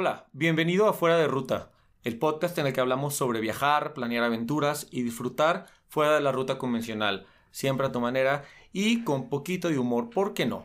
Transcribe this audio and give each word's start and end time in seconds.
Hola, 0.00 0.24
bienvenido 0.32 0.88
a 0.88 0.94
Fuera 0.94 1.18
de 1.18 1.28
Ruta, 1.28 1.72
el 2.04 2.18
podcast 2.18 2.56
en 2.56 2.66
el 2.66 2.72
que 2.72 2.80
hablamos 2.80 3.14
sobre 3.14 3.38
viajar, 3.38 3.92
planear 3.92 4.24
aventuras 4.24 4.86
y 4.90 5.02
disfrutar 5.02 5.66
fuera 5.90 6.14
de 6.14 6.22
la 6.22 6.32
ruta 6.32 6.56
convencional, 6.56 7.26
siempre 7.50 7.86
a 7.86 7.92
tu 7.92 8.00
manera 8.00 8.44
y 8.72 9.04
con 9.04 9.28
poquito 9.28 9.68
de 9.68 9.78
humor, 9.78 10.08
¿por 10.08 10.32
qué 10.32 10.46
no? 10.46 10.62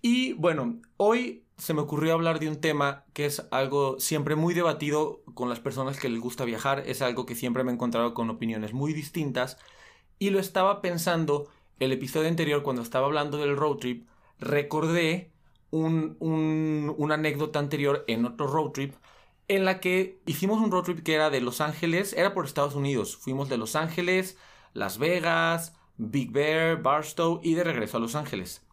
Y 0.00 0.32
bueno, 0.32 0.80
hoy 0.96 1.44
se 1.58 1.74
me 1.74 1.82
ocurrió 1.82 2.14
hablar 2.14 2.38
de 2.38 2.48
un 2.48 2.58
tema 2.58 3.04
que 3.12 3.26
es 3.26 3.46
algo 3.50 4.00
siempre 4.00 4.34
muy 4.34 4.54
debatido 4.54 5.20
con 5.34 5.50
las 5.50 5.60
personas 5.60 6.00
que 6.00 6.08
les 6.08 6.18
gusta 6.18 6.46
viajar, 6.46 6.82
es 6.86 7.02
algo 7.02 7.26
que 7.26 7.34
siempre 7.34 7.64
me 7.64 7.72
he 7.72 7.74
encontrado 7.74 8.14
con 8.14 8.30
opiniones 8.30 8.72
muy 8.72 8.94
distintas 8.94 9.58
y 10.18 10.30
lo 10.30 10.38
estaba 10.38 10.80
pensando 10.80 11.50
el 11.80 11.92
episodio 11.92 12.30
anterior 12.30 12.62
cuando 12.62 12.80
estaba 12.80 13.04
hablando 13.04 13.36
del 13.36 13.58
road 13.58 13.76
trip, 13.76 14.08
recordé 14.38 15.32
un, 15.70 16.16
un, 16.20 16.94
una 16.98 17.14
anécdota 17.14 17.58
anterior 17.58 18.04
en 18.08 18.24
otro 18.24 18.46
road 18.46 18.70
trip 18.72 18.94
en 19.48 19.64
la 19.64 19.80
que 19.80 20.20
hicimos 20.26 20.58
un 20.60 20.70
road 20.70 20.84
trip 20.84 21.02
que 21.02 21.14
era 21.14 21.30
de 21.30 21.40
Los 21.40 21.60
Ángeles, 21.60 22.12
era 22.12 22.34
por 22.34 22.44
Estados 22.44 22.74
Unidos, 22.74 23.16
fuimos 23.16 23.48
de 23.48 23.58
Los 23.58 23.74
Ángeles, 23.76 24.38
Las 24.74 24.98
Vegas, 24.98 25.74
Big 25.96 26.30
Bear, 26.32 26.82
Barstow 26.82 27.40
y 27.42 27.54
de 27.54 27.64
regreso 27.64 27.96
a 27.96 28.00
Los 28.00 28.14
Ángeles. 28.14 28.64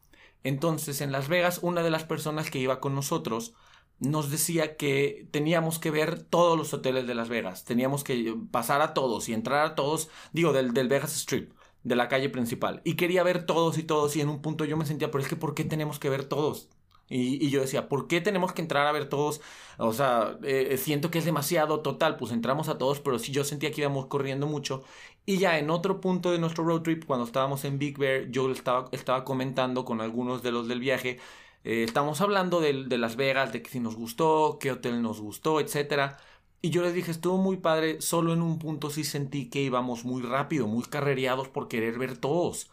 Entonces, 0.43 1.01
en 1.01 1.11
Las 1.11 1.27
Vegas, 1.29 1.59
una 1.63 1.81
de 1.83 1.89
las 1.89 2.03
personas 2.05 2.49
que 2.51 2.59
iba 2.59 2.79
con 2.79 2.95
nosotros 2.95 3.53
nos 3.99 4.29
decía 4.29 4.77
que 4.77 5.27
teníamos 5.31 5.79
que 5.79 5.89
ver 5.91 6.21
todos 6.23 6.57
los 6.57 6.73
hoteles 6.73 7.07
de 7.07 7.15
Las 7.15 7.29
Vegas, 7.29 7.65
teníamos 7.65 8.03
que 8.03 8.35
pasar 8.51 8.81
a 8.81 8.93
todos 8.93 9.27
y 9.29 9.34
entrar 9.34 9.65
a 9.65 9.75
todos, 9.75 10.09
digo, 10.34 10.53
del, 10.53 10.73
del 10.73 10.87
Vegas 10.87 11.15
Strip, 11.17 11.53
de 11.84 11.95
la 11.95 12.07
calle 12.07 12.29
principal. 12.29 12.81
Y 12.85 12.95
quería 12.95 13.23
ver 13.23 13.45
todos 13.45 13.77
y 13.79 13.84
todos 13.84 14.15
y 14.15 14.21
en 14.21 14.29
un 14.29 14.41
punto 14.41 14.65
yo 14.65 14.77
me 14.77 14.85
sentía, 14.85 15.09
pero 15.11 15.23
es 15.23 15.29
que 15.29 15.35
¿por 15.35 15.55
qué 15.55 15.63
tenemos 15.63 15.98
que 15.99 16.09
ver 16.09 16.26
todos? 16.26 16.70
Y, 17.10 17.50
yo 17.50 17.62
decía, 17.62 17.88
¿por 17.88 18.08
qué 18.08 18.22
tenemos 18.22 18.54
que 18.54 18.62
entrar 18.62 18.86
a 18.88 18.91
ver 18.91 19.08
todos? 19.10 19.41
O 19.77 19.94
sea, 19.94 20.38
eh, 20.44 20.77
siento 20.77 21.10
que 21.10 21.20
es 21.20 21.26
demasiado 21.26 21.80
total, 21.82 22.18
pues 22.18 22.32
entramos 22.32 22.68
a 22.70 22.77
todos, 22.77 23.00
pero 23.00 23.18
sí 23.20 23.32
yo 23.32 23.44
sentía 23.44 23.72
que 23.72 23.82
íbamos 23.82 24.08
corriendo 24.08 24.48
mucho. 24.48 24.84
Y 25.26 25.38
ya 25.38 25.60
en 25.60 25.70
otro 25.70 26.02
punto 26.02 26.32
de 26.32 26.40
nuestro 26.40 26.63
road 26.66 26.82
trip, 26.82 27.05
cuando 27.05 27.26
estábamos 27.26 27.66
en 27.66 27.80
Big 27.80 27.98
Bear, 27.98 28.30
yo 28.30 28.52
estaba, 28.52 28.90
estaba 28.91 29.24
comentando 29.24 29.85
con 29.85 30.02
algunos 30.02 30.44
de 30.44 30.52
los 30.52 30.68
del 30.68 30.80
viaje, 30.80 31.20
eh, 31.63 31.84
estamos 31.84 32.22
hablando 32.22 32.62
de, 32.62 32.74
Las 32.98 33.16
Vegas, 33.18 33.52
de 33.52 33.62
que 33.62 33.70
si 33.70 33.80
nos 33.82 33.96
gustó, 33.96 34.58
qué 34.60 34.72
hotel 34.72 35.02
nos 35.02 35.20
gustó, 35.20 35.60
etcétera. 35.60 36.18
Y 36.62 36.70
yo 36.70 36.82
les 36.82 36.94
dije, 36.94 37.12
estuvo 37.12 37.38
muy 37.38 37.58
padre, 37.58 38.02
solo 38.02 38.34
en 38.34 38.41
un 38.41 38.58
punto 38.60 38.90
sí 38.90 39.04
sentí 39.04 39.50
que 39.50 39.62
íbamos 39.62 40.05
muy 40.05 40.22
rápido, 40.22 40.68
muy 40.68 40.84
carrereados 40.85 41.50
por 41.50 41.68
querer 41.68 42.00
ver 42.00 42.18
todos. 42.18 42.70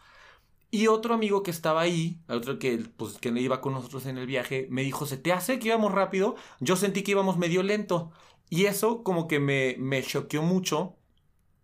Y 0.75 0.87
otro 0.87 1.13
amigo 1.13 1.41
que 1.41 1.51
estaba 1.51 1.79
ahí, 1.79 2.21
otro 2.27 2.59
que, 2.59 2.77
pues, 2.97 3.17
que 3.17 3.29
iba 3.29 3.61
con 3.61 3.71
nosotros 3.73 4.05
en 4.07 4.17
el 4.17 4.27
viaje, 4.27 4.67
me 4.69 4.81
dijo, 4.83 5.05
¿se 5.05 5.15
te 5.15 5.31
hace 5.31 5.57
que 5.57 5.69
íbamos 5.69 5.93
rápido? 5.93 6.35
Yo 6.59 6.75
sentí 6.75 7.01
que 7.01 7.11
íbamos 7.11 7.37
medio 7.37 7.63
lento. 7.63 8.11
Y 8.49 8.65
eso 8.65 9.01
como 9.01 9.29
que 9.29 9.39
me, 9.39 9.77
me 9.79 10.03
choqueó 10.03 10.41
mucho. 10.41 10.97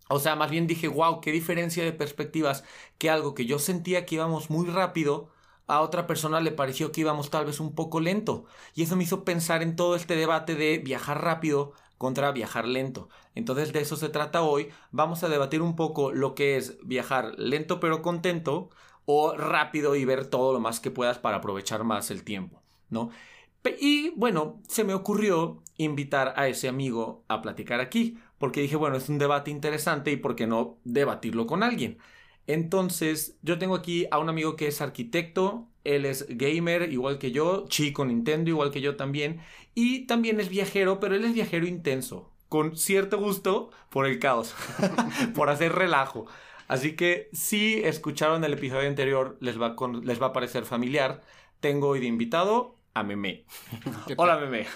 O 0.09 0.19
sea, 0.19 0.37
más 0.37 0.49
bien 0.51 0.67
dije, 0.67 0.87
wow, 0.87 1.21
qué 1.21 1.33
diferencia 1.33 1.83
de 1.83 1.93
perspectivas. 1.93 2.63
Que 2.97 3.09
algo 3.09 3.33
que 3.35 3.45
yo 3.45 3.59
sentía 3.59 4.05
que 4.05 4.15
íbamos 4.15 4.49
muy 4.49 4.67
rápido, 4.69 5.29
a 5.67 5.81
otra 5.81 6.07
persona 6.07 6.39
le 6.39 6.51
pareció 6.51 6.91
que 6.93 7.01
íbamos 7.01 7.29
tal 7.29 7.45
vez 7.45 7.59
un 7.59 7.75
poco 7.75 7.99
lento. 7.99 8.45
Y 8.75 8.83
eso 8.83 8.95
me 8.95 9.03
hizo 9.03 9.25
pensar 9.25 9.61
en 9.61 9.75
todo 9.75 9.95
este 9.97 10.15
debate 10.15 10.55
de 10.55 10.77
viajar 10.79 11.21
rápido 11.21 11.73
contra 11.97 12.31
viajar 12.31 12.67
lento. 12.67 13.09
Entonces 13.35 13.73
de 13.73 13.81
eso 13.81 13.95
se 13.97 14.09
trata 14.09 14.41
hoy. 14.41 14.69
Vamos 14.91 15.23
a 15.23 15.29
debatir 15.29 15.61
un 15.61 15.75
poco 15.75 16.11
lo 16.13 16.33
que 16.35 16.57
es 16.57 16.77
viajar 16.85 17.37
lento 17.37 17.79
pero 17.79 18.01
contento 18.01 18.69
o 19.05 19.35
rápido 19.35 19.95
y 19.95 20.05
ver 20.05 20.27
todo 20.27 20.53
lo 20.53 20.59
más 20.59 20.79
que 20.79 20.91
puedas 20.91 21.19
para 21.19 21.37
aprovechar 21.37 21.83
más 21.83 22.11
el 22.11 22.23
tiempo, 22.23 22.61
¿no? 22.89 23.09
Y 23.79 24.09
bueno, 24.11 24.59
se 24.67 24.83
me 24.83 24.93
ocurrió 24.93 25.61
invitar 25.77 26.33
a 26.35 26.47
ese 26.47 26.67
amigo 26.67 27.23
a 27.27 27.41
platicar 27.41 27.79
aquí, 27.79 28.17
porque 28.37 28.61
dije, 28.61 28.75
bueno, 28.75 28.97
es 28.97 29.09
un 29.09 29.19
debate 29.19 29.51
interesante 29.51 30.11
y 30.11 30.17
por 30.17 30.35
qué 30.35 30.47
no 30.47 30.77
debatirlo 30.83 31.45
con 31.45 31.63
alguien. 31.63 31.99
Entonces, 32.47 33.37
yo 33.43 33.59
tengo 33.59 33.75
aquí 33.75 34.07
a 34.11 34.17
un 34.17 34.29
amigo 34.29 34.55
que 34.55 34.67
es 34.67 34.81
arquitecto, 34.81 35.67
él 35.83 36.05
es 36.05 36.25
gamer 36.29 36.91
igual 36.91 37.17
que 37.19 37.31
yo, 37.31 37.65
chico 37.67 38.03
Nintendo 38.05 38.49
igual 38.49 38.71
que 38.71 38.81
yo 38.81 38.95
también, 38.95 39.41
y 39.75 40.05
también 40.07 40.39
es 40.39 40.49
viajero, 40.49 40.99
pero 40.99 41.15
él 41.15 41.23
es 41.23 41.33
viajero 41.33 41.67
intenso, 41.67 42.31
con 42.49 42.75
cierto 42.75 43.19
gusto 43.19 43.69
por 43.89 44.05
el 44.05 44.19
caos, 44.19 44.55
por 45.35 45.49
hacer 45.49 45.73
relajo. 45.73 46.25
Así 46.71 46.95
que 46.95 47.29
si 47.33 47.81
escucharon 47.83 48.45
el 48.45 48.53
episodio 48.53 48.87
anterior, 48.87 49.35
les 49.41 49.59
va, 49.59 49.75
les 50.03 50.21
va 50.21 50.27
a 50.27 50.31
parecer 50.31 50.63
familiar. 50.63 51.21
Tengo 51.59 51.89
hoy 51.89 51.99
de 51.99 52.05
invitado 52.05 52.77
a 52.93 53.03
Meme. 53.03 53.43
Hola 54.15 54.37
Meme. 54.37 54.67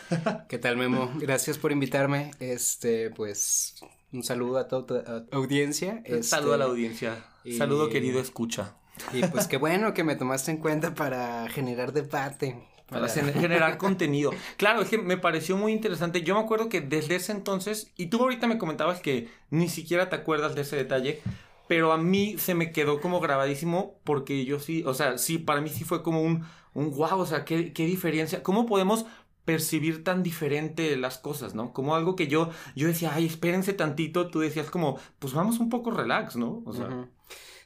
¿Qué 0.49 0.57
tal 0.57 0.75
Memo? 0.75 1.09
Gracias 1.15 1.57
por 1.57 1.71
invitarme. 1.71 2.31
Este, 2.41 3.11
pues, 3.11 3.75
un 4.11 4.23
saludo 4.23 4.57
a 4.57 4.67
toda 4.67 5.25
tu 5.25 5.37
audiencia. 5.37 6.01
Este... 6.03 6.23
Saludo 6.23 6.55
a 6.55 6.57
la 6.57 6.65
audiencia. 6.65 7.23
Saludo 7.57 7.87
querido 7.87 8.19
escucha. 8.19 8.75
Y 9.13 9.25
pues 9.27 9.47
qué 9.47 9.55
bueno 9.55 9.93
que 9.93 10.03
me 10.03 10.17
tomaste 10.17 10.51
en 10.51 10.57
cuenta 10.57 10.93
para 10.95 11.47
generar 11.47 11.93
debate. 11.93 12.61
Para, 12.89 13.07
generar 13.07 13.77
contenido. 13.77 14.31
Claro, 14.57 14.81
es 14.81 14.89
que 14.89 14.97
me 14.97 15.15
pareció 15.15 15.55
muy 15.55 15.71
interesante. 15.71 16.23
Yo 16.23 16.35
me 16.35 16.41
acuerdo 16.41 16.67
que 16.67 16.81
desde 16.81 17.15
ese 17.15 17.31
entonces, 17.31 17.93
y 17.95 18.07
tú 18.07 18.21
ahorita 18.21 18.47
me 18.47 18.57
comentabas 18.57 18.99
que 18.99 19.29
ni 19.49 19.69
siquiera 19.69 20.09
te 20.09 20.17
acuerdas 20.17 20.55
de 20.55 20.61
ese 20.63 20.75
detalle, 20.75 21.21
pero 21.67 21.91
a 21.91 21.97
mí 21.97 22.37
se 22.37 22.55
me 22.55 22.71
quedó 22.71 23.01
como 23.01 23.19
grabadísimo 23.19 23.99
porque 24.03 24.45
yo 24.45 24.59
sí, 24.59 24.83
o 24.85 24.93
sea, 24.93 25.17
sí, 25.17 25.37
para 25.37 25.61
mí 25.61 25.69
sí 25.69 25.83
fue 25.83 26.03
como 26.03 26.21
un, 26.21 26.45
un 26.73 26.91
wow, 26.91 27.19
o 27.19 27.25
sea, 27.25 27.45
qué, 27.45 27.73
qué 27.73 27.85
diferencia, 27.85 28.43
cómo 28.43 28.65
podemos 28.65 29.05
percibir 29.45 30.03
tan 30.03 30.23
diferente 30.23 30.97
las 30.97 31.17
cosas, 31.19 31.53
¿no? 31.53 31.71
Como 31.71 31.95
algo 31.95 32.15
que 32.15 32.27
yo, 32.27 32.49
yo 32.75 32.87
decía, 32.87 33.11
ay, 33.13 33.27
espérense 33.27 33.73
tantito, 33.73 34.29
tú 34.29 34.39
decías 34.39 34.69
como, 34.71 34.99
pues 35.19 35.33
vamos 35.33 35.59
un 35.59 35.69
poco 35.69 35.91
relax, 35.91 36.35
¿no? 36.35 36.63
O 36.65 36.73
sea. 36.73 37.07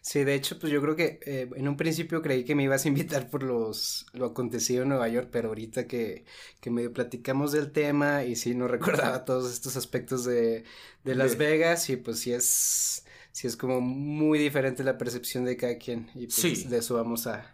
Sí, 0.01 0.23
de 0.23 0.33
hecho, 0.33 0.57
pues 0.59 0.71
yo 0.71 0.81
creo 0.81 0.95
que 0.95 1.19
eh, 1.25 1.49
en 1.55 1.67
un 1.67 1.75
principio 1.75 2.21
creí 2.21 2.45
que 2.45 2.55
me 2.55 2.63
ibas 2.63 2.85
a 2.85 2.87
invitar 2.87 3.29
por 3.29 3.43
los, 3.43 4.05
lo 4.13 4.27
acontecido 4.27 4.83
en 4.83 4.89
Nueva 4.89 5.09
York, 5.09 5.29
pero 5.31 5.49
ahorita 5.49 5.87
que, 5.87 6.25
que 6.61 6.71
medio 6.71 6.93
platicamos 6.93 7.51
del 7.51 7.71
tema 7.71 8.23
y 8.23 8.35
sí 8.35 8.55
no 8.55 8.67
recordaba 8.69 9.25
todos 9.25 9.51
estos 9.51 9.75
aspectos 9.75 10.23
de, 10.23 10.63
de 11.03 11.15
Las 11.15 11.37
Vegas 11.37 11.89
y 11.89 11.97
pues 11.97 12.19
sí 12.19 12.31
es 12.31 13.05
sí 13.31 13.47
es 13.47 13.57
como 13.57 13.81
muy 13.81 14.39
diferente 14.39 14.83
la 14.83 14.97
percepción 14.97 15.45
de 15.45 15.57
cada 15.57 15.77
quien. 15.77 16.09
Y 16.15 16.27
pues 16.27 16.69
de 16.69 16.77
eso 16.77 16.95
vamos 16.95 17.27
a 17.27 17.53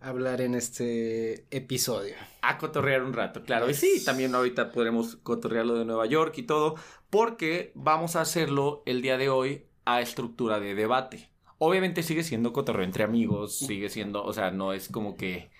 hablar 0.00 0.40
en 0.40 0.54
este 0.54 1.46
episodio. 1.50 2.14
A 2.42 2.58
cotorrear 2.58 3.02
un 3.02 3.12
rato, 3.12 3.42
claro. 3.42 3.68
Y 3.68 3.74
sí, 3.74 4.04
también 4.04 4.34
ahorita 4.34 4.72
podremos 4.72 5.16
cotorrearlo 5.16 5.74
de 5.74 5.84
Nueva 5.84 6.06
York 6.06 6.34
y 6.38 6.42
todo, 6.42 6.76
porque 7.10 7.72
vamos 7.74 8.16
a 8.16 8.20
hacerlo 8.20 8.82
el 8.86 9.02
día 9.02 9.16
de 9.16 9.28
hoy 9.28 9.64
a 9.84 10.00
estructura 10.00 10.60
de 10.60 10.74
debate. 10.74 11.30
Obviamente 11.58 12.02
sigue 12.02 12.22
siendo 12.22 12.52
cotorreo 12.52 12.84
entre 12.84 13.02
amigos, 13.02 13.58
sigue 13.58 13.88
siendo, 13.88 14.22
o 14.24 14.32
sea, 14.32 14.50
no 14.52 14.72
es 14.72 14.88
como 14.88 15.16
que 15.16 15.50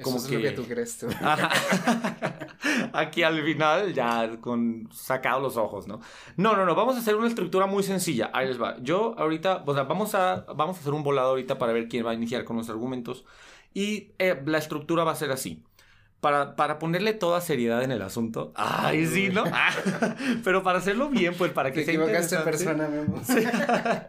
como 0.00 0.16
es 0.16 0.24
que... 0.24 0.36
lo 0.36 0.42
que 0.42 0.50
tú 0.52 0.64
crees 0.64 0.98
tú. 0.98 1.06
Aquí 2.92 3.22
al 3.22 3.42
final, 3.42 3.92
ya 3.92 4.38
con 4.40 4.88
sacado 4.92 5.40
los 5.40 5.56
ojos, 5.56 5.86
¿no? 5.86 6.00
No, 6.36 6.56
no, 6.56 6.64
no, 6.64 6.74
vamos 6.74 6.96
a 6.96 7.00
hacer 7.00 7.14
una 7.14 7.28
estructura 7.28 7.66
muy 7.66 7.82
sencilla. 7.82 8.30
Ahí 8.32 8.48
les 8.48 8.60
va. 8.60 8.76
Yo 8.80 9.14
ahorita, 9.18 9.64
o 9.66 9.74
sea, 9.74 9.82
vamos 9.84 10.14
a, 10.14 10.46
vamos 10.56 10.76
a 10.76 10.80
hacer 10.80 10.94
un 10.94 11.02
volado 11.02 11.30
ahorita 11.30 11.58
para 11.58 11.72
ver 11.72 11.88
quién 11.88 12.06
va 12.06 12.12
a 12.12 12.14
iniciar 12.14 12.44
con 12.44 12.56
los 12.56 12.70
argumentos. 12.70 13.24
Y 13.74 14.12
eh, 14.18 14.40
la 14.46 14.58
estructura 14.58 15.04
va 15.04 15.12
a 15.12 15.16
ser 15.16 15.30
así. 15.30 15.62
Para, 16.20 16.54
para, 16.54 16.78
ponerle 16.78 17.14
toda 17.14 17.40
seriedad 17.40 17.82
en 17.82 17.90
el 17.90 18.00
asunto. 18.00 18.52
Ay, 18.54 19.06
sí, 19.06 19.28
¿no? 19.28 19.42
Pero 20.44 20.62
para 20.62 20.78
hacerlo 20.78 21.08
bien, 21.08 21.34
pues 21.36 21.50
para 21.50 21.72
que 21.72 21.84
sea 21.84 21.94
interesante. 21.94 22.44
persona, 22.44 22.88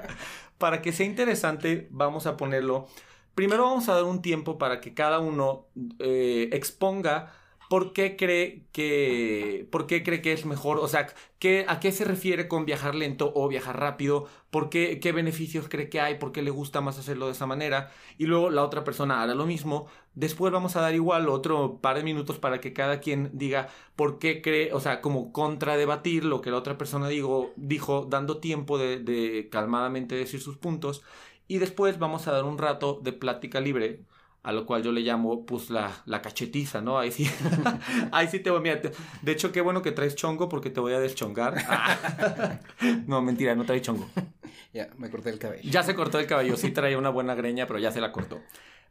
para 0.59 0.81
que 0.83 0.91
sea 0.91 1.07
interesante, 1.07 1.87
vamos 1.89 2.27
a 2.27 2.37
ponerlo 2.37 2.87
Primero 3.35 3.63
vamos 3.63 3.89
a 3.89 3.95
dar 3.95 4.03
un 4.03 4.21
tiempo 4.21 4.57
para 4.57 4.79
que 4.79 4.93
cada 4.93 5.19
uno 5.19 5.67
eh, 5.99 6.49
exponga 6.51 7.33
por 7.69 7.93
qué 7.93 8.15
cree 8.15 8.67
que 8.71 9.67
por 9.71 9.87
qué 9.87 10.03
cree 10.03 10.21
que 10.21 10.33
es 10.33 10.45
mejor, 10.45 10.77
o 10.77 10.87
sea, 10.87 11.07
qué, 11.39 11.65
a 11.67 11.79
qué 11.79 11.91
se 11.91 12.05
refiere 12.05 12.47
con 12.47 12.65
viajar 12.65 12.93
lento 12.93 13.31
o 13.35 13.47
viajar 13.47 13.79
rápido, 13.79 14.27
por 14.51 14.69
qué, 14.69 14.99
qué 14.99 15.11
beneficios 15.11 15.67
cree 15.69 15.89
que 15.89 15.99
hay, 15.99 16.19
por 16.19 16.31
qué 16.31 16.43
le 16.43 16.51
gusta 16.51 16.81
más 16.81 16.99
hacerlo 16.99 17.25
de 17.25 17.31
esa 17.31 17.47
manera, 17.47 17.91
y 18.19 18.25
luego 18.27 18.51
la 18.51 18.63
otra 18.63 18.83
persona 18.83 19.23
hará 19.23 19.33
lo 19.33 19.47
mismo. 19.47 19.87
Después 20.13 20.53
vamos 20.53 20.75
a 20.75 20.81
dar 20.81 20.93
igual 20.93 21.27
otro 21.29 21.79
par 21.81 21.95
de 21.97 22.03
minutos 22.03 22.37
para 22.37 22.61
que 22.61 22.73
cada 22.73 22.99
quien 22.99 23.31
diga 23.33 23.69
por 23.95 24.19
qué 24.19 24.43
cree, 24.43 24.71
o 24.73 24.79
sea, 24.79 25.01
como 25.01 25.31
contradebatir 25.31 26.25
lo 26.25 26.41
que 26.41 26.51
la 26.51 26.57
otra 26.57 26.77
persona 26.77 27.07
digo, 27.07 27.53
dijo, 27.55 28.05
dando 28.07 28.37
tiempo 28.37 28.77
de, 28.77 28.99
de 28.99 29.49
calmadamente 29.49 30.13
decir 30.15 30.39
sus 30.41 30.57
puntos. 30.57 31.01
Y 31.53 31.59
después 31.59 31.99
vamos 31.99 32.27
a 32.27 32.31
dar 32.31 32.45
un 32.45 32.57
rato 32.57 32.99
de 33.03 33.13
plática 33.13 33.59
libre, 33.59 33.99
a 34.41 34.51
lo 34.51 34.65
cual 34.65 34.81
yo 34.81 34.91
le 34.91 35.01
llamo, 35.01 35.45
pues, 35.45 35.69
la, 35.69 35.91
la 36.07 36.19
cachetiza, 36.19 36.81
¿no? 36.81 36.97
Ahí 36.97 37.11
sí, 37.11 37.29
ahí 38.11 38.27
sí 38.27 38.39
te 38.39 38.49
voy, 38.49 38.59
mira, 38.59 38.81
de 39.21 39.31
hecho, 39.31 39.51
qué 39.51 39.61
bueno 39.61 39.83
que 39.83 39.91
traes 39.91 40.15
chongo 40.15 40.49
porque 40.49 40.71
te 40.71 40.79
voy 40.79 40.93
a 40.93 40.99
deschongar. 40.99 41.53
no, 43.05 43.21
mentira, 43.21 43.53
no 43.53 43.65
traes 43.65 43.83
chongo. 43.83 44.09
Ya, 44.73 44.89
me 44.97 45.11
corté 45.11 45.29
el 45.29 45.37
cabello. 45.37 45.69
Ya 45.69 45.83
se 45.83 45.93
cortó 45.93 46.17
el 46.17 46.25
cabello, 46.25 46.57
sí 46.57 46.71
traía 46.71 46.97
una 46.97 47.09
buena 47.09 47.35
greña, 47.35 47.67
pero 47.67 47.77
ya 47.77 47.91
se 47.91 48.01
la 48.01 48.11
cortó. 48.11 48.41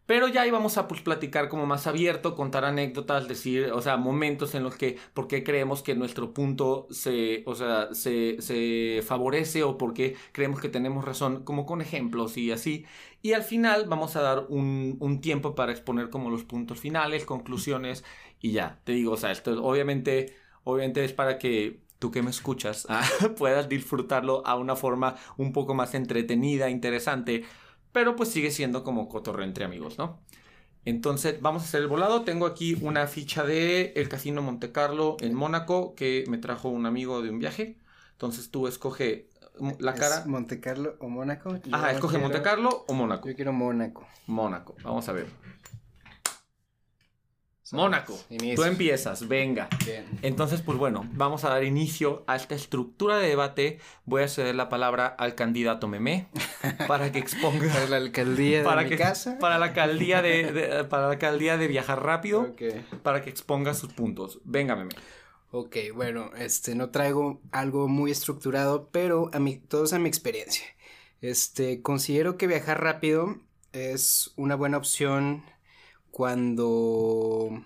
Pero 0.07 0.29
ya 0.29 0.47
íbamos 0.47 0.79
a 0.79 0.89
pues, 0.89 1.01
platicar 1.01 1.49
como 1.49 1.65
más 1.67 1.87
abierto, 1.87 2.35
contar 2.35 2.65
anécdotas, 2.65 3.29
decir, 3.29 3.71
o 3.73 3.81
sea, 3.81 3.97
momentos 3.97 4.55
en 4.55 4.65
los 4.65 4.77
que, 4.77 4.99
por 5.15 5.29
qué 5.29 5.45
creemos 5.45 5.83
que 5.83 5.95
nuestro 5.95 6.35
punto 6.35 6.87
se, 6.91 7.45
o 7.47 7.55
sea, 7.55 7.95
se, 7.95 8.41
se 8.43 9.01
favorece 9.07 9.63
o 9.63 9.79
por 9.79 9.95
qué 9.95 10.17
creemos 10.33 10.61
que 10.61 10.69
tenemos 10.69 11.05
razón, 11.05 11.45
como 11.45 11.67
con 11.67 11.81
ejemplos 11.81 12.37
y 12.37 12.51
así. 12.51 12.85
Y 13.23 13.33
al 13.35 13.45
final 13.45 13.87
vamos 13.89 14.17
a 14.17 14.23
dar 14.23 14.47
un, 14.49 14.97
un 15.01 15.21
tiempo 15.21 15.55
para 15.55 15.73
exponer 15.73 16.11
como 16.11 16.31
los 16.31 16.45
puntos 16.45 16.81
finales, 16.81 17.25
conclusiones 17.25 18.05
y 18.41 18.53
ya. 18.53 18.81
Te 18.85 18.93
digo, 18.93 19.13
o 19.13 19.17
sea, 19.17 19.31
esto 19.31 19.63
obviamente, 19.65 20.35
obviamente 20.65 21.05
es 21.05 21.13
para 21.13 21.39
que 21.39 21.81
tú 21.99 22.11
que 22.11 22.23
me 22.23 22.31
escuchas 22.31 22.87
ah, 22.91 23.09
puedas 23.39 23.69
disfrutarlo 23.69 24.45
a 24.47 24.57
una 24.57 24.75
forma 24.77 25.15
un 25.37 25.53
poco 25.53 25.75
más 25.75 25.95
entretenida, 25.95 26.69
interesante 26.69 27.45
pero 27.93 28.17
pues 28.17 28.31
sigue 28.31 28.51
siendo 28.51 28.85
como 28.85 29.09
cotorreo 29.09 29.45
entre 29.45 29.65
amigos, 29.65 29.99
¿no? 29.99 30.21
Entonces, 30.85 31.41
vamos 31.41 31.63
a 31.63 31.67
hacer 31.67 31.83
el 31.83 31.87
volado. 31.87 32.23
Tengo 32.23 32.47
aquí 32.47 32.77
una 32.81 33.07
ficha 33.07 33.45
de 33.45 33.93
el 33.95 34.09
Casino 34.09 34.43
Monte 34.43 34.73
Carlo 34.73 35.17
en 35.21 35.35
Mónaco 35.35 35.95
que 35.95 36.25
me 36.29 36.39
trajo 36.39 36.69
un 36.71 36.87
amigo 36.87 37.23
de 37.23 37.31
un 37.31 37.39
viaje. 37.39 37.79
Entonces, 38.13 38.51
tú 38.51 38.67
escoge 38.67 39.29
mm, 39.61 39.73
la 39.79 39.95
cara. 39.95 40.25
Monte 40.27 40.61
Carlo 40.61 40.97
o 40.99 41.09
Mónaco? 41.09 41.57
Ajá, 41.71 41.93
escoge 41.93 42.19
Monte 42.19 42.43
Carlo 42.43 42.85
o 42.89 42.95
Mónaco. 42.95 43.29
Yo 43.29 43.37
quiero 43.37 43.53
Mónaco. 43.53 44.09
Mónaco, 44.27 44.75
vamos 44.83 45.09
a 45.09 45.13
ver. 45.13 45.27
Mónaco. 47.73 48.19
Tú 48.55 48.65
empiezas, 48.65 49.27
venga. 49.27 49.69
Bien. 49.85 50.05
Entonces, 50.21 50.61
pues 50.61 50.77
bueno, 50.79 51.09
vamos 51.13 51.45
a 51.45 51.49
dar 51.49 51.65
inicio 51.65 52.23
a 52.27 52.37
esta 52.37 52.55
estructura 52.55 53.17
de 53.17 53.29
debate. 53.29 53.79
Voy 54.05 54.23
a 54.23 54.29
ceder 54.29 54.55
la 54.55 54.69
palabra 54.69 55.07
al 55.07 55.35
candidato 55.35 55.89
Memé 55.89 56.29
para 56.87 57.11
que 57.11 57.19
exponga. 57.19 57.67
para 57.73 57.89
la 57.89 57.97
alcaldía 57.97 58.63
para 58.63 58.83
de 58.83 58.91
que, 58.91 58.97
casa. 58.99 59.39
Para 59.39 59.59
la 59.59 59.67
alcaldía 59.67 60.21
de, 60.21 60.85
para 60.89 61.07
la 61.07 61.13
alcaldía 61.13 61.57
de 61.57 61.67
viajar 61.67 62.03
rápido. 62.03 62.55
Para 63.03 63.23
que 63.23 63.31
exponga 63.31 63.75
sus 63.75 63.93
puntos. 63.93 64.41
Venga, 64.45 64.77
Memé. 64.77 64.95
Ok, 65.51 65.77
bueno, 65.95 66.31
este 66.37 66.75
no 66.75 66.91
traigo 66.91 67.41
algo 67.53 67.89
muy 67.89 68.11
estructurado, 68.11 68.89
pero 68.91 69.31
a 69.35 69.39
mí, 69.39 69.57
todos 69.57 69.93
a 69.93 69.99
mi 69.99 70.09
experiencia. 70.09 70.65
Este, 71.21 71.83
considero 71.83 72.37
que 72.37 72.47
viajar 72.47 72.83
rápido 72.83 73.37
es 73.73 74.33
una 74.37 74.57
buena 74.57 74.79
opción 74.79 75.45
cuando... 76.13 77.65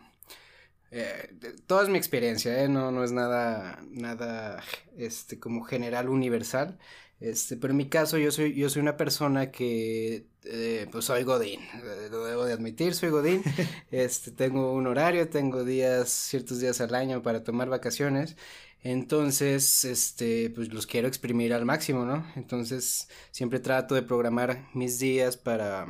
Eh, 0.91 1.35
toda 1.67 1.83
es 1.83 1.91
mi 1.91 1.99
experiencia, 1.99 2.63
¿eh? 2.63 2.69
no, 2.69 2.91
no 2.91 3.05
es 3.05 3.13
nada, 3.13 3.83
nada, 3.91 4.63
este, 4.97 5.39
como 5.39 5.65
general 5.65 6.09
universal, 6.09 6.79
este, 7.21 7.57
pero 7.57 7.73
en 7.73 7.77
mi 7.79 7.89
caso 7.89 8.19
yo 8.19 8.31
soy, 8.31 8.55
yo 8.55 8.71
soy 8.71 8.83
una 8.83 8.97
persona 8.97 9.51
que, 9.51 10.29
eh, 10.45 10.87
pues 10.93 11.07
soy 11.07 11.25
Godín, 11.25 11.61
eh, 11.61 12.09
lo 12.11 12.25
debo 12.25 12.45
de 12.45 12.53
admitir, 12.53 12.95
soy 12.95 13.11
Godín, 13.11 13.43
este, 13.91 14.31
tengo 14.31 14.73
un 14.73 14.87
horario, 14.87 15.29
tengo 15.29 15.65
días, 15.65 16.09
ciertos 16.09 16.61
días 16.61 16.81
al 16.81 16.95
año 16.95 17.23
para 17.23 17.43
tomar 17.43 17.69
vacaciones, 17.69 18.37
entonces, 18.83 19.85
este, 19.85 20.51
pues 20.51 20.73
los 20.73 20.87
quiero 20.87 21.09
exprimir 21.09 21.53
al 21.53 21.65
máximo, 21.65 22.05
¿no? 22.05 22.25
Entonces, 22.37 23.09
siempre 23.33 23.59
trato 23.59 23.97
de 23.97 24.03
programar 24.03 24.69
mis 24.75 25.01
días 25.01 25.37
para 25.37 25.87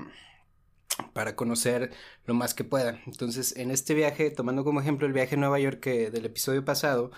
para 1.13 1.37
conocer 1.37 1.93
lo 2.25 2.35
más 2.35 2.55
que 2.55 2.65
pueda. 2.65 3.01
Entonces, 3.07 3.57
en 3.57 3.71
este 3.71 3.95
viaje, 3.95 4.31
tomando 4.31 4.65
como 4.65 4.81
ejemplo 4.81 5.07
el 5.07 5.13
viaje 5.13 5.35
a 5.35 5.39
Nueva 5.39 5.59
York 5.59 5.85
del 5.85 6.25
episodio 6.25 6.65
pasado, 6.65 7.11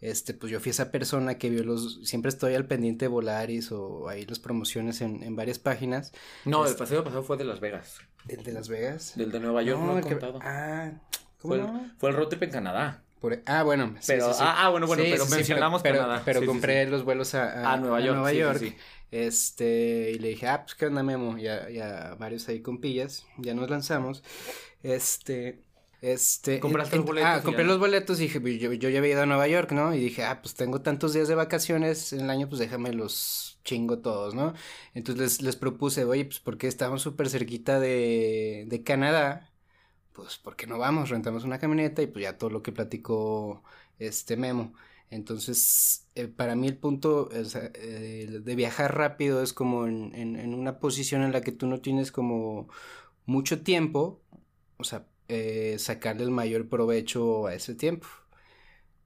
este, 0.00 0.34
pues 0.34 0.52
yo 0.52 0.60
fui 0.60 0.70
esa 0.70 0.90
persona 0.90 1.38
que 1.38 1.48
vio 1.48 1.64
los, 1.64 2.00
siempre 2.06 2.28
estoy 2.28 2.54
al 2.54 2.66
pendiente 2.66 3.06
de 3.06 3.08
Volaris 3.08 3.72
o 3.72 4.08
ahí 4.08 4.26
las 4.26 4.38
promociones 4.38 5.00
en, 5.00 5.22
en 5.22 5.36
varias 5.36 5.58
páginas. 5.58 6.12
No, 6.44 6.66
el 6.66 6.76
paseo 6.76 7.02
pasado 7.02 7.22
fue 7.22 7.36
de 7.36 7.44
Las 7.44 7.60
Vegas. 7.60 7.98
¿El 8.28 8.42
de 8.42 8.52
Las 8.52 8.68
Vegas? 8.68 9.14
Del 9.16 9.32
de 9.32 9.40
Nueva 9.40 9.62
York 9.62 9.80
no, 9.80 9.98
he 9.98 10.02
contado. 10.02 10.38
Ah, 10.42 10.90
¿cómo 11.40 11.54
fue, 11.54 11.64
el, 11.64 11.92
fue 11.98 12.10
el 12.10 12.16
road 12.16 12.28
trip 12.28 12.42
en 12.42 12.50
Canadá. 12.50 13.02
Por, 13.20 13.42
ah, 13.46 13.62
bueno. 13.62 13.94
pero, 14.06 14.30
Ah, 14.38 14.68
bueno, 14.68 14.86
bueno, 14.86 15.02
pero 15.02 15.24
mencionamos 15.26 15.80
pero, 15.82 16.00
Canadá. 16.00 16.22
Pero, 16.24 16.44
compré 16.44 16.86
los 16.86 17.02
vuelos 17.02 17.34
a, 17.34 17.72
a, 17.72 17.76
Nueva 17.78 18.00
York. 18.00 18.10
A 18.10 18.20
Nueva 18.20 18.32
York. 18.34 18.76
Este, 19.10 20.12
y 20.12 20.18
le 20.18 20.28
dije, 20.28 20.46
ah, 20.48 20.62
pues 20.64 20.74
qué 20.74 20.86
onda, 20.86 21.02
Memo. 21.02 21.38
Ya, 21.38 21.68
ya 21.70 22.16
varios 22.18 22.48
ahí 22.48 22.60
con 22.60 22.80
pillas. 22.80 23.26
Ya 23.38 23.54
nos 23.54 23.70
lanzamos. 23.70 24.22
Este. 24.82 25.62
Este. 26.00 26.60
¿Compraste 26.60 26.96
los 26.96 27.06
boletos? 27.06 27.30
Ah, 27.30 27.42
compré 27.42 27.64
los 27.64 27.78
boletos 27.78 28.18
y 28.20 28.24
dije, 28.24 28.40
pues, 28.40 28.60
yo, 28.60 28.72
yo 28.72 28.88
ya 28.90 28.98
había 28.98 29.12
ido 29.12 29.22
a 29.22 29.26
Nueva 29.26 29.48
York, 29.48 29.72
¿no? 29.72 29.94
Y 29.94 29.98
dije, 30.00 30.24
ah, 30.24 30.40
pues 30.42 30.54
tengo 30.54 30.82
tantos 30.82 31.12
días 31.14 31.28
de 31.28 31.34
vacaciones 31.34 32.12
en 32.12 32.22
el 32.22 32.30
año, 32.30 32.48
pues 32.48 32.58
déjame 32.60 32.92
los 32.92 33.60
chingo 33.64 33.98
todos, 34.00 34.34
¿no? 34.34 34.54
Entonces 34.94 35.20
les, 35.20 35.42
les 35.42 35.56
propuse, 35.56 36.04
oye, 36.04 36.24
pues 36.26 36.40
porque 36.40 36.68
estamos 36.68 37.02
súper 37.02 37.28
cerquita 37.30 37.80
de, 37.80 38.64
de 38.68 38.82
Canadá, 38.82 39.52
pues 40.12 40.38
porque 40.38 40.66
no 40.66 40.78
vamos, 40.78 41.10
rentamos 41.10 41.44
una 41.44 41.58
camioneta 41.58 42.02
y 42.02 42.06
pues 42.06 42.22
ya 42.24 42.38
todo 42.38 42.50
lo 42.50 42.62
que 42.62 42.72
platicó 42.72 43.62
este 43.98 44.36
Memo. 44.36 44.74
Entonces, 45.10 46.08
eh, 46.14 46.28
para 46.28 46.56
mí 46.56 46.66
el 46.66 46.76
punto 46.76 47.30
eh, 47.32 48.40
de 48.42 48.54
viajar 48.56 48.96
rápido 48.96 49.42
es 49.42 49.52
como 49.52 49.86
en, 49.86 50.54
una 50.54 50.80
posición 50.80 51.22
en 51.22 51.32
la 51.32 51.42
que 51.42 51.52
tú 51.52 51.66
no 51.66 51.80
tienes 51.80 52.10
como 52.10 52.68
mucho 53.24 53.62
tiempo, 53.62 54.20
o 54.78 54.84
sea, 54.84 55.06
eh, 55.28 55.76
sacarle 55.78 56.24
el 56.24 56.30
mayor 56.30 56.68
provecho 56.68 57.46
a 57.46 57.54
ese 57.54 57.74
tiempo. 57.74 58.08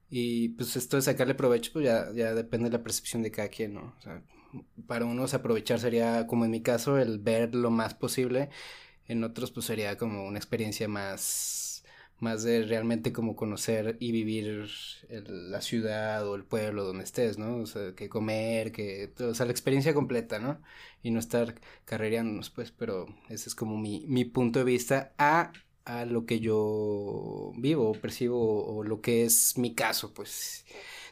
Y 0.09 0.49
pues 0.49 0.75
esto 0.75 0.97
de 0.97 1.03
sacarle 1.03 1.35
provecho, 1.35 1.71
pues 1.73 1.85
ya, 1.85 2.11
ya 2.13 2.33
depende 2.33 2.69
de 2.69 2.77
la 2.77 2.83
percepción 2.83 3.23
de 3.23 3.31
cada 3.31 3.47
quien, 3.49 3.75
¿no? 3.75 3.95
O 3.97 4.01
sea, 4.01 4.23
para 4.87 5.05
unos 5.05 5.33
aprovechar 5.33 5.79
sería, 5.79 6.27
como 6.27 6.45
en 6.45 6.51
mi 6.51 6.61
caso, 6.61 6.97
el 6.97 7.19
ver 7.19 7.55
lo 7.55 7.71
más 7.71 7.93
posible. 7.93 8.49
En 9.07 9.23
otros, 9.23 9.51
pues 9.51 9.65
sería 9.65 9.97
como 9.97 10.25
una 10.25 10.37
experiencia 10.37 10.87
más 10.87 11.70
más 12.21 12.43
de 12.43 12.63
realmente 12.63 13.11
como 13.11 13.35
conocer 13.35 13.97
y 13.99 14.11
vivir 14.11 14.69
la 15.09 15.59
ciudad 15.61 16.27
o 16.27 16.35
el 16.35 16.45
pueblo 16.45 16.83
donde 16.83 17.03
estés, 17.03 17.37
¿no? 17.39 17.57
O 17.57 17.65
sea, 17.65 17.93
que 17.95 18.09
comer, 18.09 18.71
que, 18.71 19.11
o 19.19 19.33
sea, 19.33 19.47
la 19.47 19.51
experiencia 19.51 19.93
completa, 19.93 20.39
¿no? 20.39 20.61
Y 21.01 21.09
no 21.11 21.19
estar 21.19 21.55
carrereándonos, 21.85 22.51
pues, 22.51 22.71
pero 22.71 23.07
ese 23.27 23.49
es 23.49 23.55
como 23.55 23.77
mi, 23.77 24.05
mi 24.07 24.23
punto 24.23 24.59
de 24.59 24.65
vista 24.65 25.13
a, 25.17 25.51
a 25.83 26.05
lo 26.05 26.27
que 26.27 26.39
yo 26.39 27.53
vivo, 27.57 27.93
percibo, 27.93 28.65
o 28.65 28.83
lo 28.83 29.01
que 29.01 29.25
es 29.25 29.57
mi 29.57 29.73
caso, 29.73 30.13
pues. 30.13 30.65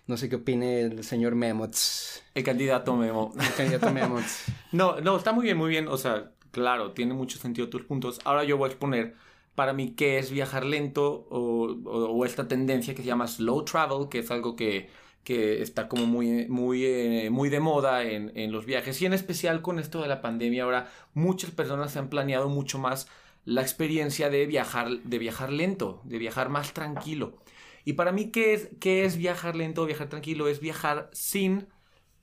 No 0.06 0.18
sé 0.18 0.30
qué 0.30 0.38
opine 0.38 0.82
el 0.82 1.04
señor 1.04 1.36
Memots. 1.36 2.24
El 2.34 2.44
candidato 2.44 2.96
Memo. 2.96 3.32
El 3.40 3.54
candidato 3.54 3.92
Memots. 3.92 4.44
no, 4.72 5.02
no, 5.02 5.18
está 5.18 5.34
muy 5.34 5.44
bien, 5.44 5.58
muy 5.58 5.70
bien. 5.70 5.88
O 5.88 5.98
sea, 5.98 6.32
claro, 6.52 6.94
tiene 6.94 7.14
mucho 7.14 7.38
sentido 7.38 7.70
tus 7.70 7.84
puntos. 7.84 8.20
Ahora 8.26 8.44
yo 8.44 8.58
voy 8.58 8.70
a 8.70 8.72
exponer 8.72 9.16
para 9.56 9.74
mí 9.74 9.94
qué 9.96 10.20
es 10.20 10.32
viajar 10.32 10.66
lento 10.66 11.28
o, 11.30 12.26
esta 12.26 12.48
tendencia 12.48 12.96
que 12.96 13.02
se 13.02 13.08
llama 13.08 13.28
slow 13.28 13.66
travel, 13.66 14.10
que 14.10 14.20
es 14.20 14.32
algo 14.32 14.56
que, 14.56 14.90
que 15.24 15.62
está 15.62 15.88
como 15.88 16.06
muy, 16.06 16.48
muy, 16.48 16.86
eh, 16.86 17.30
muy 17.32 17.50
de 17.50 17.60
moda 17.60 18.04
en, 18.04 18.52
los 18.52 18.66
viajes 18.66 19.02
y 19.02 19.06
en 19.06 19.14
especial 19.14 19.62
con 19.62 19.80
esto 19.80 20.02
de 20.02 20.08
la 20.08 20.22
pandemia 20.22 20.64
ahora 20.64 20.90
muchas 21.14 21.52
personas 21.52 21.92
se 21.92 22.00
han 22.00 22.10
planeado 22.10 22.50
mucho 22.50 22.80
más 22.80 23.08
la 23.46 23.62
experiencia 23.62 24.30
de 24.30 24.46
viajar, 24.46 24.90
de 25.04 25.20
viajar 25.20 25.52
lento, 25.52 26.02
de 26.04 26.18
viajar 26.18 26.50
más 26.50 26.74
tranquilo. 26.74 27.38
Y 27.86 27.94
para 27.94 28.12
mí, 28.12 28.32
¿qué 28.32 28.54
es, 28.54 28.70
qué 28.80 29.06
es 29.06 29.18
viajar 29.18 29.56
lento 29.56 29.84
o 29.84 29.86
viajar 29.86 30.10
tranquilo? 30.10 30.48
Es 30.48 30.60
viajar 30.60 31.10
sin 31.14 31.68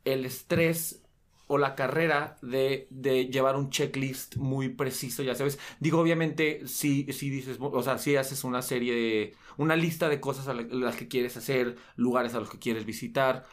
el 0.05 0.25
estrés 0.25 1.06
o 1.49 1.59
la 1.59 1.75
carrera 1.75 2.39
de, 2.43 2.87
de, 2.91 3.27
llevar 3.27 3.57
un 3.57 3.71
checklist 3.71 4.37
muy 4.37 4.69
preciso, 4.69 5.23
ya 5.23 5.35
sabes. 5.35 5.59
Digo, 5.81 6.01
obviamente, 6.01 6.67
si, 6.67 7.13
si 7.13 7.31
dices, 7.31 7.59
o 7.61 7.83
sea, 7.83 7.99
si 7.99 8.17
haces 8.17 8.45
una 8.45 8.63
serie 8.63 8.95
de, 8.95 9.35
una 9.57 9.77
lista 9.77 10.09
de 10.09 10.21
cosas 10.21 10.49
a 10.49 10.55
las 10.55 10.97
que 10.97 11.09
quieres 11.09 11.37
hacer, 11.37 11.77
lugares 11.97 12.35
a 12.35 12.41
los 12.41 12.51
que 12.51 12.59
quieres 12.59 12.85
visitar, 12.85 13.47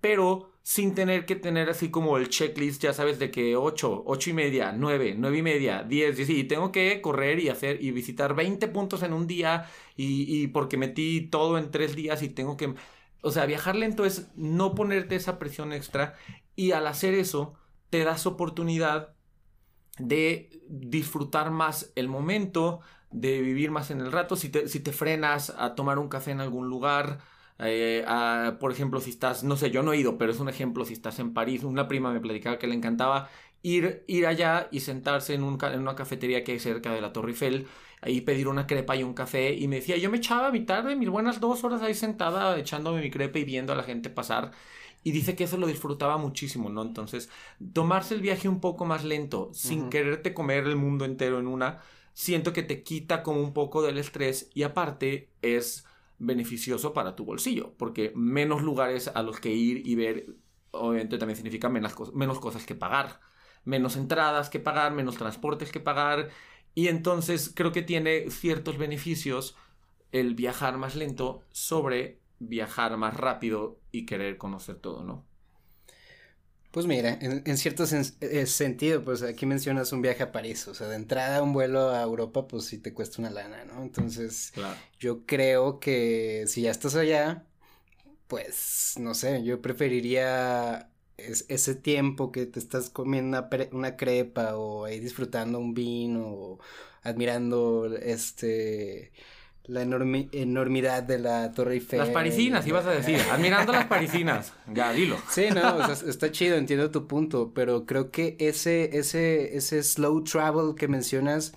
pero 0.00 0.50
sin 0.62 0.94
tener 0.94 1.26
que 1.26 1.36
tener 1.36 1.68
así 1.70 1.90
como 1.90 2.16
el 2.16 2.28
checklist, 2.28 2.82
ya 2.82 2.92
sabes, 2.92 3.18
de 3.18 3.30
que 3.30 3.56
8, 3.56 4.02
8 4.06 4.30
y 4.30 4.32
media, 4.32 4.72
9, 4.72 5.14
9 5.16 5.38
y 5.38 5.42
media, 5.42 5.82
10, 5.84 6.28
y 6.28 6.44
tengo 6.44 6.72
que 6.72 7.00
correr 7.00 7.38
y 7.38 7.48
hacer 7.48 7.82
y 7.82 7.92
visitar 7.92 8.34
20 8.34 8.66
puntos 8.68 9.02
en 9.02 9.12
un 9.12 9.26
día 9.26 9.70
y, 9.96 10.42
y 10.42 10.48
porque 10.48 10.76
metí 10.76 11.28
todo 11.30 11.56
en 11.58 11.70
3 11.70 11.94
días 11.94 12.22
y 12.22 12.28
tengo 12.28 12.56
que... 12.56 12.74
O 13.26 13.32
sea, 13.32 13.44
viajar 13.44 13.74
lento 13.74 14.04
es 14.04 14.30
no 14.36 14.76
ponerte 14.76 15.16
esa 15.16 15.38
presión 15.38 15.72
extra 15.72 16.14
y 16.54 16.70
al 16.70 16.86
hacer 16.86 17.12
eso, 17.12 17.54
te 17.90 18.04
das 18.04 18.24
oportunidad 18.24 19.14
de 19.98 20.50
disfrutar 20.68 21.50
más 21.50 21.92
el 21.96 22.08
momento, 22.08 22.80
de 23.10 23.40
vivir 23.40 23.72
más 23.72 23.90
en 23.90 24.00
el 24.00 24.12
rato. 24.12 24.36
Si 24.36 24.48
te, 24.48 24.68
si 24.68 24.78
te 24.78 24.92
frenas 24.92 25.50
a 25.58 25.74
tomar 25.74 25.98
un 25.98 26.08
café 26.08 26.30
en 26.30 26.40
algún 26.40 26.68
lugar, 26.68 27.18
eh, 27.58 28.04
por 28.60 28.70
ejemplo, 28.70 29.00
si 29.00 29.10
estás, 29.10 29.42
no 29.42 29.56
sé, 29.56 29.72
yo 29.72 29.82
no 29.82 29.92
he 29.92 29.96
ido, 29.96 30.18
pero 30.18 30.30
es 30.30 30.38
un 30.38 30.48
ejemplo, 30.48 30.84
si 30.84 30.92
estás 30.92 31.18
en 31.18 31.34
París, 31.34 31.64
una 31.64 31.88
prima 31.88 32.12
me 32.12 32.20
platicaba 32.20 32.58
que 32.58 32.68
le 32.68 32.76
encantaba 32.76 33.28
ir, 33.62 34.04
ir 34.06 34.26
allá 34.26 34.68
y 34.70 34.80
sentarse 34.80 35.34
en, 35.34 35.42
un, 35.42 35.58
en 35.62 35.80
una 35.80 35.94
cafetería 35.94 36.44
que 36.44 36.52
hay 36.52 36.58
cerca 36.58 36.92
de 36.92 37.00
la 37.00 37.12
Torre 37.12 37.30
Eiffel, 37.30 37.66
ahí 38.00 38.20
pedir 38.20 38.48
una 38.48 38.66
crepa 38.66 38.96
y 38.96 39.02
un 39.02 39.14
café, 39.14 39.54
y 39.54 39.68
me 39.68 39.76
decía, 39.76 39.96
yo 39.96 40.10
me 40.10 40.18
echaba 40.18 40.50
mi 40.50 40.60
tarde, 40.60 40.96
mis 40.96 41.08
buenas 41.08 41.40
dos 41.40 41.64
horas 41.64 41.82
ahí 41.82 41.94
sentada, 41.94 42.58
echándome 42.58 43.00
mi 43.00 43.10
crepa 43.10 43.38
y 43.38 43.44
viendo 43.44 43.72
a 43.72 43.76
la 43.76 43.82
gente 43.82 44.10
pasar, 44.10 44.52
y 45.02 45.12
dice 45.12 45.36
que 45.36 45.44
eso 45.44 45.56
lo 45.56 45.66
disfrutaba 45.66 46.16
muchísimo, 46.18 46.68
¿no? 46.68 46.82
Entonces, 46.82 47.30
tomarse 47.72 48.14
el 48.14 48.20
viaje 48.20 48.48
un 48.48 48.60
poco 48.60 48.84
más 48.84 49.04
lento, 49.04 49.50
sin 49.52 49.88
quererte 49.88 50.34
comer 50.34 50.64
el 50.64 50.76
mundo 50.76 51.04
entero 51.04 51.38
en 51.38 51.46
una, 51.46 51.80
siento 52.12 52.52
que 52.52 52.62
te 52.62 52.82
quita 52.82 53.22
como 53.22 53.40
un 53.40 53.52
poco 53.52 53.82
del 53.82 53.98
estrés 53.98 54.50
y 54.54 54.62
aparte 54.62 55.30
es 55.42 55.84
beneficioso 56.18 56.92
para 56.92 57.14
tu 57.14 57.24
bolsillo, 57.24 57.74
porque 57.76 58.12
menos 58.14 58.62
lugares 58.62 59.08
a 59.14 59.22
los 59.22 59.38
que 59.38 59.52
ir 59.52 59.86
y 59.86 59.94
ver, 59.94 60.26
obviamente 60.70 61.18
también 61.18 61.36
significa 61.36 61.68
menos, 61.68 61.94
menos 62.14 62.40
cosas 62.40 62.64
que 62.66 62.74
pagar, 62.74 63.20
menos 63.66 63.96
entradas 63.96 64.48
que 64.48 64.60
pagar, 64.60 64.92
menos 64.92 65.16
transportes 65.16 65.70
que 65.70 65.80
pagar, 65.80 66.30
y 66.74 66.88
entonces 66.88 67.52
creo 67.54 67.72
que 67.72 67.82
tiene 67.82 68.30
ciertos 68.30 68.78
beneficios 68.78 69.56
el 70.12 70.34
viajar 70.34 70.78
más 70.78 70.96
lento 70.96 71.42
sobre 71.50 72.18
viajar 72.38 72.96
más 72.96 73.14
rápido 73.14 73.78
y 73.92 74.06
querer 74.06 74.38
conocer 74.38 74.76
todo, 74.76 75.04
¿no? 75.04 75.26
Pues 76.70 76.84
mira, 76.84 77.18
en, 77.22 77.56
cierto 77.56 77.84
eh, 78.20 78.44
sentido, 78.44 79.02
pues 79.02 79.22
aquí 79.22 79.46
mencionas 79.46 79.92
un 79.92 80.02
viaje 80.02 80.22
a 80.22 80.30
París, 80.30 80.68
o 80.68 80.74
sea, 80.74 80.88
de 80.88 80.96
entrada 80.96 81.42
un 81.42 81.54
vuelo 81.54 81.88
a 81.88 82.02
Europa, 82.02 82.46
pues 82.46 82.66
sí 82.66 82.76
te 82.76 82.92
cuesta 82.92 83.22
una 83.22 83.30
lana, 83.30 83.64
¿no? 83.64 83.82
Entonces, 83.82 84.52
yo 85.00 85.24
creo 85.24 85.80
que 85.80 86.44
si 86.46 86.60
ya 86.62 86.70
estás 86.70 86.94
allá, 86.94 87.46
pues, 88.26 88.96
no 88.98 89.14
sé, 89.14 89.42
yo 89.42 89.62
preferiría 89.62 90.90
ese 91.16 91.74
tiempo 91.74 92.30
que 92.32 92.46
te 92.46 92.58
estás 92.58 92.90
comiendo 92.90 93.38
una, 93.38 93.48
una 93.72 93.96
crepa 93.96 94.56
o 94.56 94.84
ahí 94.84 95.00
disfrutando 95.00 95.58
un 95.58 95.74
vino 95.74 96.26
o 96.26 96.58
admirando 97.02 97.86
este 97.96 99.12
la 99.68 99.82
enormidad 99.82 101.02
de 101.02 101.18
la 101.18 101.52
Torre 101.52 101.74
Eiffel. 101.74 101.98
Las 101.98 102.10
parisinas, 102.10 102.66
ibas 102.66 102.86
a 102.86 102.90
decir, 102.90 103.20
admirando 103.30 103.72
las 103.72 103.86
parisinas, 103.86 104.52
ya, 104.72 104.92
dilo. 104.92 105.16
Sí, 105.28 105.46
no, 105.52 105.76
o 105.76 105.94
sea, 105.94 106.08
está 106.08 106.30
chido, 106.30 106.56
entiendo 106.56 106.90
tu 106.90 107.06
punto, 107.06 107.52
pero 107.52 107.84
creo 107.84 108.10
que 108.10 108.36
ese, 108.38 108.96
ese, 108.96 109.56
ese 109.56 109.82
slow 109.82 110.22
travel 110.22 110.74
que 110.76 110.86
mencionas, 110.86 111.52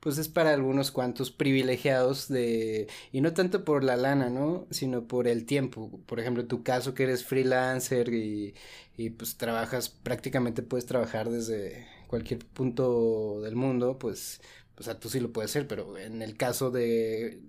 pues 0.00 0.16
es 0.16 0.28
para 0.28 0.54
algunos 0.54 0.90
cuantos 0.90 1.30
privilegiados 1.30 2.28
de, 2.28 2.88
y 3.12 3.20
no 3.20 3.34
tanto 3.34 3.64
por 3.64 3.84
la 3.84 3.96
lana, 3.96 4.30
¿no? 4.30 4.66
Sino 4.70 5.04
por 5.04 5.28
el 5.28 5.44
tiempo. 5.44 6.00
Por 6.06 6.18
ejemplo, 6.18 6.46
tu 6.46 6.62
caso 6.62 6.94
que 6.94 7.02
eres 7.02 7.24
freelancer 7.24 8.08
y, 8.14 8.54
y 9.00 9.10
pues 9.10 9.36
trabajas, 9.38 9.88
prácticamente 9.88 10.62
puedes 10.62 10.84
trabajar 10.84 11.30
desde 11.30 11.86
cualquier 12.06 12.44
punto 12.46 13.40
del 13.40 13.56
mundo, 13.56 13.98
pues 13.98 14.42
o 14.76 14.82
sea, 14.82 15.00
tú 15.00 15.08
sí 15.08 15.20
lo 15.20 15.32
puedes 15.32 15.50
hacer, 15.50 15.66
pero 15.66 15.96
en 15.98 16.20
el 16.22 16.36
caso 16.36 16.70
de 16.70 17.40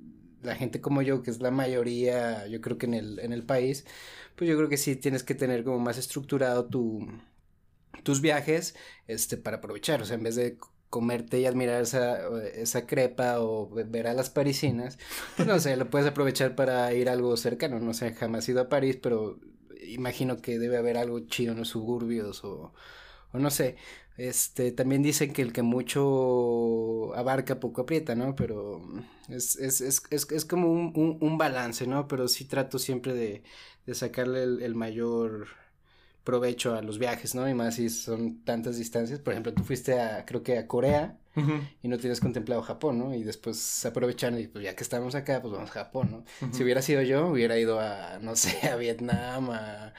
la 0.43 0.55
gente 0.55 0.79
como 0.81 1.01
yo, 1.01 1.21
que 1.23 1.31
es 1.31 1.41
la 1.41 1.51
mayoría, 1.51 2.47
yo 2.47 2.61
creo 2.61 2.77
que 2.77 2.85
en 2.85 2.93
el, 2.93 3.19
en 3.19 3.33
el 3.33 3.43
país, 3.45 3.85
pues 4.35 4.49
yo 4.49 4.55
creo 4.55 4.69
que 4.69 4.77
sí 4.77 4.95
tienes 4.95 5.23
que 5.23 5.35
tener 5.35 5.63
como 5.65 5.79
más 5.79 5.97
estructurado 5.97 6.67
tu, 6.67 7.05
tus 8.03 8.21
viajes, 8.21 8.75
este, 9.07 9.37
para 9.37 9.57
aprovechar, 9.57 10.01
o 10.01 10.05
sea, 10.05 10.15
en 10.15 10.23
vez 10.23 10.35
de 10.35 10.57
comerte 10.89 11.39
y 11.39 11.45
admirar 11.45 11.81
esa, 11.81 12.27
esa 12.53 12.85
crepa 12.87 13.41
o 13.41 13.69
ver 13.69 14.07
a 14.07 14.13
las 14.13 14.29
parisinas, 14.29 14.97
pues 15.35 15.47
no 15.47 15.59
sé, 15.59 15.75
lo 15.77 15.89
puedes 15.89 16.07
aprovechar 16.07 16.55
para 16.55 16.93
ir 16.93 17.09
a 17.09 17.13
algo 17.13 17.35
cercano, 17.37 17.79
no 17.79 17.93
sé, 17.93 18.13
jamás 18.13 18.47
he 18.47 18.53
ido 18.53 18.61
a 18.61 18.69
París, 18.69 18.97
pero 19.01 19.39
imagino 19.93 20.41
que 20.41 20.59
debe 20.59 20.77
haber 20.77 20.97
algo 20.97 21.19
chido 21.21 21.53
en 21.53 21.59
los 21.59 21.69
suburbios 21.69 22.43
o, 22.43 22.73
o 23.33 23.39
no 23.39 23.49
sé, 23.51 23.77
este, 24.17 24.71
también 24.71 25.01
dicen 25.01 25.33
que 25.33 25.41
el 25.41 25.53
que 25.53 25.61
mucho 25.63 27.13
abarca 27.15 27.59
poco 27.59 27.81
aprieta, 27.81 28.13
¿no? 28.15 28.35
Pero 28.35 28.81
es, 29.29 29.55
es, 29.55 29.81
es, 29.81 30.03
es 30.11 30.45
como 30.45 30.71
un, 30.71 31.17
un, 31.21 31.37
balance, 31.37 31.87
¿no? 31.87 32.07
Pero 32.07 32.27
sí 32.27 32.45
trato 32.45 32.77
siempre 32.77 33.13
de, 33.13 33.43
de 33.85 33.95
sacarle 33.95 34.43
el, 34.43 34.75
mayor 34.75 35.47
provecho 36.23 36.75
a 36.75 36.81
los 36.81 36.99
viajes, 36.99 37.35
¿no? 37.35 37.47
Y 37.49 37.53
más 37.53 37.75
si 37.75 37.89
son 37.89 38.43
tantas 38.43 38.77
distancias. 38.77 39.19
Por 39.19 39.33
ejemplo, 39.33 39.53
tú 39.53 39.63
fuiste 39.63 39.99
a, 39.99 40.25
creo 40.25 40.43
que 40.43 40.57
a 40.57 40.67
Corea 40.67 41.17
y 41.81 41.87
no 41.87 41.97
tienes 41.97 42.19
contemplado 42.19 42.61
Japón, 42.61 42.99
¿no? 42.99 43.15
Y 43.15 43.23
después 43.23 43.85
aprovechan 43.85 44.37
y 44.37 44.47
pues 44.47 44.65
ya 44.65 44.75
que 44.75 44.83
estamos 44.83 45.15
acá, 45.15 45.41
pues 45.41 45.53
vamos 45.53 45.69
a 45.69 45.73
Japón, 45.73 46.11
¿no? 46.11 46.51
Si 46.51 46.63
hubiera 46.63 46.81
sido 46.81 47.01
yo, 47.01 47.27
hubiera 47.27 47.57
ido 47.57 47.79
a, 47.79 48.19
no 48.21 48.35
sé, 48.35 48.67
a 48.69 48.75
Vietnam, 48.75 49.49
a, 49.51 49.93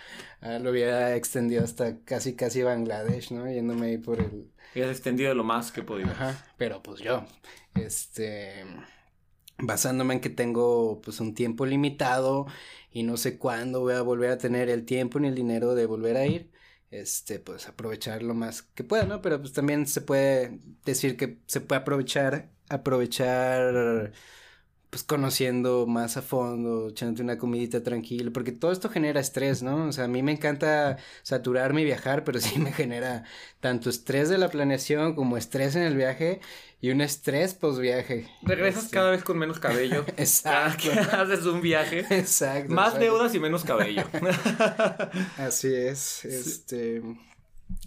lo 0.61 0.71
hubiera 0.71 1.17
extendido 1.17 1.65
hasta 1.65 1.99
casi, 2.05 2.37
casi 2.37 2.63
Bangladesh, 2.63 3.33
¿no? 3.33 3.51
Yéndome 3.51 3.87
ahí 3.87 3.99
por 3.99 4.21
el... 4.21 4.51
Hubieras 4.75 4.93
extendido 4.93 5.35
lo 5.35 5.45
más 5.45 5.73
que 5.73 5.83
podía. 5.83 6.11
Ajá, 6.11 6.47
pero 6.59 6.83
pues 6.83 7.01
yo, 7.01 7.25
este 7.75 8.65
basándome 9.63 10.15
en 10.15 10.21
que 10.21 10.31
tengo 10.31 11.01
pues 11.03 11.21
un 11.21 11.35
tiempo 11.35 11.67
limitado 11.67 12.47
y 12.91 13.03
no 13.05 13.17
sé 13.17 13.39
cuándo 13.39 13.81
voy 13.81 13.95
a 13.95 14.03
volver 14.03 14.31
a 14.33 14.39
tener 14.39 14.69
el 14.69 14.85
tiempo 14.85 15.19
ni 15.21 15.29
el 15.29 15.35
dinero 15.35 15.75
de 15.75 15.87
volver 15.87 16.17
a 16.17 16.27
ir, 16.27 16.51
este, 16.91 17.39
pues 17.39 17.69
aprovechar 17.69 18.23
lo 18.23 18.35
más 18.35 18.63
que 18.63 18.85
pueda, 18.85 19.05
¿no? 19.05 19.23
Pero 19.23 19.41
pues 19.41 19.53
también 19.53 19.87
se 19.87 20.03
puede 20.03 20.61
decir 20.85 21.17
que 21.17 21.39
se 21.47 21.61
puede 21.61 21.81
aprovechar, 21.81 22.51
aprovechar 22.69 24.13
pues 24.93 25.05
conociendo 25.05 25.87
más 25.87 26.19
a 26.19 26.23
fondo, 26.23 26.91
echándote 26.91 27.23
una 27.23 27.39
comidita 27.39 27.83
tranquila, 27.83 28.31
porque 28.31 28.53
todo 28.53 28.73
esto 28.73 28.91
genera 28.91 29.21
estrés, 29.21 29.63
¿no? 29.63 29.87
O 29.87 29.93
sea, 29.93 30.05
a 30.05 30.09
mí 30.09 30.23
me 30.23 30.33
encanta 30.33 30.99
saturarme 31.23 31.81
y 31.81 31.87
viajar, 31.87 32.25
pero 32.25 32.39
sí 32.41 32.59
me 32.59 32.75
genera 32.75 33.25
tanto 33.61 33.89
estrés 33.89 34.29
de 34.29 34.37
la 34.37 34.51
planeación 34.51 35.15
como 35.15 35.39
estrés 35.39 35.77
en 35.77 35.83
el 35.85 35.97
viaje 35.97 36.43
y 36.83 36.91
un 36.91 37.01
estrés 37.01 37.55
post 37.55 37.81
viaje. 37.81 38.29
Regresas 38.43 38.85
este. 38.85 38.95
cada 38.95 39.13
vez 39.13 39.25
con 39.25 39.39
menos 39.39 39.59
cabello. 39.59 40.05
Exacto. 40.19 40.91
haces 41.13 41.47
un 41.47 41.63
viaje. 41.63 42.01
Exacto. 42.11 42.75
Más 42.75 42.99
deudas 42.99 43.35
y 43.35 43.41
menos 43.41 43.65
cabello. 43.65 44.05
Así 45.39 45.75
es. 45.75 46.27
Este. 46.27 47.01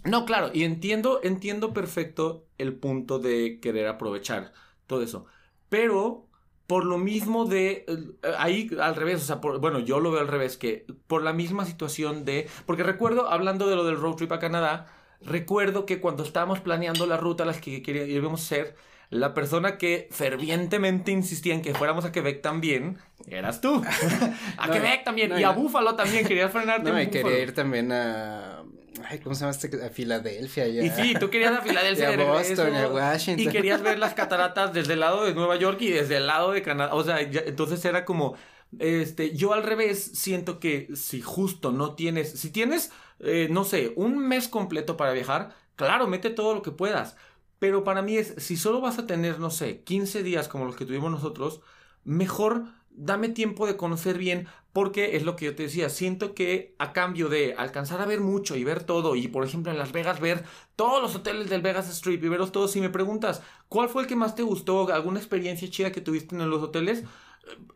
No, 0.02 0.26
claro, 0.26 0.50
y 0.52 0.64
entiendo, 0.64 1.20
entiendo 1.22 1.72
perfecto 1.72 2.48
el 2.58 2.74
punto 2.74 3.20
de 3.20 3.60
querer 3.62 3.86
aprovechar 3.86 4.52
todo 4.88 5.04
eso. 5.04 5.26
Pero 5.68 6.25
por 6.66 6.84
lo 6.84 6.98
mismo 6.98 7.44
de 7.44 7.84
eh, 7.88 8.32
ahí 8.38 8.70
al 8.80 8.96
revés, 8.96 9.22
o 9.22 9.24
sea, 9.24 9.36
bueno, 9.36 9.78
yo 9.78 10.00
lo 10.00 10.10
veo 10.10 10.20
al 10.20 10.28
revés 10.28 10.56
que 10.56 10.84
por 11.06 11.22
la 11.22 11.32
misma 11.32 11.64
situación 11.64 12.24
de 12.24 12.48
porque 12.66 12.82
recuerdo 12.82 13.30
hablando 13.30 13.68
de 13.68 13.76
lo 13.76 13.84
del 13.84 13.96
road 13.96 14.16
trip 14.16 14.32
a 14.32 14.38
Canadá, 14.38 14.86
recuerdo 15.20 15.86
que 15.86 16.00
cuando 16.00 16.22
estábamos 16.22 16.60
planeando 16.60 17.06
la 17.06 17.16
ruta 17.16 17.44
a 17.44 17.46
las 17.46 17.60
que 17.60 17.82
queríamos 17.82 18.40
ser, 18.40 18.76
la 19.10 19.34
persona 19.34 19.78
que 19.78 20.08
fervientemente 20.10 21.12
insistía 21.12 21.54
en 21.54 21.62
que 21.62 21.74
fuéramos 21.74 22.04
a 22.04 22.12
Quebec 22.12 22.42
también, 22.42 22.98
eras 23.28 23.60
tú. 23.60 23.82
a 24.58 24.70
Quebec 24.70 25.04
también 25.04 25.38
y 25.38 25.44
a 25.44 25.50
Búfalo 25.50 25.94
también 25.94 26.26
querías 26.26 26.50
frenarte. 26.50 26.88
No, 26.88 26.96
me 26.96 27.08
quería 27.08 27.38
ir 27.38 27.54
también 27.54 27.92
a 27.92 28.64
Ay, 29.04 29.18
¿cómo 29.20 29.34
se 29.34 29.40
llama 29.40 29.52
este? 29.52 29.84
A 29.84 29.90
Filadelfia. 29.90 30.68
Ya. 30.68 30.82
Y 30.84 30.90
sí, 30.90 31.14
tú 31.18 31.30
querías 31.30 31.52
a 31.52 31.60
Filadelfia. 31.62 32.08
a 32.10 32.32
Boston, 32.32 32.74
a 32.74 32.88
Washington. 32.88 33.46
Y 33.46 33.48
querías 33.48 33.82
ver 33.82 33.98
las 33.98 34.14
cataratas 34.14 34.72
desde 34.72 34.94
el 34.94 35.00
lado 35.00 35.24
de 35.24 35.34
Nueva 35.34 35.56
York 35.56 35.80
y 35.80 35.90
desde 35.90 36.16
el 36.16 36.26
lado 36.26 36.52
de 36.52 36.62
Canadá. 36.62 36.94
O 36.94 37.04
sea, 37.04 37.20
entonces 37.20 37.84
era 37.84 38.04
como. 38.04 38.36
Este, 38.78 39.34
yo 39.34 39.52
al 39.52 39.62
revés 39.62 40.10
siento 40.14 40.58
que 40.58 40.88
si 40.94 41.20
justo 41.20 41.72
no 41.72 41.94
tienes. 41.94 42.32
Si 42.32 42.50
tienes, 42.50 42.90
eh, 43.20 43.48
no 43.50 43.64
sé, 43.64 43.92
un 43.96 44.18
mes 44.18 44.48
completo 44.48 44.96
para 44.96 45.12
viajar, 45.12 45.54
claro, 45.76 46.06
mete 46.06 46.30
todo 46.30 46.54
lo 46.54 46.62
que 46.62 46.72
puedas. 46.72 47.16
Pero 47.58 47.84
para 47.84 48.02
mí 48.02 48.16
es, 48.16 48.34
si 48.38 48.56
solo 48.56 48.80
vas 48.80 48.98
a 48.98 49.06
tener, 49.06 49.38
no 49.40 49.50
sé, 49.50 49.80
15 49.82 50.22
días 50.22 50.48
como 50.48 50.66
los 50.66 50.76
que 50.76 50.84
tuvimos 50.84 51.10
nosotros, 51.10 51.60
mejor 52.04 52.66
dame 52.96 53.28
tiempo 53.28 53.66
de 53.66 53.76
conocer 53.76 54.18
bien, 54.18 54.48
porque 54.72 55.16
es 55.16 55.22
lo 55.22 55.36
que 55.36 55.46
yo 55.46 55.54
te 55.54 55.64
decía, 55.64 55.88
siento 55.88 56.34
que 56.34 56.74
a 56.78 56.92
cambio 56.92 57.28
de 57.28 57.54
alcanzar 57.56 58.00
a 58.00 58.06
ver 58.06 58.20
mucho 58.20 58.56
y 58.56 58.64
ver 58.64 58.82
todo, 58.84 59.16
y 59.16 59.28
por 59.28 59.44
ejemplo 59.44 59.72
en 59.72 59.78
Las 59.78 59.92
Vegas 59.92 60.20
ver 60.20 60.44
todos 60.74 61.00
los 61.00 61.14
hoteles 61.14 61.48
del 61.48 61.62
Vegas 61.62 61.88
Strip 61.88 62.22
y 62.24 62.28
verlos 62.28 62.52
todos, 62.52 62.72
si 62.72 62.80
me 62.80 62.90
preguntas, 62.90 63.42
¿cuál 63.68 63.88
fue 63.88 64.02
el 64.02 64.08
que 64.08 64.16
más 64.16 64.34
te 64.34 64.42
gustó? 64.42 64.92
¿Alguna 64.92 65.18
experiencia 65.18 65.70
chida 65.70 65.92
que 65.92 66.00
tuviste 66.00 66.34
en 66.34 66.50
los 66.50 66.62
hoteles? 66.62 67.04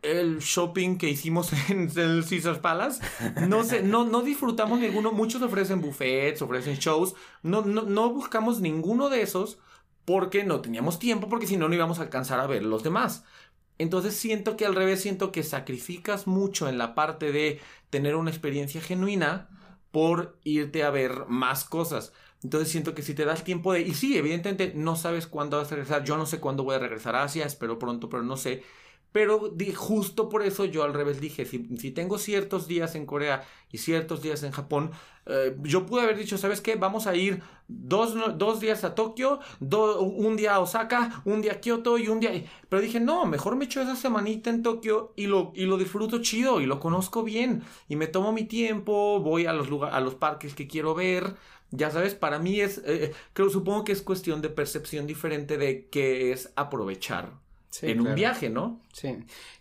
el 0.01 0.39
shopping 0.39 0.97
que 0.97 1.09
hicimos 1.09 1.51
en 1.69 1.89
el 1.95 2.25
Caesars 2.27 2.59
Palace. 2.59 3.01
No 3.47 3.63
sé, 3.63 3.81
no, 3.83 4.05
no 4.05 4.21
disfrutamos 4.21 4.79
ninguno. 4.79 5.11
Muchos 5.11 5.41
ofrecen 5.41 5.81
buffets, 5.81 6.41
ofrecen 6.41 6.75
shows. 6.75 7.15
No, 7.41 7.61
no, 7.61 7.83
no 7.83 8.09
buscamos 8.09 8.59
ninguno 8.59 9.09
de 9.09 9.21
esos 9.21 9.59
porque 10.05 10.43
no 10.43 10.61
teníamos 10.61 10.99
tiempo, 10.99 11.29
porque 11.29 11.47
si 11.47 11.57
no, 11.57 11.69
no 11.69 11.75
íbamos 11.75 11.99
a 11.99 12.03
alcanzar 12.03 12.39
a 12.39 12.47
ver 12.47 12.63
los 12.63 12.83
demás. 12.83 13.23
Entonces 13.81 14.15
siento 14.15 14.57
que 14.57 14.65
al 14.67 14.75
revés, 14.75 15.01
siento 15.01 15.31
que 15.31 15.41
sacrificas 15.41 16.27
mucho 16.27 16.69
en 16.69 16.77
la 16.77 16.93
parte 16.93 17.31
de 17.31 17.59
tener 17.89 18.15
una 18.15 18.29
experiencia 18.29 18.79
genuina 18.79 19.49
por 19.91 20.37
irte 20.43 20.83
a 20.83 20.91
ver 20.91 21.25
más 21.27 21.65
cosas. 21.65 22.13
Entonces 22.43 22.69
siento 22.69 22.93
que 22.93 23.01
si 23.01 23.15
te 23.15 23.25
das 23.25 23.43
tiempo 23.43 23.73
de... 23.73 23.81
Y 23.81 23.95
sí, 23.95 24.15
evidentemente 24.17 24.73
no 24.75 24.95
sabes 24.95 25.25
cuándo 25.25 25.57
vas 25.57 25.71
a 25.71 25.75
regresar. 25.75 26.03
Yo 26.03 26.15
no 26.15 26.27
sé 26.27 26.39
cuándo 26.39 26.63
voy 26.63 26.75
a 26.75 26.79
regresar 26.79 27.15
a 27.15 27.23
Asia, 27.23 27.45
espero 27.45 27.79
pronto, 27.79 28.07
pero 28.07 28.21
no 28.21 28.37
sé. 28.37 28.63
Pero 29.11 29.53
justo 29.75 30.29
por 30.29 30.43
eso 30.43 30.65
yo 30.65 30.83
al 30.83 30.93
revés 30.93 31.19
dije, 31.19 31.45
si, 31.45 31.67
si, 31.77 31.91
tengo 31.91 32.17
ciertos 32.17 32.67
días 32.67 32.95
en 32.95 33.05
Corea 33.05 33.43
y 33.71 33.77
ciertos 33.77 34.21
días 34.21 34.43
en 34.43 34.51
Japón, 34.51 34.91
eh, 35.25 35.55
yo 35.63 35.85
pude 35.85 36.03
haber 36.03 36.17
dicho, 36.17 36.37
¿sabes 36.37 36.61
qué? 36.61 36.75
Vamos 36.75 37.07
a 37.07 37.15
ir 37.15 37.41
dos, 37.67 38.15
dos 38.37 38.59
días 38.59 38.83
a 38.83 38.95
Tokio, 38.95 39.39
un 39.59 40.35
día 40.37 40.55
a 40.55 40.59
Osaka, 40.59 41.21
un 41.25 41.41
día 41.41 41.53
a 41.53 41.59
Kioto 41.59 41.97
y 41.97 42.07
un 42.07 42.19
día... 42.19 42.31
Pero 42.69 42.81
dije, 42.81 42.99
no, 42.99 43.25
mejor 43.25 43.55
me 43.55 43.65
echo 43.65 43.81
esa 43.81 43.95
semanita 43.95 44.49
en 44.49 44.63
Tokio 44.63 45.13
y 45.15 45.27
lo, 45.27 45.51
y 45.55 45.65
lo 45.65 45.77
disfruto 45.77 46.21
chido 46.21 46.61
y 46.61 46.65
lo 46.65 46.79
conozco 46.79 47.23
bien 47.23 47.63
y 47.89 47.97
me 47.97 48.07
tomo 48.07 48.31
mi 48.31 48.45
tiempo, 48.45 49.19
voy 49.19 49.45
a 49.45 49.53
los, 49.53 49.67
a 49.91 49.99
los 49.99 50.15
parques 50.15 50.55
que 50.55 50.67
quiero 50.67 50.95
ver 50.95 51.35
Ya 51.71 51.91
sabes, 51.91 52.15
para 52.15 52.39
mí 52.39 52.59
es, 52.61 52.79
eh, 52.79 52.83
eh, 53.05 53.13
creo, 53.33 53.49
supongo 53.49 53.83
que 53.83 53.91
es 53.93 54.01
cuestión 54.01 54.41
de 54.41 54.49
percepción 54.49 55.07
diferente 55.07 55.57
de 55.57 55.87
qué 55.89 56.31
es 56.31 56.51
aprovechar 56.55 57.40
en 57.81 58.01
un 58.01 58.15
viaje, 58.15 58.49
¿no? 58.49 58.79
Sí, 58.93 59.17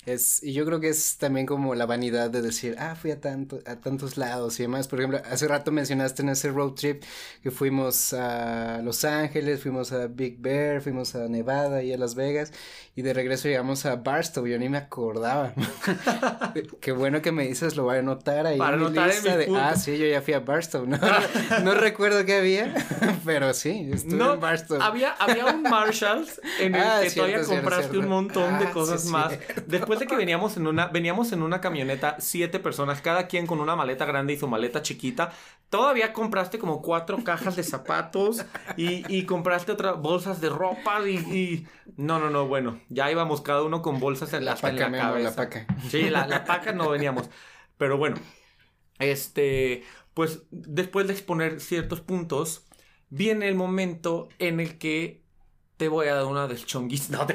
es, 0.07 0.43
y 0.43 0.55
yo 0.55 0.65
creo 0.65 0.81
que 0.81 0.89
es 0.89 1.19
también 1.19 1.47
como 1.47 1.75
la 1.75 1.87
vanidad 1.87 2.31
de 2.31 2.43
decir, 2.43 2.75
ah, 2.79 2.97
fui 2.97 3.11
a, 3.11 3.21
tanto, 3.21 3.61
a 3.67 3.77
tantos 3.77 4.17
lados 4.17 4.59
y 4.59 4.63
demás. 4.63 4.89
Por 4.89 4.99
ejemplo, 4.99 5.21
hace 5.31 5.47
rato 5.47 5.71
mencionaste 5.71 6.23
en 6.23 6.31
ese 6.31 6.51
road 6.51 6.73
trip 6.73 7.03
que 7.43 7.51
fuimos 7.51 8.13
a 8.13 8.81
Los 8.83 9.05
Ángeles, 9.05 9.63
fuimos 9.63 9.93
a 9.93 10.09
Big 10.09 10.39
Bear, 10.41 10.81
fuimos 10.81 11.15
a 11.15 11.29
Nevada 11.29 11.83
y 11.83 11.93
a 11.93 11.99
Las 11.99 12.15
Vegas, 12.15 12.53
y 12.97 13.03
de 13.03 13.13
regreso 13.13 13.49
llegamos 13.49 13.87
a 13.87 13.97
Barstow, 13.97 14.47
yo 14.47 14.59
ni 14.59 14.69
me 14.69 14.79
acordaba. 14.79 15.53
Qué 16.81 16.93
bueno 16.93 17.23
que 17.23 17.31
me 17.31 17.47
dices, 17.47 17.77
lo 17.77 17.85
voy 17.85 17.97
a 17.97 17.99
anotar 18.01 18.47
ahí. 18.47 18.59
Para 18.59 18.77
anotar 18.77 19.11
en 19.11 19.23
mi 19.23 19.31
de, 19.31 19.59
ah, 19.59 19.77
sí, 19.77 19.97
yo 19.97 20.07
ya 20.07 20.23
fui 20.23 20.35
a 20.35 20.41
Barstow, 20.41 20.87
no, 20.87 20.99
no 21.63 21.75
recuerdo 21.75 22.25
qué 22.25 22.37
había, 22.37 22.75
pero 23.25 23.55
sí, 23.55 23.91
estuve 23.93 24.33
en 24.33 24.41
Barstow. 24.41 24.81
Había, 24.81 25.13
había 25.13 25.47
un 25.47 25.63
Marshalls 25.63 26.41
en 26.59 26.75
el 26.75 26.81
ah, 26.81 27.01
que 27.03 27.11
todavía 27.11 27.45
compraste 27.45 28.00
un 28.01 28.09
montón 28.09 28.59
de 28.59 28.67
ah, 28.67 28.71
cosas 28.73 29.07
más. 29.07 29.39
Después 29.67 30.01
de 30.01 30.07
que 30.07 30.17
veníamos 30.17 30.57
en 30.57 30.67
una, 30.67 30.89
veníamos 30.89 31.33
en 31.33 31.43
una 31.43 31.61
camioneta, 31.61 32.17
siete 32.19 32.59
personas, 32.59 33.01
cada 33.01 33.27
quien 33.27 33.47
con 33.47 33.61
una 33.61 33.77
maleta 33.77 34.05
grande 34.05 34.33
y 34.33 34.39
su 34.39 34.49
maleta 34.49 34.83
chiquita. 34.83 35.33
Todavía 35.69 36.13
compraste 36.13 36.59
como 36.59 36.83
cuatro 36.83 37.23
cajas 37.23 37.57
de 37.57 37.63
zapatos 37.63 38.45
y, 38.77 39.05
y 39.15 39.25
compraste 39.25 39.73
otras 39.73 40.01
bolsas 40.01 40.41
de 40.41 40.49
ropa 40.49 41.01
y, 41.09 41.67
No, 41.97 42.19
no, 42.19 42.31
no, 42.31 42.49
bueno, 42.49 42.81
ya 42.89 43.11
íbamos 43.11 43.41
cada 43.41 43.63
uno 43.63 43.83
con 43.83 44.01
bolsas 44.01 44.33
en 44.33 44.45
la, 44.45 44.59
en 44.63 44.77
la 44.77 44.91
cabeza. 44.91 45.31
La 45.31 45.37
paca. 45.37 45.67
Sí, 45.89 46.11
la, 46.11 46.27
la 46.27 46.45
paca 46.45 46.73
no 46.73 46.91
veníamos. 46.91 47.31
Pero 47.79 47.97
bueno, 47.97 48.17
este, 48.99 49.85
pues 50.15 50.43
después 50.51 51.07
de 51.07 51.15
exponer 51.15 51.61
ciertos 51.61 52.01
puntos, 52.01 52.67
viene 53.09 53.49
el 53.49 53.55
momento 53.55 54.29
en 54.39 54.61
el 54.61 54.79
que 54.79 55.23
te 55.81 55.89
voy 55.89 56.09
a 56.09 56.15
dar 56.15 56.27
una 56.27 56.47
del 56.47 56.63
chonguis. 56.67 57.09
No, 57.11 57.27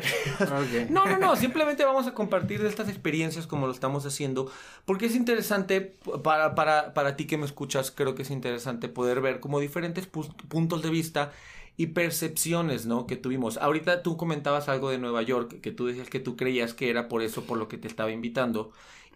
no, 0.90 1.06
no, 1.08 1.18
no, 1.18 1.36
simplemente 1.36 1.84
vamos 1.84 2.06
a 2.06 2.14
compartir 2.14 2.64
estas 2.64 2.90
experiencias 2.90 3.48
como 3.48 3.66
lo 3.66 3.74
estamos 3.74 4.06
haciendo, 4.06 4.52
porque 4.86 5.08
es 5.08 5.16
interesante 5.16 5.82
para, 6.24 6.54
para, 6.54 6.94
para 6.94 7.16
ti 7.16 7.26
que 7.26 7.40
me 7.40 7.46
escuchas, 7.48 7.90
creo 7.90 8.14
que 8.14 8.22
es 8.22 8.30
interesante 8.30 8.88
poder 8.88 9.20
ver 9.20 9.40
como 9.40 9.60
diferentes 9.60 10.06
puntos 10.06 10.84
de 10.84 10.90
vista 10.92 11.32
y 11.76 11.88
percepciones, 11.88 12.86
¿no? 12.86 13.08
Que 13.08 13.16
tuvimos. 13.16 13.58
Ahorita 13.58 14.04
tú 14.04 14.16
comentabas 14.16 14.70
algo 14.70 14.92
de 14.92 15.00
Nueva 15.00 15.24
York, 15.24 15.60
que 15.62 15.72
tú 15.72 15.88
decías 15.88 16.12
que 16.12 16.20
tú 16.20 16.36
creías 16.36 16.76
que 16.76 16.92
era 16.92 17.08
por 17.08 17.24
eso, 17.24 17.46
por 17.46 17.58
lo 17.58 17.68
que 17.68 17.80
te 17.80 17.88
estaba 17.88 18.12
invitando. 18.12 18.72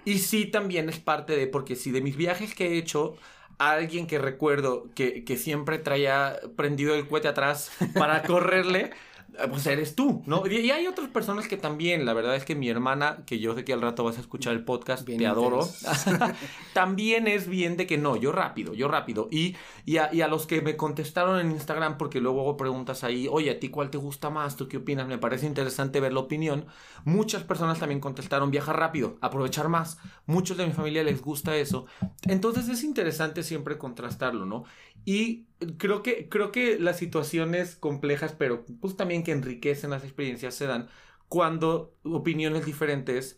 Y 0.05 0.19
sí, 0.19 0.48
también 0.48 0.89
es 0.89 0.98
parte 0.98 1.36
de, 1.36 1.45
porque 1.45 1.75
si 1.75 1.91
de 1.91 2.01
mis 2.01 2.17
viajes 2.17 2.55
que 2.55 2.69
he 2.69 2.77
hecho, 2.79 3.15
alguien 3.59 4.07
que 4.07 4.17
recuerdo 4.17 4.88
que, 4.95 5.24
que 5.24 5.38
siempre 5.38 5.77
traía 5.77 6.39
prendido 6.55 6.95
el 6.95 7.07
cohete 7.07 7.27
atrás 7.27 7.71
para 7.93 8.24
correrle, 8.24 8.89
Ah, 8.91 9.08
pues 9.50 9.65
eres 9.67 9.95
tú, 9.95 10.21
¿no? 10.25 10.45
Y, 10.48 10.71
hay 10.71 10.88
otras 10.88 11.07
personas 11.09 11.48
que 11.48 11.57
también, 11.57 12.05
la 12.05 12.13
verdad 12.13 12.36
es 12.36 12.45
que 12.45 12.55
mi 12.55 12.69
hermana, 12.69 13.24
que 13.25 13.39
yo 13.39 13.55
sé 13.55 13.63
que 13.63 13.74
al 13.74 13.81
rato 13.81 14.03
vas 14.03 14.17
a 14.17 14.21
escuchar 14.21 14.53
el 14.53 14.63
podcast, 14.63 15.05
te 15.05 15.27
adoro, 15.27 15.67
también 16.74 17.27
es 17.27 17.48
bien 17.48 17.77
de 17.77 17.88
que 17.88 17.98
no, 17.98 18.15
yo 18.15 18.31
rápido, 18.31 18.74
yo 18.74 18.88
rápido. 18.88 19.27
Y, 19.31 19.55
y, 19.86 19.98
a, 19.98 20.27
los 20.27 20.48
que 20.48 20.62
me 20.62 20.75
contestaron 20.77 21.39
en 21.39 21.51
Instagram, 21.51 21.98
porque 21.98 22.21
luego 22.21 22.41
hago 22.41 22.57
preguntas 22.57 23.03
ahí, 23.03 23.27
oye, 23.29 23.51
¿a 23.51 23.59
ti 23.59 23.69
cuál 23.69 23.89
te 23.89 23.98
gusta 23.98 24.29
más? 24.29 24.55
¿Tú 24.55 24.67
qué 24.67 24.77
opinas? 24.77 25.07
Me 25.07 25.17
parece 25.17 25.45
interesante 25.45 26.00
ver 26.00 26.13
la 26.13 26.19
opinión. 26.19 26.65
Muchas 27.05 27.43
personas 27.43 27.79
también 27.79 28.00
contestaron, 28.00 28.51
viajar 28.51 28.77
rápido, 28.77 29.17
aprovechar 29.21 29.69
más. 29.69 29.98
Muchos 30.25 30.57
de 30.57 30.65
mi 30.65 30.74
familia 30.74 31.03
les 31.03 31.21
gusta 31.21 31.55
eso. 31.55 31.86
Entonces 32.27 32.69
es 32.69 32.83
interesante 32.83 33.43
siempre 33.43 33.77
contrastarlo, 33.77 34.45
¿no? 34.45 34.65
Y 35.05 35.45
creo 35.77 36.03
que, 36.03 36.29
creo 36.29 36.51
que 36.51 36.79
las 36.79 36.98
situaciones 36.98 37.75
complejas, 37.75 38.36
pero 38.38 38.65
pues 38.79 38.95
también 38.95 39.18
que 39.23 39.31
enriquecen 39.31 39.89
las 39.91 40.03
experiencias, 40.03 40.55
se 40.55 40.65
dan 40.65 40.89
cuando 41.27 41.95
opiniones 42.03 42.65
diferentes 42.65 43.37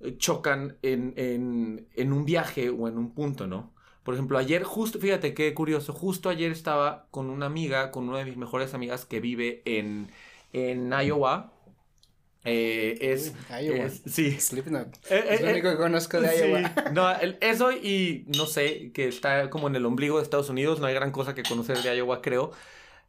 eh, 0.00 0.16
chocan 0.18 0.78
en, 0.82 1.14
en, 1.16 1.88
en 1.94 2.12
un 2.12 2.24
viaje 2.24 2.70
o 2.70 2.88
en 2.88 2.98
un 2.98 3.14
punto, 3.14 3.46
¿no? 3.46 3.74
Por 4.02 4.14
ejemplo, 4.14 4.38
ayer 4.38 4.62
justo, 4.62 4.98
fíjate 4.98 5.34
qué 5.34 5.52
curioso, 5.52 5.92
justo 5.92 6.30
ayer 6.30 6.50
estaba 6.50 7.08
con 7.10 7.28
una 7.28 7.46
amiga, 7.46 7.90
con 7.90 8.08
una 8.08 8.18
de 8.18 8.24
mis 8.24 8.36
mejores 8.36 8.72
amigas 8.72 9.04
que 9.04 9.20
vive 9.20 9.62
en, 9.66 10.10
en 10.52 10.90
Iowa, 10.90 11.52
eh, 12.44 12.96
es, 13.00 13.34
Iowa. 13.50 13.90
sí. 14.06 14.40
Slipknot. 14.40 14.96
Eh, 15.10 15.24
es 15.30 15.42
lo 15.42 15.50
único 15.50 15.70
que 15.70 15.76
conozco 15.76 16.20
de 16.20 16.38
Iowa. 16.38 16.72
No, 16.92 17.10
eso 17.40 17.72
y 17.72 18.24
no 18.28 18.46
sé, 18.46 18.92
que 18.92 19.08
está 19.08 19.50
como 19.50 19.68
en 19.68 19.76
el 19.76 19.84
ombligo 19.84 20.16
de 20.16 20.22
Estados 20.22 20.48
Unidos, 20.48 20.80
no 20.80 20.86
hay 20.86 20.94
gran 20.94 21.10
cosa 21.10 21.34
que 21.34 21.42
conocer 21.42 21.76
de 21.82 21.94
Iowa, 21.94 22.22
creo. 22.22 22.52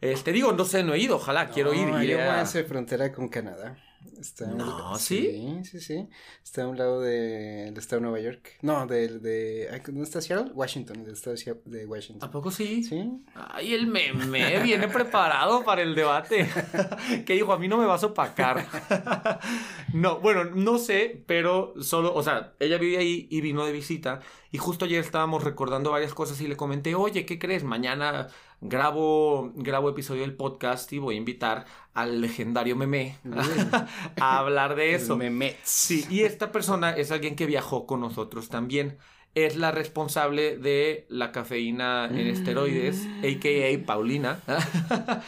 Este, 0.02 0.32
digo, 0.32 0.54
no 0.54 0.66
sé, 0.66 0.84
no 0.84 0.94
he 0.94 1.00
ido, 1.00 1.18
ojalá, 1.18 1.50
quiero 1.50 1.74
ir. 1.74 1.90
Iowa 1.90 2.42
hace 2.42 2.64
frontera 2.64 3.12
con 3.12 3.28
Canadá. 3.28 3.78
Está 4.20 4.48
no, 4.48 4.98
¿sí? 4.98 5.62
Sí, 5.64 5.80
sí, 5.80 6.08
Está 6.44 6.64
a 6.64 6.68
un 6.68 6.78
lado 6.78 7.02
del 7.02 7.78
estado 7.78 8.02
de 8.02 8.08
Nueva 8.08 8.20
York. 8.20 8.58
No, 8.62 8.86
del 8.86 9.22
de... 9.22 9.82
¿Dónde 9.86 10.04
está 10.04 10.22
Seattle? 10.22 10.52
Washington, 10.54 11.04
del 11.04 11.14
estado 11.14 11.36
de 11.66 11.86
Washington. 11.86 12.28
¿A 12.28 12.32
poco 12.32 12.52
sí? 12.52 12.84
Sí. 12.84 13.24
Ay, 13.36 13.74
el 13.74 13.88
meme 13.88 14.62
viene 14.64 14.88
preparado 14.88 15.64
para 15.64 15.82
el 15.82 15.96
debate. 15.96 16.50
que 17.26 17.34
dijo, 17.34 17.54
a 17.54 17.60
mí 17.60 17.68
no 17.68 17.78
me 17.78 17.86
vas 17.86 18.04
a 18.04 18.08
opacar. 18.08 18.66
no, 19.94 20.20
bueno, 20.20 20.46
no 20.46 20.78
sé, 20.78 21.24
pero 21.26 21.74
solo, 21.82 22.14
o 22.14 22.24
sea, 22.24 22.54
ella 22.60 22.78
vive 22.78 22.98
ahí 22.98 23.28
y 23.30 23.42
vino 23.42 23.66
de 23.66 23.72
visita. 23.72 24.22
Y 24.52 24.58
justo 24.58 24.86
ayer 24.86 25.00
estábamos 25.00 25.44
recordando 25.44 25.92
varias 25.92 26.14
cosas 26.14 26.42
y 26.42 26.48
le 26.48 26.58
comenté, 26.58 26.96
oye, 26.96 27.26
¿qué 27.26 27.38
crees? 27.38 27.64
Mañana 27.64 28.30
grabo, 28.62 29.52
grabo 29.56 29.90
episodio 29.90 30.22
del 30.22 30.36
podcast 30.36 30.92
y 30.92 30.98
voy 30.98 31.16
a 31.16 31.18
invitar 31.20 31.66
al 31.94 32.20
legendario 32.20 32.76
Meme 32.76 33.18
a 34.20 34.40
hablar 34.40 34.76
de 34.76 34.96
eso. 34.96 35.18
Meme. 35.18 35.56
Sí, 35.64 36.06
y 36.10 36.22
esta 36.22 36.52
persona 36.52 36.92
es 36.92 37.12
alguien 37.12 37.36
que 37.36 37.46
viajó 37.46 37.86
con 37.86 38.02
nosotros 38.02 38.50
también. 38.50 38.98
Es 39.36 39.56
la 39.56 39.72
responsable 39.72 40.58
de 40.58 41.06
la 41.10 41.32
cafeína 41.32 42.06
en 42.06 42.26
esteroides, 42.26 43.06
a.k.a. 43.20 43.86
Paulina. 43.86 44.40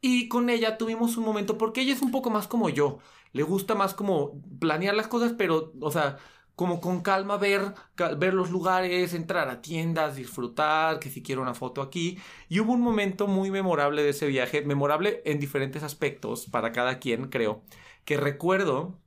y 0.00 0.26
con 0.26 0.50
ella 0.50 0.76
tuvimos 0.76 1.16
un 1.16 1.24
momento, 1.24 1.56
porque 1.56 1.82
ella 1.82 1.92
es 1.92 2.02
un 2.02 2.10
poco 2.10 2.30
más 2.30 2.48
como 2.48 2.68
yo. 2.68 2.98
Le 3.32 3.44
gusta 3.44 3.76
más 3.76 3.94
como 3.94 4.42
planear 4.58 4.96
las 4.96 5.06
cosas, 5.06 5.34
pero, 5.38 5.72
o 5.80 5.90
sea, 5.92 6.18
como 6.56 6.80
con 6.80 7.00
calma 7.00 7.36
ver, 7.36 7.74
ver 8.16 8.34
los 8.34 8.50
lugares, 8.50 9.14
entrar 9.14 9.48
a 9.48 9.60
tiendas, 9.60 10.16
disfrutar, 10.16 10.98
que 11.00 11.10
si 11.10 11.22
quiero 11.22 11.42
una 11.42 11.54
foto 11.54 11.82
aquí. 11.82 12.18
Y 12.48 12.60
hubo 12.60 12.72
un 12.72 12.80
momento 12.80 13.26
muy 13.26 13.50
memorable 13.50 14.02
de 14.02 14.10
ese 14.10 14.26
viaje, 14.26 14.62
memorable 14.62 15.22
en 15.24 15.40
diferentes 15.40 15.82
aspectos 15.82 16.46
para 16.50 16.72
cada 16.72 16.98
quien, 16.98 17.28
creo, 17.28 17.62
que 18.04 18.16
recuerdo 18.16 18.98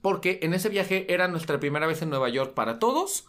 porque 0.00 0.40
en 0.42 0.54
ese 0.54 0.68
viaje 0.68 1.12
era 1.12 1.28
nuestra 1.28 1.60
primera 1.60 1.86
vez 1.86 2.02
en 2.02 2.10
Nueva 2.10 2.28
York 2.28 2.54
para 2.54 2.78
todos, 2.78 3.26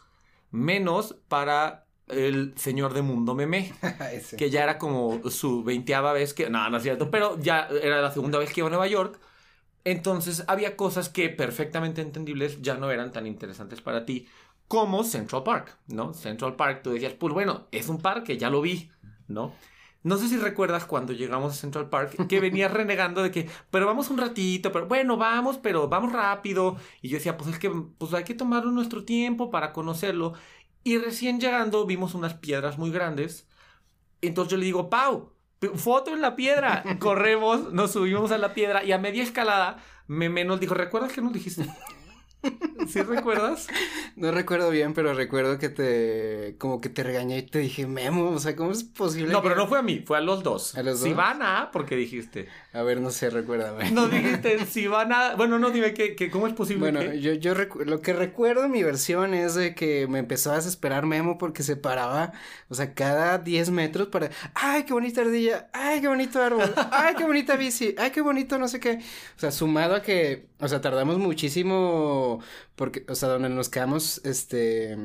menos 0.51 1.15
para 1.27 1.85
el 2.07 2.53
señor 2.57 2.93
de 2.93 3.01
Mundo 3.01 3.35
Meme, 3.35 3.73
que 4.37 4.49
ya 4.49 4.63
era 4.63 4.77
como 4.77 5.29
su 5.29 5.63
veinteava 5.63 6.13
vez 6.13 6.33
que, 6.33 6.49
no, 6.49 6.69
no 6.69 6.77
es 6.77 6.83
cierto, 6.83 7.09
pero 7.09 7.39
ya 7.39 7.67
era 7.81 8.01
la 8.01 8.11
segunda 8.11 8.39
vez 8.39 8.51
que 8.51 8.61
iba 8.61 8.67
a 8.67 8.71
Nueva 8.71 8.87
York. 8.87 9.19
Entonces 9.85 10.43
había 10.47 10.75
cosas 10.75 11.09
que 11.09 11.29
perfectamente 11.29 12.01
entendibles 12.01 12.61
ya 12.61 12.75
no 12.75 12.91
eran 12.91 13.11
tan 13.11 13.27
interesantes 13.27 13.81
para 13.81 14.05
ti 14.05 14.27
como 14.67 15.03
Central 15.03 15.43
Park, 15.43 15.77
¿no? 15.87 16.13
Central 16.13 16.55
Park, 16.55 16.81
tú 16.83 16.91
decías, 16.91 17.13
pues 17.13 17.33
bueno, 17.33 17.67
es 17.71 17.87
un 17.87 17.99
parque, 18.01 18.37
ya 18.37 18.49
lo 18.49 18.61
vi, 18.61 18.89
¿no? 19.27 19.53
No 20.01 20.17
sé 20.17 20.27
si 20.27 20.37
recuerdas 20.37 20.85
cuando 20.85 21.13
llegamos 21.13 21.53
a 21.53 21.55
Central 21.55 21.89
Park 21.89 22.27
que 22.27 22.39
venías 22.39 22.71
renegando 22.73 23.21
de 23.23 23.31
que, 23.31 23.49
pero 23.71 23.85
vamos 23.85 24.09
un 24.09 24.17
ratito, 24.17 24.71
pero 24.71 24.87
bueno, 24.87 25.17
vamos, 25.17 25.57
pero 25.59 25.87
vamos 25.87 26.11
rápido. 26.13 26.77
Y 27.01 27.09
yo 27.09 27.17
decía, 27.17 27.37
pues 27.37 27.51
es 27.51 27.59
que 27.59 27.69
pues 27.69 28.13
hay 28.13 28.23
que 28.23 28.35
tomar 28.35 28.65
nuestro 28.65 29.03
tiempo 29.05 29.51
para 29.51 29.71
conocerlo. 29.73 30.33
Y 30.83 30.97
recién 30.97 31.39
llegando 31.39 31.85
vimos 31.85 32.13
unas 32.15 32.35
piedras 32.35 32.77
muy 32.77 32.91
grandes. 32.91 33.47
Entonces 34.21 34.51
yo 34.51 34.57
le 34.57 34.65
digo, 34.65 34.89
Pau, 34.89 35.34
foto 35.69 36.13
en 36.13 36.21
la 36.21 36.35
piedra. 36.35 36.83
Corremos, 36.99 37.73
nos 37.73 37.91
subimos 37.91 38.31
a 38.31 38.37
la 38.37 38.53
piedra 38.53 38.83
y 38.83 38.91
a 38.91 38.97
media 38.97 39.23
escalada 39.23 39.77
Meme 40.07 40.45
nos 40.45 40.59
dijo, 40.59 40.73
¿recuerdas 40.73 41.11
que 41.11 41.21
nos 41.21 41.33
dijiste? 41.33 41.65
¿Sí 42.87 43.01
recuerdas? 43.01 43.67
No 44.15 44.31
recuerdo 44.31 44.69
bien, 44.69 44.93
pero 44.93 45.13
recuerdo 45.13 45.57
que 45.57 45.69
te, 45.69 46.55
como 46.59 46.79
que 46.79 46.89
te 46.89 47.01
regañé 47.01 47.39
y 47.39 47.41
te 47.41 47.59
dije, 47.59 47.87
Memo, 47.87 48.29
o 48.29 48.39
sea, 48.39 48.55
¿cómo 48.55 48.71
es 48.71 48.83
posible? 48.83 49.33
No, 49.33 49.41
pero 49.41 49.55
no 49.55 49.67
fue 49.67 49.79
a 49.79 49.81
mí, 49.81 50.03
fue 50.05 50.17
a 50.17 50.21
los 50.21 50.43
dos. 50.43 50.75
A 50.75 50.83
los 50.83 50.99
dos. 50.99 51.09
Si 51.09 51.13
van 51.13 51.41
a, 51.41 51.71
porque 51.71 51.95
dijiste. 51.95 52.47
A 52.75 52.83
ver, 52.83 52.99
no 52.99 53.09
sé, 53.09 53.29
recuérdame. 53.29 53.89
No 53.91 54.07
dijiste, 54.09 54.65
si 54.65 54.87
van 54.87 55.13
a, 55.13 55.35
bueno, 55.35 55.59
no, 55.59 55.71
dime, 55.71 55.93
que, 55.93 56.29
¿cómo 56.29 56.45
es 56.45 56.53
posible? 56.53 56.91
Bueno, 56.91 57.13
yo, 57.13 57.31
yo 57.31 57.53
lo 57.85 58.01
que 58.01 58.11
recuerdo 58.11 58.67
mi 58.67 58.83
versión 58.83 59.33
es 59.33 59.55
de 59.55 59.73
que 59.73 60.07
me 60.07 60.19
empezó 60.19 60.51
a 60.51 60.55
desesperar 60.55 61.05
Memo 61.05 61.37
porque 61.37 61.63
se 61.63 61.77
paraba, 61.77 62.33
o 62.67 62.75
sea, 62.75 62.93
cada 62.93 63.37
10 63.37 63.71
metros 63.71 64.09
para, 64.09 64.29
ay, 64.53 64.83
qué 64.83 64.91
bonita 64.91 65.21
ardilla, 65.21 65.69
ay, 65.71 66.01
qué 66.01 66.09
bonito 66.09 66.43
árbol, 66.43 66.73
ay, 66.91 67.15
qué 67.15 67.23
bonita 67.23 67.55
bici, 67.55 67.95
ay, 67.97 68.11
qué 68.11 68.19
bonito 68.19 68.59
no 68.59 68.67
sé 68.67 68.81
qué. 68.81 68.99
O 69.37 69.39
sea, 69.39 69.51
sumado 69.51 69.95
a 69.95 70.01
que, 70.01 70.49
o 70.59 70.67
sea, 70.67 70.81
tardamos 70.81 71.17
muchísimo 71.17 72.41
porque, 72.75 73.05
o 73.07 73.15
sea, 73.15 73.29
donde 73.29 73.47
nos 73.47 73.69
quedamos, 73.69 74.19
este, 74.25 74.97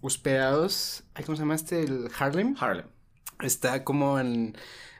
hospedados, 0.00 1.04
¿cómo 1.26 1.36
se 1.36 1.42
llama 1.42 1.56
este? 1.56 1.82
El 1.82 2.08
Harlem. 2.18 2.56
Harlem. 2.58 2.86
está 3.42 3.84
como 3.84 4.18
en 4.18 4.56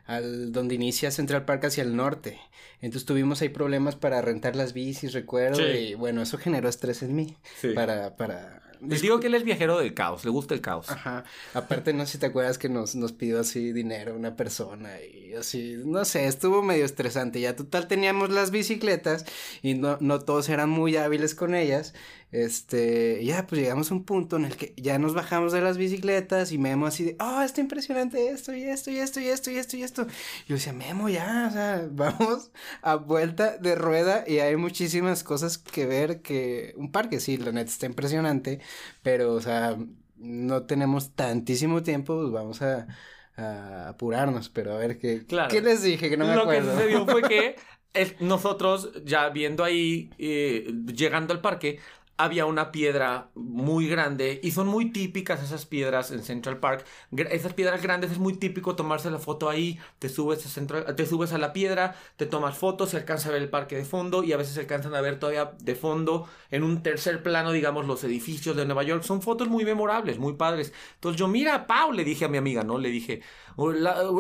al 0.09 0.51
donde 0.53 0.75
inicia 0.75 1.13
Central 1.13 1.45
Park 1.45 1.67
hacia 1.67 1.85
el 1.85 1.95
norte. 1.95 2.41
Entonces 2.81 3.07
tuvimos 3.07 3.41
ahí 3.43 3.51
problemas 3.51 3.95
para 3.95 4.21
rentar 4.21 4.57
las 4.57 4.73
bicis, 4.73 5.13
recuerdo, 5.13 5.61
y 5.73 5.95
bueno, 5.95 6.23
eso 6.23 6.39
generó 6.39 6.69
estrés 6.69 7.03
en 7.03 7.15
mí 7.15 7.37
sí. 7.61 7.69
para 7.71 8.17
para 8.17 8.63
les 8.81 9.03
digo 9.03 9.19
que 9.21 9.27
él 9.27 9.35
es 9.35 9.45
viajero 9.45 9.79
del 9.79 9.95
caos, 9.95 10.25
le 10.25 10.31
gusta 10.31 10.55
el 10.55 10.61
caos. 10.61 10.89
Ajá. 10.91 11.25
Aparte, 11.55 11.93
no 11.93 12.07
sé 12.07 12.13
si 12.13 12.19
te 12.19 12.27
acuerdas 12.27 12.59
que 12.59 12.69
nos, 12.69 12.95
nos 12.95 13.13
pidió 13.13 13.41
así 13.41 13.73
dinero 13.73 14.15
una 14.15 14.37
persona 14.37 15.01
y 15.03 15.35
así, 15.35 15.77
no 15.85 16.05
sé, 16.05 16.27
estuvo 16.27 16.63
medio 16.63 16.85
estresante. 16.85 17.41
Ya 17.41 17.57
total 17.57 17.89
teníamos 17.89 18.31
las 18.31 18.51
bicicletas 18.51 19.25
y 19.63 19.75
no, 19.75 19.99
no 20.01 20.21
todos 20.21 20.49
eran 20.49 20.71
muy 20.71 20.97
hábiles 20.97 21.35
con 21.35 21.55
ellas. 21.55 21.95
Este, 22.31 23.25
ya 23.25 23.47
pues 23.47 23.61
llegamos 23.63 23.91
a 23.91 23.95
un 23.95 24.05
punto 24.05 24.37
en 24.37 24.45
el 24.45 24.57
que 24.57 24.75
ya 24.77 24.99
nos 24.99 25.15
bajamos 25.15 25.53
de 25.53 25.63
las 25.63 25.79
bicicletas 25.79 26.53
y 26.53 26.59
Memo 26.59 26.87
así 26.87 27.05
de, 27.05 27.17
oh, 27.21 27.41
está 27.41 27.61
impresionante 27.63 28.29
esto 28.29 28.55
y 28.55 28.65
esto 28.65 28.91
y 28.91 28.99
esto 28.99 29.21
y 29.21 29.29
esto 29.29 29.51
y 29.51 29.57
esto 29.57 29.77
y 29.79 29.83
esto. 29.83 30.07
yo 30.47 30.55
decía, 30.57 30.73
Memo, 30.75 31.09
ya, 31.09 31.47
o 31.49 31.53
sea, 31.53 31.89
vamos 31.93 32.51
a 32.83 32.97
vuelta 32.97 33.57
de 33.59 33.75
rueda 33.75 34.25
y 34.27 34.39
hay 34.41 34.57
muchísimas 34.57 35.25
cosas 35.25 35.59
que 35.59 35.87
ver 35.87 36.21
que 36.23 36.75
un 36.77 36.93
parque, 36.93 37.21
sí, 37.21 37.37
la 37.39 37.53
neta 37.53 37.71
está 37.71 37.87
impresionante, 37.87 38.61
pero, 39.03 39.33
o 39.35 39.41
sea, 39.41 39.77
no 40.17 40.67
tenemos 40.67 41.15
tantísimo 41.15 41.83
tiempo, 41.83 42.17
pues 42.21 42.33
vamos 42.33 42.61
a, 42.63 42.89
a 43.37 43.89
apurarnos, 43.91 44.49
pero 44.51 44.73
a 44.75 44.79
ver 44.79 44.99
qué, 44.99 45.25
claro. 45.27 45.49
¿qué 45.49 45.61
les 45.63 45.83
dije? 45.83 46.11
Que 46.11 46.17
no 46.17 46.27
me 46.27 46.35
Lo 46.35 46.43
acuerdo. 46.43 46.73
que 46.73 46.83
sucedió 46.83 47.07
fue 47.07 47.25
que 47.25 47.57
nosotros, 48.21 48.91
ya 49.05 49.29
viendo 49.31 49.65
ahí, 49.65 50.11
eh, 50.19 50.73
llegando 50.95 51.33
al 51.35 51.41
parque, 51.41 51.81
había 52.19 52.47
una 52.47 52.73
piedra 52.73 53.31
muy 53.35 53.89
grande 53.89 54.41
y 54.43 54.51
son 54.51 54.67
muy 54.67 54.91
típicas 54.91 55.41
esas 55.41 55.67
piedras 55.67 56.11
en 56.11 56.23
Central 56.25 56.59
Park. 56.59 56.85
Esas 57.31 57.55
piedras 57.55 57.81
grandes 57.81 58.11
es 58.11 58.19
muy 58.19 58.35
típico 58.35 58.75
tomarse 58.75 59.09
la 59.09 59.21
foto 59.21 59.49
ahí, 59.49 59.79
te 60.01 60.09
subes 60.09 60.45
a, 60.45 60.49
Central, 60.49 60.97
te 60.97 61.07
subes 61.07 61.33
a 61.33 61.39
la 61.39 61.53
piedra, 61.53 61.95
te 62.17 62.27
tomas 62.27 62.59
fotos, 62.59 62.91
se 62.91 62.97
alcanza 62.97 63.29
a 63.29 63.33
ver 63.33 63.43
el 63.43 63.49
parque 63.49 63.77
de 63.77 63.85
fondo 63.85 64.25
y 64.25 64.33
a 64.33 64.37
veces 64.37 64.55
se 64.55 64.61
alcanzan 64.61 64.97
a 64.97 65.01
ver 65.01 65.21
todavía 65.21 65.53
de 65.61 65.77
fondo 65.77 66.29
en 66.51 66.65
un 66.65 66.83
tercer 66.83 67.23
plano, 67.23 67.53
digamos, 67.53 67.87
los 67.87 68.03
edificios 68.03 68.57
de 68.57 68.67
Nueva 68.67 68.83
York. 68.83 69.05
Son 69.05 69.23
fotos 69.23 69.49
muy 69.49 69.65
memorables, 69.65 70.19
muy 70.19 70.33
padres. 70.33 70.73
Entonces 70.95 71.21
yo, 71.21 71.29
mira, 71.29 71.69
Pau, 71.69 71.93
le 71.93 72.03
dije 72.03 72.25
a 72.25 72.29
mi 72.29 72.39
amiga, 72.39 72.65
¿no? 72.65 72.79
Le 72.79 72.91
dije, 72.91 73.23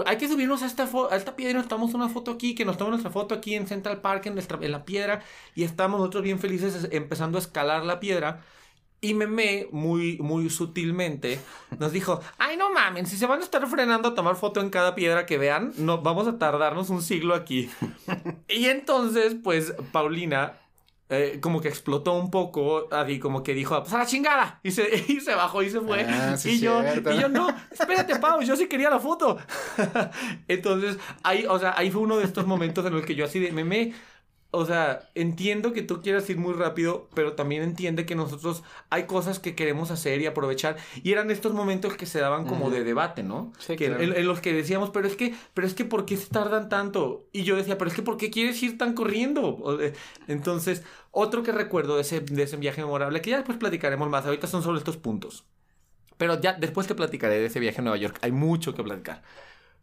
hay 0.06 0.16
que 0.18 0.28
subirnos 0.28 0.62
a 0.62 0.66
esta, 0.66 0.88
a 1.10 1.16
esta 1.16 1.36
piedra 1.36 1.52
y 1.52 1.54
nos 1.54 1.68
tomamos 1.68 1.94
una 1.94 2.08
foto 2.08 2.32
aquí, 2.32 2.54
que 2.54 2.64
nos 2.64 2.76
tomamos 2.76 3.00
nuestra 3.00 3.10
foto 3.10 3.34
aquí 3.34 3.54
en 3.54 3.66
Central 3.66 4.00
Park, 4.00 4.26
en, 4.26 4.34
nuestra, 4.34 4.58
en 4.60 4.72
la 4.72 4.84
piedra, 4.84 5.22
y 5.54 5.64
estamos 5.64 5.98
nosotros 5.98 6.22
bien 6.22 6.38
felices 6.38 6.88
empezando 6.90 7.38
a 7.38 7.40
escalar 7.40 7.84
la 7.88 8.00
piedra. 8.00 8.42
Y 9.00 9.14
Meme, 9.14 9.68
muy, 9.70 10.18
muy 10.18 10.50
sutilmente, 10.50 11.38
nos 11.78 11.92
dijo, 11.92 12.20
ay, 12.36 12.56
no 12.56 12.72
mamen, 12.72 13.06
si 13.06 13.16
se 13.16 13.26
van 13.26 13.40
a 13.40 13.44
estar 13.44 13.64
frenando 13.68 14.08
a 14.08 14.14
tomar 14.16 14.34
foto 14.34 14.60
en 14.60 14.70
cada 14.70 14.96
piedra 14.96 15.24
que 15.24 15.38
vean, 15.38 15.72
no, 15.76 16.02
vamos 16.02 16.26
a 16.26 16.36
tardarnos 16.36 16.90
un 16.90 17.00
siglo 17.00 17.36
aquí. 17.36 17.70
y 18.48 18.64
entonces, 18.64 19.36
pues, 19.40 19.72
Paulina 19.92 20.54
eh, 21.10 21.38
como 21.40 21.62
que 21.62 21.68
explotó 21.68 22.12
un 22.12 22.30
poco, 22.30 22.86
así 22.92 23.18
como 23.18 23.42
que 23.42 23.54
dijo, 23.54 23.80
pues 23.80 23.94
a 23.94 23.98
la 23.98 24.06
chingada, 24.06 24.60
y 24.62 24.72
se, 24.72 25.04
y 25.08 25.20
se 25.20 25.34
bajó 25.34 25.62
y 25.62 25.70
se 25.70 25.80
fue. 25.80 26.02
Ah, 26.02 26.36
sí 26.36 26.50
y, 26.56 26.60
yo, 26.60 26.82
cierto. 26.82 27.12
y 27.12 27.20
yo, 27.20 27.30
no, 27.30 27.48
espérate, 27.70 28.16
Pau, 28.16 28.42
yo 28.42 28.56
sí 28.56 28.68
quería 28.68 28.90
la 28.90 29.00
foto. 29.00 29.38
Entonces, 30.48 30.98
ahí, 31.22 31.46
o 31.48 31.58
sea, 31.58 31.72
ahí 31.78 31.90
fue 31.90 32.02
uno 32.02 32.18
de 32.18 32.24
estos 32.24 32.46
momentos 32.46 32.84
en 32.84 32.92
los 32.92 33.06
que 33.06 33.14
yo 33.14 33.24
así 33.24 33.38
de 33.38 33.52
meme. 33.52 33.94
O 34.50 34.64
sea, 34.64 35.10
entiendo 35.14 35.74
que 35.74 35.82
tú 35.82 36.00
quieras 36.00 36.28
ir 36.30 36.38
muy 36.38 36.54
rápido, 36.54 37.06
pero 37.12 37.34
también 37.34 37.62
entiende 37.62 38.06
que 38.06 38.14
nosotros 38.14 38.62
hay 38.88 39.04
cosas 39.04 39.38
que 39.38 39.54
queremos 39.54 39.90
hacer 39.90 40.22
y 40.22 40.26
aprovechar. 40.26 40.78
Y 41.02 41.12
eran 41.12 41.30
estos 41.30 41.52
momentos 41.52 41.96
que 41.98 42.06
se 42.06 42.18
daban 42.18 42.46
como 42.46 42.70
de 42.70 42.82
debate, 42.82 43.22
¿no? 43.22 43.52
Sí, 43.58 43.76
que, 43.76 43.88
claro. 43.88 44.02
en, 44.02 44.16
en 44.16 44.26
los 44.26 44.40
que 44.40 44.54
decíamos, 44.54 44.88
pero 44.88 45.06
es 45.06 45.16
que, 45.16 45.34
pero 45.52 45.66
es 45.66 45.74
que, 45.74 45.84
¿por 45.84 46.06
qué 46.06 46.16
se 46.16 46.28
tardan 46.28 46.70
tanto? 46.70 47.26
Y 47.30 47.44
yo 47.44 47.56
decía, 47.56 47.76
pero 47.76 47.90
es 47.90 47.94
que, 47.94 48.02
¿por 48.02 48.16
qué 48.16 48.30
quieres 48.30 48.62
ir 48.62 48.78
tan 48.78 48.94
corriendo? 48.94 49.78
Entonces, 50.28 50.82
otro 51.10 51.42
que 51.42 51.52
recuerdo 51.52 51.96
de 51.96 52.02
ese, 52.02 52.20
de 52.20 52.42
ese 52.42 52.56
viaje 52.56 52.80
memorable, 52.80 53.20
que 53.20 53.30
ya 53.30 53.36
después 53.36 53.58
platicaremos 53.58 54.08
más, 54.08 54.24
ahorita 54.24 54.46
son 54.46 54.62
solo 54.62 54.78
estos 54.78 54.96
puntos. 54.96 55.44
Pero 56.16 56.40
ya 56.40 56.54
después 56.54 56.86
te 56.86 56.94
platicaré 56.94 57.38
de 57.38 57.46
ese 57.46 57.60
viaje 57.60 57.80
a 57.80 57.82
Nueva 57.82 57.98
York, 57.98 58.18
hay 58.22 58.32
mucho 58.32 58.74
que 58.74 58.82
platicar. 58.82 59.22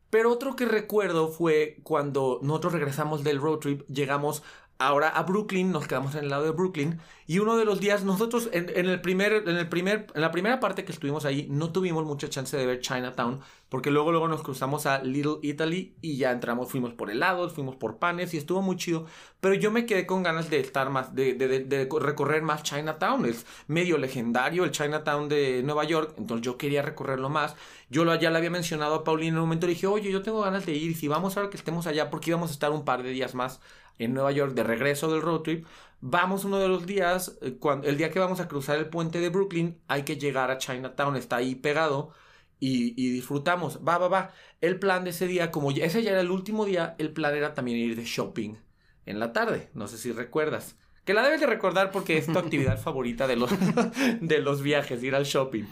Pero 0.09 0.31
otro 0.31 0.55
que 0.55 0.65
recuerdo 0.65 1.29
fue 1.29 1.77
cuando 1.83 2.39
nosotros 2.41 2.73
regresamos 2.73 3.23
del 3.23 3.41
road 3.41 3.59
trip, 3.59 3.87
llegamos 3.87 4.43
ahora 4.77 5.09
a 5.09 5.23
Brooklyn, 5.23 5.71
nos 5.71 5.87
quedamos 5.87 6.15
en 6.15 6.25
el 6.25 6.29
lado 6.29 6.43
de 6.43 6.51
Brooklyn 6.51 6.99
y 7.27 7.39
uno 7.39 7.57
de 7.57 7.65
los 7.65 7.79
días 7.79 8.03
nosotros 8.03 8.49
en, 8.51 8.69
el 8.69 9.01
primer 9.01 9.33
en 9.47 9.57
el 9.57 9.67
primer 9.67 10.07
en 10.13 10.21
la 10.21 10.31
primera 10.31 10.59
parte 10.59 10.85
que 10.85 10.91
estuvimos 10.91 11.25
ahí 11.25 11.47
no 11.49 11.71
tuvimos 11.71 12.05
mucha 12.05 12.29
chance 12.29 12.55
de 12.55 12.65
ver 12.65 12.81
Chinatown 12.81 13.39
porque 13.69 13.89
luego 13.89 14.11
luego 14.11 14.27
nos 14.27 14.43
cruzamos 14.43 14.85
a 14.85 15.01
Little 15.01 15.37
Italy 15.41 15.95
y 16.01 16.17
ya 16.17 16.31
entramos 16.31 16.69
fuimos 16.69 16.93
por 16.93 17.09
helados 17.09 17.53
fuimos 17.53 17.75
por 17.77 17.97
panes 17.97 18.33
y 18.35 18.37
estuvo 18.37 18.61
muy 18.61 18.75
chido 18.75 19.07
pero 19.39 19.55
yo 19.55 19.71
me 19.71 19.87
quedé 19.87 20.05
con 20.05 20.21
ganas 20.21 20.51
de 20.51 20.59
estar 20.59 20.89
más 20.91 21.15
de, 21.15 21.33
de, 21.33 21.61
de, 21.61 21.89
recorrer 21.99 22.43
más 22.43 22.61
Chinatown 22.61 23.25
es 23.25 23.45
medio 23.67 23.97
legendario 23.97 24.63
el 24.63 24.71
Chinatown 24.71 25.27
de 25.27 25.63
Nueva 25.63 25.85
York 25.85 26.13
entonces 26.17 26.45
yo 26.45 26.57
quería 26.57 26.83
recorrerlo 26.83 27.29
más 27.29 27.55
yo 27.89 28.05
lo, 28.05 28.13
ya 28.15 28.29
le 28.29 28.37
había 28.37 28.51
mencionado 28.51 28.95
a 28.95 29.03
Paulina 29.03 29.29
en 29.29 29.35
un 29.35 29.41
momento 29.41 29.65
le 29.65 29.73
dije 29.73 29.87
oye 29.87 30.11
yo 30.11 30.21
tengo 30.21 30.41
ganas 30.41 30.65
de 30.67 30.73
ir 30.73 30.95
si 30.95 31.07
vamos 31.07 31.37
ahora 31.37 31.49
que 31.49 31.57
estemos 31.57 31.87
allá 31.87 32.11
porque 32.11 32.29
íbamos 32.29 32.51
a 32.51 32.53
estar 32.53 32.71
un 32.71 32.85
par 32.85 33.01
de 33.01 33.09
días 33.09 33.33
más 33.33 33.61
en 33.99 34.13
Nueva 34.13 34.31
York 34.31 34.53
de 34.53 34.63
regreso 34.63 35.11
del 35.11 35.21
road 35.21 35.41
trip, 35.41 35.65
vamos 36.01 36.45
uno 36.45 36.59
de 36.59 36.67
los 36.67 36.85
días, 36.85 37.37
eh, 37.41 37.57
cuando, 37.59 37.87
el 37.87 37.97
día 37.97 38.11
que 38.11 38.19
vamos 38.19 38.39
a 38.39 38.47
cruzar 38.47 38.77
el 38.77 38.89
puente 38.89 39.19
de 39.19 39.29
Brooklyn, 39.29 39.79
hay 39.87 40.03
que 40.03 40.17
llegar 40.17 40.51
a 40.51 40.57
Chinatown, 40.57 41.15
está 41.15 41.37
ahí 41.37 41.55
pegado 41.55 42.13
y, 42.59 42.93
y, 43.01 43.09
disfrutamos. 43.09 43.79
Va, 43.85 43.97
va, 43.97 44.07
va. 44.07 44.33
El 44.61 44.79
plan 44.79 45.03
de 45.03 45.09
ese 45.11 45.27
día, 45.27 45.51
como 45.51 45.71
ya, 45.71 45.85
ese 45.85 46.03
ya 46.03 46.11
era 46.11 46.21
el 46.21 46.31
último 46.31 46.65
día, 46.65 46.95
el 46.99 47.11
plan 47.11 47.35
era 47.35 47.53
también 47.53 47.77
ir 47.77 47.95
de 47.95 48.05
shopping 48.05 48.55
en 49.05 49.19
la 49.19 49.33
tarde. 49.33 49.69
No 49.73 49.87
sé 49.87 49.97
si 49.97 50.11
recuerdas. 50.11 50.77
Que 51.05 51.13
la 51.13 51.21
debes 51.21 51.39
de 51.39 51.47
recordar 51.47 51.91
porque 51.91 52.17
es 52.17 52.25
tu 52.25 52.37
actividad 52.39 52.79
favorita 52.79 53.27
de 53.27 53.35
los, 53.35 53.51
de 54.21 54.39
los 54.39 54.61
viajes, 54.61 55.03
ir 55.03 55.15
al 55.15 55.25
shopping. 55.25 55.65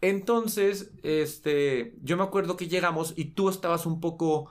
Entonces, 0.00 0.92
este, 1.02 1.94
yo 2.02 2.16
me 2.16 2.22
acuerdo 2.22 2.56
que 2.56 2.68
llegamos 2.68 3.14
y 3.16 3.26
tú 3.26 3.48
estabas 3.48 3.84
un 3.86 4.00
poco 4.00 4.50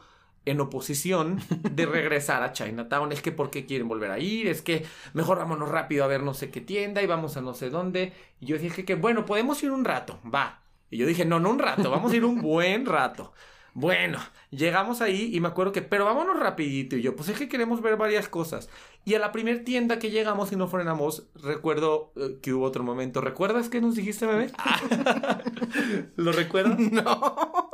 en 0.50 0.62
oposición 0.62 1.40
de 1.50 1.86
regresar 1.86 2.44
a 2.44 2.54
Chinatown. 2.54 3.12
Es 3.12 3.22
que 3.22 3.32
¿por 3.32 3.50
qué 3.50 3.66
quieren 3.66 3.88
volver 3.88 4.12
a 4.12 4.20
ir? 4.20 4.48
Es 4.48 4.62
que 4.62 4.86
mejor 5.14 5.38
vámonos 5.38 5.70
rápido 5.70 6.04
a 6.04 6.08
ver 6.08 6.24
no 6.24 6.34
sé 6.34 6.50
qué 6.50 6.62
tienda 6.62 7.02
y 7.02 7.08
vamos 7.08 7.38
a 7.38 7.42
no 7.42 7.54
sé 7.54 7.70
dónde. 7.70 8.14
Y 8.40 8.46
yo 8.48 8.58
dije 8.58 8.86
que 8.86 8.96
bueno, 8.96 9.26
podemos 9.26 9.62
ir 9.64 9.72
un 9.72 9.86
rato, 9.86 10.20
va. 10.34 10.62
Y 10.90 10.98
yo 10.98 11.06
dije, 11.06 11.26
no, 11.26 11.40
no 11.40 11.50
un 11.50 11.60
rato, 11.60 11.92
vamos 11.92 12.14
a 12.14 12.16
ir 12.16 12.24
un 12.24 12.42
buen 12.42 12.86
rato. 12.86 13.34
Bueno, 13.74 14.18
llegamos 14.50 15.02
ahí 15.02 15.30
y 15.36 15.40
me 15.40 15.50
acuerdo 15.50 15.72
que, 15.72 15.84
pero 15.84 16.06
vámonos 16.06 16.40
rapidito. 16.40 16.96
Y 16.96 17.04
yo, 17.04 17.16
pues 17.16 17.30
es 17.30 17.38
que 17.38 17.48
queremos 17.48 17.80
ver 17.80 17.96
varias 17.96 18.28
cosas. 18.28 18.70
Y 19.06 19.14
a 19.14 19.20
la 19.20 19.32
primer 19.32 19.64
tienda 19.64 20.00
que 20.00 20.10
llegamos 20.10 20.52
y 20.52 20.56
no 20.56 20.68
frenamos, 20.68 21.28
recuerdo 21.36 22.12
uh, 22.16 22.40
que 22.42 22.54
hubo 22.54 22.66
otro 22.66 22.84
momento. 22.84 23.22
¿Recuerdas 23.22 23.70
que 23.70 23.80
nos 23.80 23.96
dijiste, 23.96 24.26
bebé? 24.26 24.52
¿Lo 26.16 26.32
recuerdas? 26.32 26.80
No. 26.92 27.67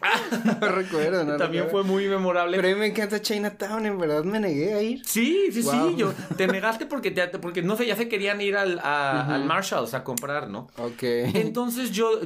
no 0.60 0.68
recuerdo, 0.68 1.24
no 1.24 1.36
También 1.36 1.64
recuerdo. 1.64 1.70
fue 1.70 1.82
muy 1.84 2.06
memorable. 2.08 2.56
Pero 2.56 2.68
a 2.68 2.72
mí 2.72 2.78
me 2.78 2.86
encanta 2.86 3.20
Chinatown, 3.20 3.84
en 3.86 3.98
verdad 3.98 4.22
me 4.24 4.38
negué 4.38 4.74
a 4.74 4.82
ir. 4.82 5.02
Sí, 5.04 5.48
sí, 5.52 5.62
Wow. 5.62 5.90
sí. 5.90 5.96
Yo, 5.96 6.12
te 6.36 6.46
negaste 6.46 6.86
porque, 6.86 7.10
te, 7.10 7.26
porque, 7.38 7.62
no 7.62 7.76
sé, 7.76 7.86
ya 7.86 7.96
se 7.96 8.08
querían 8.08 8.40
ir 8.40 8.56
al, 8.56 8.78
a- 8.78 9.34
al 9.34 9.44
Marshalls 9.44 9.94
a 9.94 10.04
comprar, 10.04 10.48
¿no? 10.48 10.68
Ok. 10.76 11.02
Entonces 11.02 11.90
yo... 11.90 12.20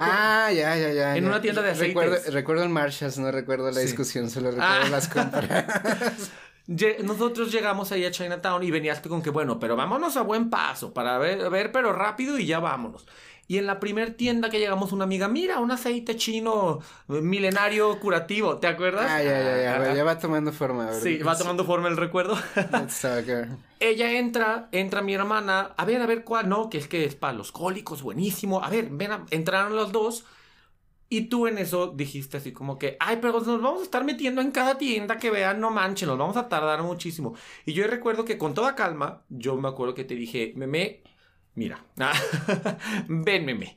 Ah, 0.00 0.50
ya, 0.54 0.76
ya, 0.76 0.92
ya. 0.92 1.16
En 1.16 1.24
ya. 1.24 1.28
una 1.30 1.40
tienda 1.40 1.62
de 1.62 1.70
aceites. 1.70 1.94
Recuerdo, 1.94 2.30
recuerdo 2.30 2.62
el 2.62 2.68
Marshalls, 2.68 3.18
no 3.18 3.30
recuerdo 3.32 3.66
la 3.70 3.80
Sí. 3.80 3.86
discusión, 3.86 4.30
solo 4.30 4.50
recuerdo 4.52 4.72
Ah. 4.84 4.88
las 4.88 5.08
compras. 5.12 6.30
Nosotros 7.02 7.50
llegamos 7.50 7.90
ahí 7.90 8.04
a 8.04 8.10
Chinatown 8.12 8.62
y 8.62 8.70
venías 8.70 9.02
tú 9.02 9.08
con 9.08 9.20
que, 9.20 9.30
bueno, 9.30 9.58
pero 9.58 9.74
vámonos 9.74 10.16
a 10.16 10.22
buen 10.22 10.48
paso 10.48 10.94
para 10.94 11.18
ver, 11.18 11.50
ver 11.50 11.72
pero 11.72 11.92
rápido 11.92 12.38
y 12.38 12.46
ya 12.46 12.60
vámonos. 12.60 13.04
Y 13.52 13.58
en 13.58 13.66
la 13.66 13.78
primer 13.80 14.14
tienda 14.14 14.48
que 14.48 14.58
llegamos, 14.58 14.92
una 14.92 15.04
amiga, 15.04 15.28
mira, 15.28 15.58
un 15.60 15.70
aceite 15.70 16.16
chino 16.16 16.78
eh, 17.10 17.20
milenario 17.20 18.00
curativo, 18.00 18.56
¿te 18.56 18.66
acuerdas? 18.66 19.10
ah, 19.10 19.22
ya, 19.22 19.30
ya, 19.30 19.62
ya, 19.62 19.90
Ah, 19.90 19.94
ya 19.94 20.04
va 20.04 20.18
tomando 20.18 20.52
forma. 20.52 20.86
¿verdad? 20.86 21.00
Sí, 21.02 21.18
va 21.18 21.36
tomando 21.36 21.66
forma 21.66 21.88
el 21.88 21.98
recuerdo. 21.98 22.34
Ella 23.78 24.10
entra, 24.12 24.70
entra 24.72 25.02
mi 25.02 25.12
hermana, 25.12 25.74
a 25.76 25.84
ver, 25.84 26.00
a 26.00 26.06
ver 26.06 26.24
cuál, 26.24 26.48
no, 26.48 26.70
que 26.70 26.78
es 26.78 26.88
que 26.88 27.04
es 27.04 27.14
para 27.14 27.34
los 27.34 27.52
cólicos, 27.52 28.00
buenísimo. 28.02 28.64
A 28.64 28.70
ver, 28.70 28.88
ven, 28.90 29.12
a- 29.12 29.26
entraron 29.28 29.76
los 29.76 29.92
dos. 29.92 30.24
Y 31.10 31.26
tú 31.28 31.46
en 31.46 31.58
eso 31.58 31.88
dijiste 31.88 32.38
así 32.38 32.52
como 32.52 32.78
que, 32.78 32.96
ay, 33.00 33.18
pero 33.20 33.34
nos 33.34 33.60
vamos 33.60 33.80
a 33.80 33.84
estar 33.84 34.02
metiendo 34.02 34.40
en 34.40 34.50
cada 34.50 34.78
tienda 34.78 35.18
que 35.18 35.30
vean, 35.30 35.60
no 35.60 35.70
manchen, 35.70 36.08
nos 36.08 36.16
vamos 36.16 36.38
a 36.38 36.48
tardar 36.48 36.82
muchísimo. 36.82 37.34
Y 37.66 37.74
yo 37.74 37.86
recuerdo 37.86 38.24
que 38.24 38.38
con 38.38 38.54
toda 38.54 38.74
calma, 38.74 39.24
yo 39.28 39.56
me 39.56 39.68
acuerdo 39.68 39.92
que 39.92 40.04
te 40.04 40.14
dije, 40.14 40.54
meme, 40.56 41.02
mira, 41.54 41.84
ven, 43.08 43.44
meme. 43.44 43.76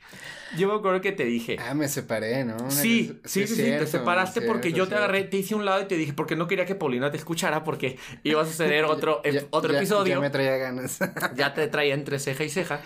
Yo 0.58 0.68
me 0.70 0.76
acuerdo 0.76 1.02
que 1.02 1.12
te 1.12 1.26
dije, 1.26 1.58
Ah, 1.60 1.74
me 1.74 1.88
separé, 1.90 2.46
¿no? 2.46 2.70
Sí, 2.72 3.20
es 3.26 3.32
sí, 3.32 3.48
sí, 3.48 3.56
te 3.56 3.88
separaste 3.88 4.42
porque 4.42 4.72
yo 4.72 4.88
te 4.88 4.96
agarré, 4.96 5.24
te 5.26 5.38
hice 5.38 5.56
un 5.56 5.66
lado 5.66 5.82
y 5.82 5.86
te 5.86 5.98
dije, 5.98 6.14
porque 6.14 6.36
no 6.36 6.48
quería 6.48 6.66
que 6.66 6.76
Paulina 6.76 7.12
te 7.12 7.18
escuchara 7.18 7.64
porque 7.64 7.98
iba 8.24 8.42
a 8.42 8.46
suceder 8.46 8.86
otro, 8.86 9.22
Ya- 9.24 9.32
ep- 9.42 9.48
otro 9.52 9.72
ya- 9.74 9.80
episodio. 9.80 10.14
Ya 10.16 10.20
me 10.22 10.30
traía 10.30 10.56
ganas. 10.58 11.00
ya 11.36 11.54
te 11.54 11.68
traía 11.68 11.94
entre 11.94 12.20
ceja 12.20 12.44
y 12.44 12.50
ceja. 12.50 12.82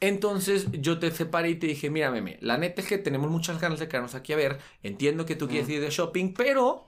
Entonces 0.00 0.68
yo 0.72 1.00
te 1.00 1.10
separé 1.10 1.50
y 1.50 1.54
te 1.56 1.66
dije, 1.66 1.90
mira, 1.90 2.10
meme, 2.12 2.38
la 2.40 2.56
neta 2.56 2.80
es 2.82 2.86
que 2.86 2.98
tenemos 2.98 3.30
muchas 3.30 3.60
ganas 3.60 3.80
de 3.80 3.88
quedarnos 3.88 4.14
aquí 4.14 4.32
a 4.32 4.36
ver. 4.36 4.58
Entiendo 4.84 5.26
que 5.26 5.34
tú 5.34 5.48
quieres 5.48 5.68
ir 5.68 5.80
de 5.80 5.90
shopping, 5.90 6.34
pero 6.34 6.86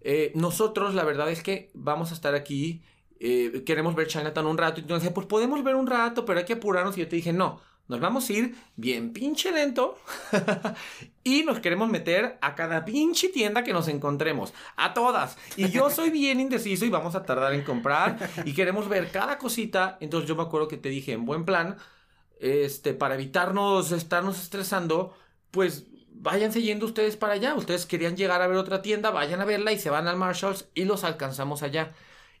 eh, 0.00 0.32
nosotros 0.34 0.94
la 0.94 1.04
verdad 1.04 1.30
es 1.30 1.42
que 1.44 1.70
vamos 1.74 2.10
a 2.10 2.14
estar 2.14 2.34
aquí. 2.34 2.82
Eh, 3.24 3.62
queremos 3.64 3.94
ver 3.94 4.08
Chinatown 4.08 4.46
un 4.46 4.58
rato. 4.58 4.80
Y 4.80 4.82
tú 4.82 4.94
decías, 4.94 5.12
pues 5.12 5.28
podemos 5.28 5.62
ver 5.62 5.76
un 5.76 5.86
rato, 5.86 6.24
pero 6.24 6.40
hay 6.40 6.44
que 6.44 6.54
apurarnos. 6.54 6.98
Y 6.98 7.02
yo 7.02 7.08
te 7.08 7.14
dije, 7.14 7.32
no, 7.32 7.60
nos 7.86 8.00
vamos 8.00 8.28
a 8.28 8.32
ir 8.32 8.56
bien 8.74 9.12
pinche 9.12 9.52
lento. 9.52 9.96
y 11.22 11.44
nos 11.44 11.60
queremos 11.60 11.88
meter 11.88 12.36
a 12.40 12.56
cada 12.56 12.84
pinche 12.84 13.28
tienda 13.28 13.62
que 13.62 13.72
nos 13.72 13.86
encontremos. 13.86 14.52
A 14.76 14.92
todas. 14.92 15.38
Y 15.56 15.70
yo 15.70 15.88
soy 15.88 16.10
bien 16.10 16.40
indeciso 16.40 16.84
y 16.84 16.90
vamos 16.90 17.14
a 17.14 17.22
tardar 17.22 17.54
en 17.54 17.62
comprar. 17.62 18.18
Y 18.44 18.54
queremos 18.54 18.88
ver 18.88 19.12
cada 19.12 19.38
cosita. 19.38 19.98
Entonces 20.00 20.28
yo 20.28 20.34
me 20.34 20.42
acuerdo 20.42 20.66
que 20.66 20.76
te 20.76 20.88
dije, 20.88 21.12
en 21.12 21.24
buen 21.24 21.44
plan 21.44 21.76
este, 22.40 22.92
para 22.92 23.14
evitarnos 23.14 23.92
estarnos 23.92 24.42
estresando, 24.42 25.14
pues 25.52 25.86
váyanse 26.10 26.60
yendo 26.60 26.86
ustedes 26.86 27.16
para 27.16 27.34
allá. 27.34 27.54
Ustedes 27.54 27.86
querían 27.86 28.16
llegar 28.16 28.42
a 28.42 28.48
ver 28.48 28.56
otra 28.56 28.82
tienda, 28.82 29.10
vayan 29.10 29.40
a 29.40 29.44
verla 29.44 29.70
y 29.70 29.78
se 29.78 29.90
van 29.90 30.08
al 30.08 30.16
Marshalls 30.16 30.68
y 30.74 30.84
los 30.86 31.04
alcanzamos 31.04 31.62
allá. 31.62 31.92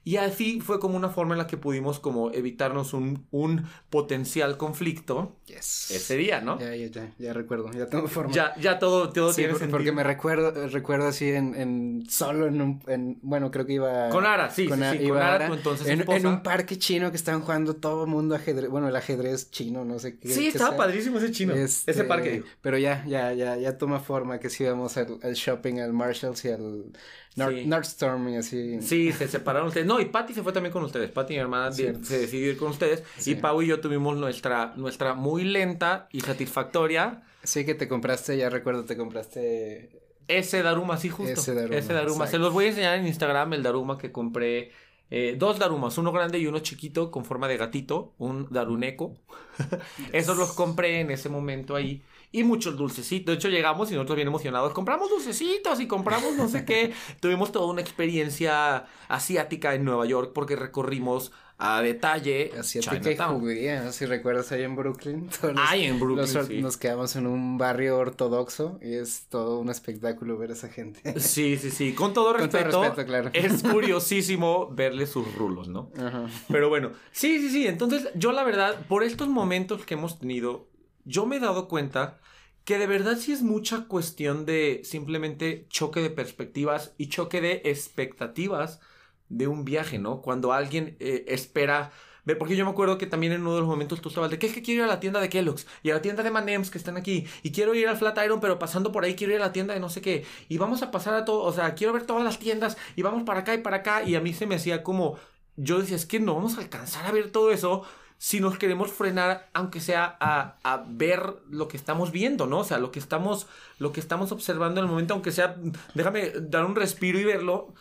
Y 0.04 0.16
así 0.16 0.60
fue 0.60 0.80
como 0.80 0.96
una 0.96 1.08
forma 1.10 1.34
en 1.34 1.38
la 1.38 1.46
que 1.46 1.56
pudimos 1.56 2.00
como 2.00 2.32
evitarnos 2.32 2.92
un, 2.92 3.26
un 3.30 3.64
potencial 3.88 4.56
conflicto 4.56 5.36
Yes. 5.46 5.90
ese 5.90 6.16
día, 6.16 6.40
¿no? 6.40 6.58
Ya, 6.58 6.74
ya, 6.74 6.86
ya, 6.88 7.12
ya 7.18 7.32
recuerdo, 7.32 7.70
ya 7.72 7.86
tengo 7.86 8.08
forma. 8.08 8.32
Ya, 8.32 8.54
ya 8.58 8.78
todo, 8.78 9.10
todo 9.10 9.32
Sí, 9.32 9.42
tiene 9.42 9.54
por- 9.54 9.68
porque 9.70 9.92
me 9.92 10.02
recuerdo, 10.02 10.66
recuerdo 10.68 11.06
así 11.08 11.30
en, 11.30 11.54
en 11.54 12.04
solo 12.08 12.46
en 12.46 12.60
un, 12.60 12.82
en, 12.88 13.18
bueno, 13.22 13.50
creo 13.50 13.64
que 13.66 13.74
iba 13.74 14.08
Con 14.08 14.24
Ara, 14.26 14.50
sí, 14.50 14.66
sí, 14.66 14.72
a- 14.82 14.92
sí, 14.92 15.08
con 15.08 15.18
Ara, 15.18 15.46
tu 15.46 15.54
entonces 15.54 15.86
en, 15.86 16.00
esposa. 16.00 16.18
en 16.18 16.26
un 16.26 16.42
parque 16.42 16.78
chino 16.78 17.10
que 17.10 17.16
estaban 17.16 17.42
jugando 17.42 17.74
todo 17.76 18.04
el 18.04 18.10
mundo 18.10 18.34
ajedrez, 18.34 18.68
bueno, 18.70 18.88
el 18.88 18.96
ajedrez 18.96 19.50
chino, 19.50 19.84
no 19.84 19.98
sé 19.98 20.18
qué. 20.18 20.28
Sí, 20.30 20.48
estaba 20.48 20.70
sea. 20.70 20.78
padrísimo 20.78 21.18
ese 21.18 21.30
chino. 21.30 21.54
Este, 21.54 21.90
Ese 21.90 22.04
parque, 22.04 22.30
digo. 22.30 22.46
Pero 22.60 22.78
ya, 22.78 23.04
ya, 23.06 23.32
ya, 23.34 23.56
ya 23.56 23.78
toma 23.78 24.00
forma 24.00 24.40
que 24.40 24.50
sí 24.50 24.64
íbamos 24.64 24.96
al, 24.96 25.18
al 25.22 25.34
shopping, 25.34 25.78
al 25.80 25.92
Marshalls 25.92 26.44
y 26.44 26.48
al 26.48 26.92
Sí. 27.34 27.66
Nordstorm 27.66 28.28
y 28.28 28.36
así. 28.36 28.80
Sí, 28.82 29.10
se 29.12 29.26
separaron 29.26 29.68
ustedes. 29.68 29.86
No, 29.86 30.00
y 30.00 30.06
Patty 30.06 30.34
se 30.34 30.42
fue 30.42 30.52
también 30.52 30.72
con 30.72 30.84
ustedes. 30.84 31.10
Patty, 31.10 31.34
mi 31.34 31.40
hermana, 31.40 31.72
se 31.72 31.92
decidió 31.92 32.50
ir 32.50 32.56
con 32.58 32.68
ustedes. 32.70 33.02
Sí. 33.16 33.32
Y 33.32 33.34
Pau 33.36 33.62
y 33.62 33.66
yo 33.68 33.80
tuvimos 33.80 34.16
nuestra, 34.16 34.74
nuestra 34.76 35.14
muy 35.14 35.44
lenta 35.44 36.08
y 36.12 36.20
satisfactoria. 36.20 37.22
Sí 37.42 37.64
que 37.64 37.74
te 37.74 37.88
compraste, 37.88 38.36
ya 38.36 38.50
recuerdo, 38.50 38.84
te 38.84 38.96
compraste 38.96 39.90
Ese 40.28 40.62
Daruma, 40.62 40.96
sí, 40.98 41.08
justo. 41.08 41.32
Ese 41.40 41.54
Daruma, 41.54 41.76
Ese 41.76 41.92
Daruma. 41.92 42.26
Se 42.26 42.38
los 42.38 42.52
voy 42.52 42.66
a 42.66 42.68
enseñar 42.68 42.98
en 42.98 43.06
Instagram, 43.06 43.54
el 43.54 43.62
Daruma 43.62 43.98
que 43.98 44.12
compré. 44.12 44.70
eh, 45.10 45.34
dos 45.38 45.58
Darumas, 45.58 45.96
uno 45.98 46.12
grande 46.12 46.38
y 46.38 46.46
uno 46.46 46.60
chiquito 46.60 47.10
con 47.10 47.24
forma 47.24 47.48
de 47.48 47.56
gatito, 47.56 48.14
un 48.18 48.46
Daruneco. 48.50 49.16
Esos 50.12 50.36
los 50.36 50.52
compré 50.52 51.00
en 51.00 51.10
ese 51.10 51.28
momento 51.28 51.74
ahí. 51.76 52.02
Y 52.32 52.44
muchos 52.44 52.76
dulcecitos. 52.76 53.26
De 53.26 53.34
hecho, 53.38 53.48
llegamos 53.50 53.90
y 53.90 53.94
nosotros 53.94 54.16
bien 54.16 54.28
emocionados. 54.28 54.72
Compramos 54.72 55.10
dulcecitos 55.10 55.78
y 55.80 55.86
compramos 55.86 56.34
no 56.34 56.48
sé 56.48 56.64
qué. 56.64 56.92
Tuvimos 57.20 57.52
toda 57.52 57.66
una 57.66 57.82
experiencia 57.82 58.86
asiática 59.08 59.74
en 59.74 59.84
Nueva 59.84 60.06
York 60.06 60.32
porque 60.34 60.56
recorrimos 60.56 61.30
a 61.58 61.80
detalle 61.80 62.50
asiática 62.58 63.12
y 63.12 63.38
judía, 63.38 63.84
¿no? 63.84 63.92
si 63.92 64.04
recuerdas 64.04 64.50
ahí 64.50 64.62
en 64.62 64.74
Brooklyn. 64.74 65.28
Todos 65.40 65.54
los- 65.54 65.64
Ay, 65.68 65.84
en 65.84 66.00
Brooklyn, 66.00 66.34
los- 66.34 66.46
sí. 66.46 66.60
Nos 66.60 66.76
quedamos 66.76 67.14
en 67.14 67.26
un 67.28 67.56
barrio 67.58 67.98
ortodoxo 67.98 68.80
y 68.82 68.94
es 68.94 69.26
todo 69.28 69.60
un 69.60 69.68
espectáculo 69.70 70.36
ver 70.38 70.50
a 70.50 70.52
esa 70.54 70.68
gente. 70.70 71.20
Sí, 71.20 71.56
sí, 71.58 71.70
sí. 71.70 71.92
Con 71.92 72.14
todo 72.14 72.34
Con 72.36 72.48
todo 72.48 72.58
respeto. 72.62 72.82
respeto, 72.82 73.06
claro. 73.06 73.30
Es 73.34 73.62
curiosísimo 73.70 74.70
verle 74.72 75.06
sus 75.06 75.32
rulos, 75.36 75.68
¿no? 75.68 75.90
Ajá. 75.96 76.26
Pero 76.48 76.68
bueno, 76.68 76.92
sí, 77.12 77.38
sí, 77.38 77.50
sí. 77.50 77.66
Entonces, 77.68 78.08
yo 78.16 78.32
la 78.32 78.42
verdad, 78.42 78.84
por 78.88 79.04
estos 79.04 79.28
momentos 79.28 79.84
que 79.84 79.94
hemos 79.94 80.18
tenido, 80.18 80.66
yo 81.04 81.26
me 81.26 81.36
he 81.36 81.40
dado 81.40 81.68
cuenta 81.68 82.18
que 82.64 82.78
de 82.78 82.86
verdad 82.86 83.16
sí 83.18 83.32
es 83.32 83.42
mucha 83.42 83.86
cuestión 83.86 84.46
de 84.46 84.82
simplemente 84.84 85.66
choque 85.68 86.00
de 86.00 86.10
perspectivas 86.10 86.94
y 86.98 87.08
choque 87.08 87.40
de 87.40 87.62
expectativas 87.64 88.80
de 89.28 89.48
un 89.48 89.64
viaje, 89.64 89.98
¿no? 89.98 90.22
Cuando 90.22 90.52
alguien 90.52 90.96
eh, 91.00 91.24
espera 91.28 91.92
porque 92.38 92.56
yo 92.56 92.64
me 92.64 92.70
acuerdo 92.70 92.98
que 92.98 93.06
también 93.06 93.32
en 93.32 93.40
uno 93.40 93.54
de 93.54 93.60
los 93.60 93.68
momentos 93.68 94.00
tú 94.00 94.08
estabas 94.08 94.30
de 94.30 94.38
que 94.38 94.46
es 94.46 94.52
que 94.54 94.62
quiero 94.62 94.82
ir 94.82 94.84
a 94.84 94.92
la 94.92 95.00
tienda 95.00 95.20
de 95.20 95.28
Kellogg's 95.28 95.66
y 95.82 95.90
a 95.90 95.94
la 95.94 96.02
tienda 96.02 96.22
de 96.22 96.30
Manems 96.30 96.70
que 96.70 96.78
están 96.78 96.96
aquí 96.96 97.26
y 97.42 97.50
quiero 97.50 97.74
ir 97.74 97.88
al 97.88 97.96
Flatiron, 97.96 98.40
pero 98.40 98.58
pasando 98.58 98.92
por 98.92 99.04
ahí 99.04 99.16
quiero 99.16 99.32
ir 99.32 99.40
a 99.40 99.46
la 99.46 99.52
tienda 99.52 99.74
de 99.74 99.80
no 99.80 99.88
sé 99.88 100.00
qué 100.00 100.24
y 100.48 100.58
vamos 100.58 100.82
a 100.82 100.90
pasar 100.90 101.14
a 101.14 101.24
todo, 101.24 101.42
o 101.42 101.52
sea, 101.52 101.74
quiero 101.74 101.92
ver 101.92 102.06
todas 102.06 102.22
las 102.22 102.38
tiendas 102.38 102.76
y 102.94 103.02
vamos 103.02 103.24
para 103.24 103.40
acá 103.40 103.54
y 103.54 103.58
para 103.58 103.78
acá 103.78 104.04
y 104.04 104.14
a 104.14 104.20
mí 104.20 104.32
se 104.32 104.46
me 104.46 104.54
hacía 104.54 104.82
como 104.82 105.16
yo 105.56 105.80
decía, 105.80 105.96
es 105.96 106.06
que 106.06 106.20
no 106.20 106.34
vamos 106.34 106.56
a 106.56 106.60
alcanzar 106.60 107.06
a 107.06 107.12
ver 107.12 107.30
todo 107.30 107.50
eso 107.50 107.82
si 108.22 108.38
nos 108.38 108.56
queremos 108.56 108.92
frenar, 108.92 109.50
aunque 109.52 109.80
sea 109.80 110.16
a, 110.20 110.54
a 110.62 110.84
ver 110.86 111.34
lo 111.50 111.66
que 111.66 111.76
estamos 111.76 112.12
viendo, 112.12 112.46
¿no? 112.46 112.60
O 112.60 112.64
sea, 112.64 112.78
lo 112.78 112.92
que 112.92 113.00
estamos, 113.00 113.48
lo 113.80 113.90
que 113.90 113.98
estamos 113.98 114.30
observando 114.30 114.78
en 114.78 114.84
el 114.86 114.90
momento, 114.92 115.14
aunque 115.14 115.32
sea, 115.32 115.56
déjame 115.94 116.30
dar 116.30 116.64
un 116.64 116.76
respiro 116.76 117.18
y 117.18 117.24
verlo. 117.24 117.74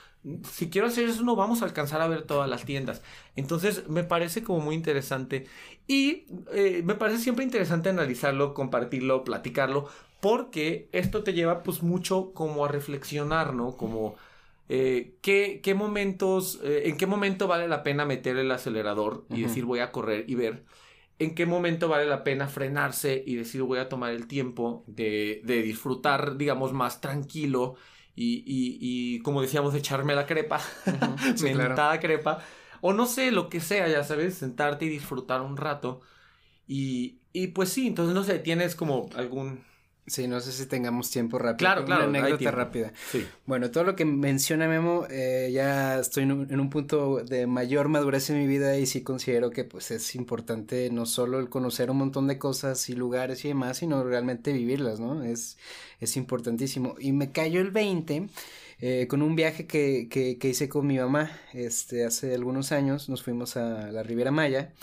Si 0.51 0.71
quiero 0.71 0.87
hacer 0.87 1.07
eso, 1.07 1.21
no 1.21 1.35
vamos 1.35 1.61
a 1.61 1.65
alcanzar 1.65 2.01
a 2.01 2.07
ver 2.07 2.23
todas 2.23 2.49
las 2.49 2.65
tiendas. 2.65 3.03
Entonces, 3.35 3.87
me 3.87 4.03
parece 4.03 4.41
como 4.43 4.61
muy 4.61 4.73
interesante. 4.73 5.45
Y 5.85 6.25
eh, 6.51 6.81
me 6.85 6.95
parece 6.95 7.19
siempre 7.19 7.45
interesante 7.45 7.89
analizarlo, 7.89 8.55
compartirlo, 8.55 9.23
platicarlo, 9.23 9.89
porque 10.21 10.89
esto 10.91 11.21
te 11.23 11.33
lleva 11.33 11.61
pues 11.61 11.83
mucho 11.83 12.33
como 12.33 12.65
a 12.65 12.67
reflexionar, 12.67 13.53
¿no? 13.53 13.77
Como 13.77 14.15
eh, 14.73 15.17
¿qué, 15.21 15.59
qué 15.63 15.73
momentos, 15.75 16.59
eh, 16.63 16.83
en 16.87 16.97
qué 16.97 17.07
momento 17.07 17.47
vale 17.47 17.67
la 17.67 17.83
pena 17.83 18.05
meter 18.05 18.37
el 18.37 18.51
acelerador 18.51 19.27
y 19.29 19.41
decir 19.41 19.65
voy 19.65 19.79
a 19.79 19.91
correr 19.91 20.25
y 20.29 20.35
ver? 20.35 20.65
¿En 21.19 21.35
qué 21.35 21.45
momento 21.45 21.87
vale 21.89 22.05
la 22.07 22.23
pena 22.23 22.47
frenarse 22.47 23.23
y 23.25 23.35
decir 23.35 23.61
voy 23.63 23.79
a 23.79 23.89
tomar 23.89 24.11
el 24.13 24.27
tiempo 24.27 24.83
de, 24.87 25.41
de 25.45 25.61
disfrutar, 25.61 26.37
digamos, 26.37 26.73
más 26.73 26.99
tranquilo 27.01 27.75
y, 28.15 28.39
y, 28.45 28.77
y, 29.17 29.21
como 29.21 29.41
decíamos, 29.41 29.75
echarme 29.75 30.15
la 30.15 30.25
crepa, 30.25 30.59
Ujú, 30.85 31.15
sí, 31.35 31.51
claro. 31.51 31.75
mentada 31.75 31.99
crepa, 31.99 32.43
o 32.81 32.93
no 32.93 33.05
sé, 33.05 33.31
lo 33.31 33.49
que 33.49 33.59
sea, 33.61 33.87
ya 33.87 34.03
sabes, 34.03 34.35
sentarte 34.35 34.85
y 34.85 34.89
disfrutar 34.89 35.41
un 35.41 35.57
rato. 35.57 36.01
Y, 36.67 37.21
y 37.33 37.47
pues 37.49 37.69
sí, 37.69 37.87
entonces 37.87 38.15
no 38.15 38.23
sé, 38.23 38.39
tienes 38.39 38.75
como 38.75 39.09
algún... 39.15 39.63
Sí, 40.07 40.27
no 40.27 40.41
sé 40.41 40.51
si 40.51 40.65
tengamos 40.65 41.11
tiempo 41.11 41.37
rápido. 41.37 41.57
Claro, 41.59 41.81
Una 41.81 41.97
claro, 41.97 42.11
hay 42.11 42.19
anécdota 42.21 42.51
rápida. 42.51 42.91
Sí. 43.11 43.25
Bueno, 43.45 43.69
todo 43.69 43.83
lo 43.83 43.95
que 43.95 44.03
menciona 44.03 44.67
Memo, 44.67 45.05
eh, 45.09 45.51
ya 45.53 45.99
estoy 45.99 46.23
en 46.23 46.31
un, 46.31 46.51
en 46.51 46.59
un 46.59 46.69
punto 46.69 47.23
de 47.23 47.45
mayor 47.45 47.87
madurez 47.87 48.29
en 48.31 48.39
mi 48.39 48.47
vida 48.47 48.77
y 48.77 48.87
sí 48.87 49.03
considero 49.03 49.51
que 49.51 49.63
pues 49.63 49.91
es 49.91 50.15
importante 50.15 50.89
no 50.91 51.05
solo 51.05 51.39
el 51.39 51.49
conocer 51.49 51.91
un 51.91 51.97
montón 51.97 52.27
de 52.27 52.39
cosas 52.39 52.89
y 52.89 52.95
lugares 52.95 53.45
y 53.45 53.49
demás, 53.49 53.77
sino 53.77 54.03
realmente 54.03 54.51
vivirlas, 54.51 54.99
¿no? 54.99 55.23
Es, 55.23 55.57
es 55.99 56.17
importantísimo. 56.17 56.95
Y 56.99 57.11
me 57.11 57.31
cayó 57.31 57.61
el 57.61 57.69
20 57.71 58.27
eh, 58.79 59.05
con 59.07 59.21
un 59.21 59.35
viaje 59.35 59.67
que, 59.67 60.07
que, 60.09 60.39
que 60.39 60.49
hice 60.49 60.67
con 60.67 60.87
mi 60.87 60.97
mamá, 60.97 61.31
este, 61.53 62.03
hace 62.03 62.33
algunos 62.33 62.71
años, 62.71 63.07
nos 63.07 63.21
fuimos 63.21 63.55
a 63.55 63.91
la 63.91 64.01
Riviera 64.01 64.31
Maya 64.31 64.73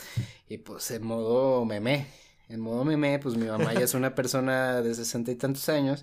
y 0.48 0.58
pues 0.58 0.92
en 0.92 1.04
modo 1.04 1.64
meme. 1.64 2.06
En 2.48 2.60
modo 2.60 2.82
meme, 2.82 3.18
pues 3.18 3.36
mi 3.36 3.46
mamá 3.46 3.74
ya 3.74 3.80
es 3.80 3.92
una 3.92 4.14
persona 4.14 4.80
de 4.80 4.94
sesenta 4.94 5.30
y 5.30 5.34
tantos 5.34 5.68
años 5.68 6.02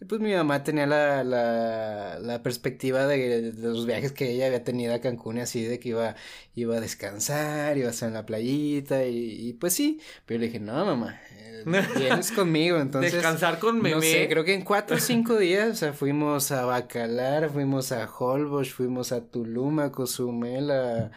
y 0.00 0.06
pues 0.06 0.20
mi 0.20 0.34
mamá 0.34 0.64
tenía 0.64 0.88
la, 0.88 1.22
la, 1.22 2.18
la 2.18 2.42
perspectiva 2.42 3.06
de, 3.06 3.52
de 3.52 3.62
los 3.68 3.86
viajes 3.86 4.10
que 4.10 4.32
ella 4.32 4.46
había 4.46 4.64
tenido 4.64 4.92
a 4.92 4.98
Cancún 4.98 5.38
y 5.38 5.42
así, 5.42 5.62
de 5.62 5.78
que 5.78 5.90
iba, 5.90 6.16
iba 6.56 6.76
a 6.76 6.80
descansar, 6.80 7.78
iba 7.78 7.88
a 7.88 7.90
estar 7.92 8.08
en 8.08 8.14
la 8.14 8.26
playita 8.26 9.04
y, 9.06 9.48
y 9.48 9.52
pues 9.52 9.72
sí, 9.74 10.00
pero 10.26 10.40
le 10.40 10.46
dije, 10.46 10.58
no 10.58 10.84
mamá, 10.84 11.20
eh, 11.30 11.62
vienes 11.96 12.32
conmigo, 12.32 12.78
entonces... 12.78 13.12
Descansar 13.12 13.60
con 13.60 13.76
meme. 13.80 13.94
No 13.94 14.02
sé, 14.02 14.26
creo 14.28 14.44
que 14.44 14.54
en 14.54 14.62
cuatro 14.62 14.96
o 14.96 15.00
cinco 15.00 15.36
días, 15.38 15.70
o 15.70 15.74
sea, 15.76 15.92
fuimos 15.92 16.50
a 16.50 16.64
Bacalar, 16.64 17.50
fuimos 17.50 17.92
a 17.92 18.10
Holbox, 18.10 18.72
fuimos 18.72 19.12
a 19.12 19.24
Tulum, 19.24 19.78
a 19.78 19.92
Cozumel, 19.92 20.72
a, 20.72 21.12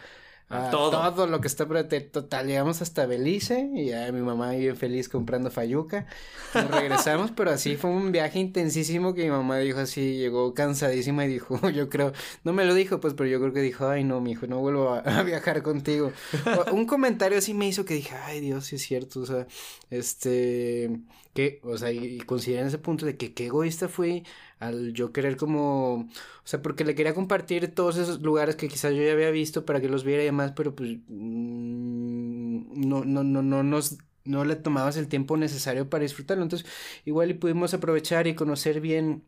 A 0.50 0.68
a 0.68 0.72
todo. 0.72 0.92
todo. 1.14 1.28
lo 1.28 1.42
que 1.42 1.48
está. 1.48 1.66
Total, 2.12 2.48
llegamos 2.48 2.82
hasta 2.82 3.06
Belice 3.06 3.70
y 3.76 3.88
ya 3.88 4.12
mi 4.14 4.22
mamá 4.22 4.52
bien 4.52 4.78
feliz 4.78 5.10
comprando 5.10 5.52
fayuca. 5.52 6.08
Nos 6.54 6.72
regresamos, 6.72 7.32
pero 7.32 7.52
así 7.52 7.76
fue 7.76 7.90
un 7.90 8.12
viaje 8.14 8.40
intensísimo 8.40 9.14
que 9.14 9.24
mi 9.26 9.30
mamá 9.32 9.58
dijo 9.58 9.80
así, 9.80 10.18
llegó 10.18 10.54
cansadísima 10.54 11.26
y 11.26 11.28
dijo, 11.28 11.70
yo 11.70 11.90
creo, 11.90 12.14
no 12.44 12.54
me 12.54 12.66
lo 12.66 12.74
dijo 12.74 13.00
pues, 13.02 13.14
pero 13.14 13.30
yo 13.30 13.40
creo 13.40 13.52
que 13.54 13.62
dijo, 13.62 13.88
ay 13.90 14.04
no, 14.06 14.22
mi 14.22 14.32
hijo, 14.32 14.48
no 14.48 14.60
vuelvo 14.60 14.90
a, 14.94 15.00
a 15.20 15.24
viajar 15.24 15.62
contigo. 15.64 16.14
O- 16.46 16.74
un 16.74 16.86
comentario 16.86 17.38
así 17.38 17.54
me 17.54 17.68
hizo 17.68 17.84
que 17.86 17.96
dije, 17.96 18.16
ay 18.16 18.40
Dios, 18.40 18.66
sí 18.66 18.78
es 18.78 18.82
cierto, 18.84 19.20
o 19.22 19.26
sea, 19.26 19.48
este, 19.90 21.00
que, 21.34 21.60
o 21.64 21.78
sea, 21.78 21.92
y, 21.92 22.06
y 22.06 22.20
consideren 22.22 22.68
ese 22.68 22.78
punto 22.78 23.06
de 23.06 23.18
que 23.18 23.34
qué 23.34 23.48
egoísta 23.48 23.88
fui 23.90 24.24
al 24.60 24.94
yo 24.94 25.12
querer 25.12 25.38
como, 25.38 25.96
o 25.96 26.08
sea, 26.44 26.62
porque 26.62 26.84
le 26.84 26.96
quería 26.96 27.14
compartir 27.14 27.74
todos 27.74 27.98
esos 27.98 28.22
lugares 28.22 28.56
que 28.56 28.68
quizás 28.68 28.94
yo 28.94 29.04
ya 29.04 29.14
había 29.14 29.32
visto 29.32 29.66
para 29.66 29.82
que 29.82 29.90
los 29.90 30.04
viera 30.04 30.24
y 30.24 30.28
demás, 30.28 30.54
pero 30.56 30.76
pues 30.76 30.98
mm, 31.08 32.88
no, 32.88 33.06
no, 33.06 33.24
no, 33.24 33.42
no 33.42 33.64
nos 33.64 33.98
no 34.28 34.44
le 34.46 34.56
tomabas 34.56 34.98
el 34.98 35.08
tiempo 35.08 35.38
necesario 35.38 35.90
para 35.90 36.04
disfrutarlo. 36.04 36.44
Entonces, 36.44 36.68
igual 37.06 37.32
y 37.32 37.34
pudimos 37.34 37.74
aprovechar 37.74 38.28
y 38.28 38.36
conocer 38.36 38.82
bien 38.82 39.24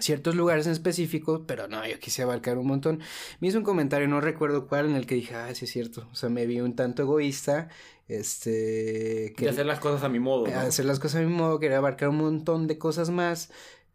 ciertos 0.00 0.34
lugares 0.34 0.66
en 0.66 0.72
específico, 0.72 1.44
pero 1.46 1.66
no, 1.66 1.86
yo 1.86 1.98
quise 1.98 2.22
abarcar 2.22 2.58
un 2.58 2.66
montón. 2.66 3.00
Me 3.40 3.48
hizo 3.48 3.58
un 3.58 3.64
comentario, 3.64 4.06
no 4.06 4.20
recuerdo 4.20 4.66
cuál, 4.68 4.86
en 4.86 4.96
el 4.96 5.06
que 5.06 5.16
dije, 5.16 5.34
ah, 5.34 5.52
sí 5.54 5.64
es 5.64 5.72
cierto, 5.72 6.08
o 6.12 6.14
sea, 6.14 6.28
me 6.28 6.46
vi 6.46 6.60
un 6.60 6.76
tanto 6.76 7.02
egoísta, 7.02 7.68
este... 8.06 9.34
Que, 9.36 9.48
hacer 9.48 9.66
las 9.66 9.80
cosas 9.80 10.04
a 10.04 10.08
mi 10.08 10.20
modo. 10.20 10.46
Hacer 10.46 10.84
las 10.84 11.00
cosas 11.00 11.22
a 11.22 11.24
mi 11.24 11.32
modo, 11.32 11.58
quería 11.58 11.78
abarcar 11.78 12.10
un 12.10 12.18
montón 12.18 12.66
de 12.66 12.78
cosas 12.78 13.10
más 13.10 13.50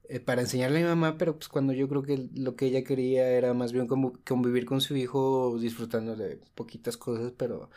eh, 0.09 0.19
para 0.19 0.41
enseñarle 0.41 0.79
a 0.79 0.81
mi 0.81 0.87
mamá, 0.87 1.17
pero 1.17 1.35
pues 1.35 1.47
cuando 1.47 1.73
yo 1.73 1.87
creo 1.87 2.03
que 2.03 2.27
lo 2.35 2.55
que 2.55 2.65
ella 2.65 2.83
quería 2.83 3.27
era 3.29 3.53
más 3.53 3.71
bien 3.71 3.87
convivir 3.87 4.65
con 4.65 4.81
su 4.81 4.95
hijo 4.95 5.57
disfrutando 5.59 6.15
de 6.15 6.39
poquitas 6.55 6.97
cosas, 6.97 7.31
pero 7.37 7.69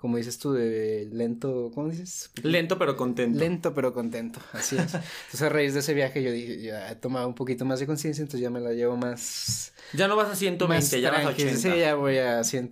como 0.00 0.16
dices 0.16 0.38
tú, 0.38 0.52
de 0.54 1.10
lento, 1.12 1.70
¿cómo 1.74 1.90
dices? 1.90 2.30
Lento 2.42 2.78
pero 2.78 2.96
contento. 2.96 3.38
Lento 3.38 3.74
pero 3.74 3.92
contento, 3.92 4.40
así 4.54 4.76
es. 4.76 4.94
Entonces 4.94 5.42
a 5.42 5.50
raíz 5.50 5.74
de 5.74 5.80
ese 5.80 5.92
viaje 5.92 6.22
yo 6.22 6.32
dije, 6.32 6.62
ya 6.62 6.90
he 6.90 6.96
tomado 6.96 7.28
un 7.28 7.34
poquito 7.34 7.66
más 7.66 7.80
de 7.80 7.86
conciencia, 7.86 8.22
entonces 8.22 8.40
ya 8.40 8.48
me 8.48 8.60
la 8.60 8.72
llevo 8.72 8.96
más... 8.96 9.74
Ya 9.92 10.08
no 10.08 10.16
vas 10.16 10.30
a 10.30 10.36
120, 10.36 11.02
ya 11.02 11.10
vas 11.10 11.26
a 11.26 11.28
80. 11.28 11.56
Sí, 11.56 11.78
ya 11.78 11.96
voy 11.96 12.16
a 12.16 12.42
100, 12.42 12.70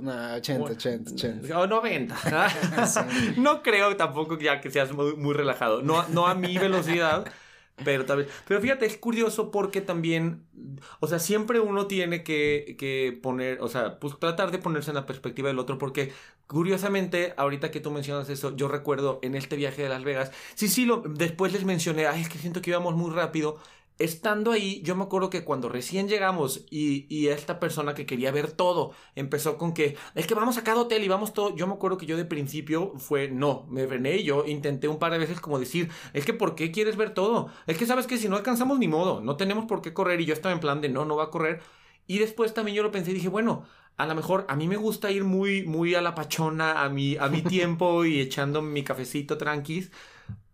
no, 0.00 0.34
80, 0.36 0.64
80, 0.72 1.10
80. 1.12 1.58
O 1.58 1.66
90. 1.66 2.16
No 3.36 3.62
creo 3.62 3.94
tampoco 3.96 4.38
ya 4.38 4.62
que 4.62 4.70
seas 4.70 4.92
muy, 4.92 5.14
muy 5.14 5.34
relajado, 5.34 5.82
no, 5.82 6.08
no 6.08 6.26
a 6.26 6.34
mi 6.34 6.56
velocidad. 6.56 7.30
Pero 7.84 8.04
tal 8.04 8.18
vez. 8.18 8.28
Pero 8.46 8.60
fíjate, 8.60 8.86
es 8.86 8.96
curioso 8.96 9.50
porque 9.50 9.80
también. 9.80 10.44
O 11.00 11.06
sea, 11.06 11.18
siempre 11.18 11.60
uno 11.60 11.86
tiene 11.86 12.22
que, 12.24 12.76
que 12.78 13.18
poner. 13.22 13.60
O 13.60 13.68
sea, 13.68 13.98
pues 13.98 14.18
tratar 14.18 14.50
de 14.50 14.58
ponerse 14.58 14.90
en 14.90 14.96
la 14.96 15.06
perspectiva 15.06 15.48
del 15.48 15.58
otro. 15.58 15.78
Porque 15.78 16.12
curiosamente, 16.46 17.34
ahorita 17.36 17.70
que 17.70 17.80
tú 17.80 17.90
mencionas 17.90 18.28
eso, 18.28 18.54
yo 18.56 18.68
recuerdo 18.68 19.18
en 19.22 19.34
este 19.34 19.56
viaje 19.56 19.82
de 19.82 19.88
Las 19.88 20.04
Vegas. 20.04 20.32
Sí, 20.54 20.68
sí, 20.68 20.84
lo, 20.84 21.02
después 21.06 21.52
les 21.52 21.64
mencioné. 21.64 22.06
Ay, 22.06 22.22
es 22.22 22.28
que 22.28 22.38
siento 22.38 22.62
que 22.62 22.70
íbamos 22.70 22.94
muy 22.94 23.10
rápido 23.10 23.58
estando 23.98 24.52
ahí, 24.52 24.82
yo 24.82 24.96
me 24.96 25.04
acuerdo 25.04 25.30
que 25.30 25.44
cuando 25.44 25.68
recién 25.68 26.08
llegamos 26.08 26.64
y, 26.70 27.06
y, 27.08 27.28
esta 27.28 27.60
persona 27.60 27.94
que 27.94 28.06
quería 28.06 28.30
ver 28.30 28.52
todo 28.52 28.92
empezó 29.14 29.58
con 29.58 29.74
que 29.74 29.96
es 30.14 30.26
que 30.26 30.34
vamos 30.34 30.58
a 30.58 30.64
cada 30.64 30.80
hotel 30.80 31.04
y 31.04 31.08
vamos 31.08 31.32
todo. 31.32 31.54
Yo 31.54 31.66
me 31.66 31.74
acuerdo 31.74 31.98
que 31.98 32.06
yo 32.06 32.16
de 32.16 32.24
principio 32.24 32.92
fue 32.96 33.28
no, 33.28 33.66
me 33.68 33.86
frené 33.86 34.16
y 34.16 34.24
yo 34.24 34.44
intenté 34.46 34.88
un 34.88 34.98
par 34.98 35.12
de 35.12 35.18
veces 35.18 35.40
como 35.40 35.58
decir, 35.58 35.90
es 36.12 36.24
que 36.24 36.34
¿por 36.34 36.54
qué 36.54 36.70
quieres 36.72 36.96
ver 36.96 37.14
todo? 37.14 37.50
Es 37.66 37.78
que 37.78 37.86
sabes 37.86 38.06
que 38.06 38.18
si 38.18 38.28
no 38.28 38.36
alcanzamos 38.36 38.78
ni 38.78 38.88
modo, 38.88 39.20
no 39.20 39.36
tenemos 39.36 39.66
por 39.66 39.82
qué 39.82 39.92
correr 39.92 40.20
y 40.20 40.26
yo 40.26 40.34
estaba 40.34 40.52
en 40.52 40.60
plan 40.60 40.80
de 40.80 40.88
no, 40.88 41.04
no 41.04 41.16
va 41.16 41.24
a 41.24 41.30
correr. 41.30 41.60
Y 42.06 42.18
después 42.18 42.54
también 42.54 42.76
yo 42.76 42.82
lo 42.82 42.90
pensé 42.90 43.12
y 43.12 43.14
dije, 43.14 43.28
bueno, 43.28 43.64
a 43.96 44.06
lo 44.06 44.14
mejor 44.14 44.46
a 44.48 44.56
mí 44.56 44.68
me 44.68 44.76
gusta 44.76 45.10
ir 45.10 45.24
muy, 45.24 45.64
muy 45.64 45.94
a 45.94 46.02
la 46.02 46.14
pachona, 46.14 46.82
a 46.82 46.88
mi, 46.88 47.16
a 47.16 47.28
mi 47.28 47.42
tiempo 47.42 48.04
y 48.04 48.20
echando 48.20 48.62
mi 48.62 48.82
cafecito 48.82 49.38
tranquis. 49.38 49.90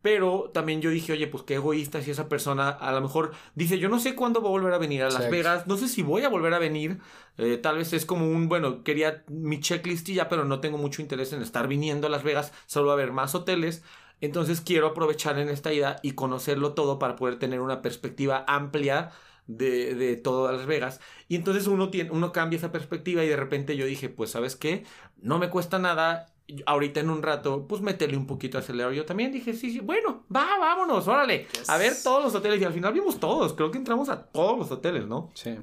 Pero 0.01 0.51
también 0.55 0.81
yo 0.81 0.91
dije, 0.91 1.13
oye, 1.13 1.27
pues 1.27 1.43
qué 1.43 1.55
egoísta 1.55 2.01
si 2.03 2.13
esa 2.13 2.29
persona 2.29 2.69
a 2.69 2.93
lo 2.93 3.01
mejor 3.01 3.33
dice, 3.55 3.79
yo 3.79 3.89
no 3.89 3.99
sé 3.99 4.15
cuándo 4.15 4.41
voy 4.41 4.51
a 4.51 4.53
volver 4.53 4.75
a 4.75 4.79
venir 4.79 5.03
a 5.03 5.11
Las 5.11 5.29
Vegas, 5.29 5.67
no 5.67 5.77
sé 5.77 5.89
si 5.89 6.03
voy 6.03 6.23
a 6.23 6.29
volver 6.29 6.55
a 6.55 6.59
venir. 6.61 6.99
Eh, 7.37 7.57
tal 7.57 7.79
vez 7.79 7.93
es 7.93 8.07
como 8.07 8.29
un, 8.31 8.49
bueno, 8.49 8.85
quería 8.85 9.25
mi 9.29 9.61
checklist 9.61 10.09
y 10.09 10.15
ya, 10.15 10.29
pero 10.29 10.45
no 10.45 10.61
tengo 10.61 10.79
mucho 10.79 11.03
interés 11.03 11.33
en 11.33 11.43
estar 11.43 11.67
viniendo 11.67 12.07
a 12.07 12.11
Las 12.11 12.23
Vegas, 12.23 12.53
solo 12.67 12.93
a 12.93 12.97
ver 12.97 13.13
más 13.13 13.35
hoteles. 13.35 13.83
Entonces 14.21 14.61
quiero 14.61 14.89
aprovechar 14.89 15.39
en 15.39 15.49
esta 15.49 15.73
ida 15.73 15.97
y 16.03 16.13
conocerlo 16.13 16.75
todo 16.75 16.99
para 16.99 17.17
poder 17.17 17.39
tener 17.39 17.61
una 17.61 17.83
perspectiva 17.83 18.45
amplia 18.49 19.11
de, 19.47 19.95
de 19.95 20.17
todo 20.17 20.51
Las 20.53 20.67
Vegas. 20.67 21.01
Y 21.29 21.37
entonces 21.37 21.67
uno, 21.67 21.91
tiene, 21.91 22.11
uno 22.13 22.33
cambia 22.33 22.57
esa 22.59 22.73
perspectiva 22.73 23.25
y 23.25 23.29
de 23.29 23.37
repente 23.37 23.77
yo 23.77 23.87
dije, 23.87 24.09
pues 24.09 24.31
sabes 24.31 24.57
qué, 24.57 24.85
no 25.17 25.39
me 25.39 25.51
cuesta 25.51 25.79
nada 25.79 26.27
ahorita 26.67 27.01
en 27.01 27.11
un 27.11 27.23
rato, 27.23 27.67
pues 27.69 27.83
meterle 27.83 28.17
un 28.17 28.27
poquito 28.27 28.59
acelerador. 28.59 28.95
Yo 28.95 29.05
también 29.05 29.33
dije, 29.33 29.53
sí, 29.53 29.71
sí, 29.71 29.81
bueno, 29.81 30.25
va, 30.35 30.59
vámonos, 30.59 31.07
órale, 31.07 31.47
a 31.67 31.77
ver 31.77 31.95
todos 32.03 32.25
los 32.25 32.35
hoteles. 32.35 32.61
Y 32.61 32.65
al 32.65 32.73
final 32.73 32.93
vimos 32.93 33.21
todos, 33.21 33.53
creo 33.53 33.71
que 33.71 33.79
entramos 33.79 34.09
a 34.09 34.23
todos 34.23 34.59
los 34.59 34.71
hoteles, 34.71 35.07
¿no? 35.07 35.31
Sí. 35.35 35.57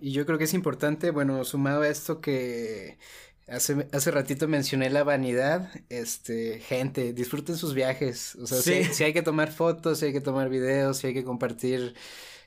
Y 0.00 0.12
yo 0.12 0.24
creo 0.24 0.38
que 0.38 0.44
es 0.44 0.54
importante, 0.54 1.10
bueno, 1.10 1.44
sumado 1.44 1.82
a 1.82 1.88
esto 1.88 2.20
que 2.20 2.98
hace, 3.46 3.86
hace 3.92 4.10
ratito 4.10 4.48
mencioné 4.48 4.88
la 4.88 5.04
vanidad, 5.04 5.70
este, 5.90 6.60
gente, 6.60 7.12
disfruten 7.12 7.56
sus 7.56 7.74
viajes. 7.74 8.36
O 8.36 8.46
sea, 8.46 8.62
si 8.62 9.04
hay 9.04 9.12
que 9.12 9.22
tomar 9.22 9.52
fotos, 9.52 9.98
si 9.98 10.06
hay 10.06 10.12
que 10.12 10.22
tomar 10.22 10.48
videos, 10.48 10.98
si 10.98 11.08
hay 11.08 11.14
que 11.14 11.24
compartir 11.24 11.94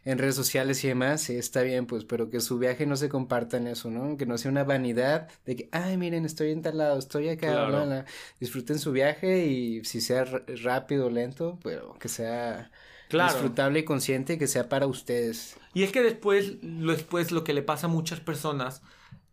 en 0.05 0.17
redes 0.17 0.35
sociales 0.35 0.83
y 0.83 0.89
demás, 0.89 1.21
sí, 1.21 1.35
está 1.35 1.61
bien, 1.61 1.85
pues, 1.85 2.03
pero 2.03 2.29
que 2.29 2.41
su 2.41 2.59
viaje 2.59 2.85
no 2.85 2.97
se 2.97 3.09
comparta 3.09 3.57
en 3.57 3.67
eso, 3.67 3.89
¿no? 3.89 4.17
Que 4.17 4.25
no 4.25 4.37
sea 4.37 4.51
una 4.51 4.63
vanidad 4.63 5.29
de 5.45 5.55
que, 5.55 5.69
ay, 5.71 5.97
miren, 5.97 6.25
estoy 6.25 6.51
en 6.51 6.61
tal 6.61 6.77
lado, 6.77 6.99
estoy 6.99 7.29
acá, 7.29 8.05
disfruten 8.39 8.79
su 8.79 8.91
viaje 8.91 9.45
y 9.45 9.83
si 9.85 10.01
sea 10.01 10.25
rápido 10.63 11.07
o 11.07 11.09
lento, 11.09 11.57
pero 11.63 11.93
que 11.99 12.09
sea 12.09 12.71
disfrutable 13.09 13.79
y 13.79 13.85
consciente, 13.85 14.37
que 14.37 14.47
sea 14.47 14.69
para 14.69 14.87
ustedes. 14.87 15.55
Y 15.73 15.83
es 15.83 15.91
que 15.91 16.01
después, 16.01 16.53
después 16.61 17.31
lo 17.31 17.43
que 17.43 17.53
le 17.53 17.61
pasa 17.61 17.87
a 17.87 17.89
muchas 17.89 18.19
personas 18.19 18.81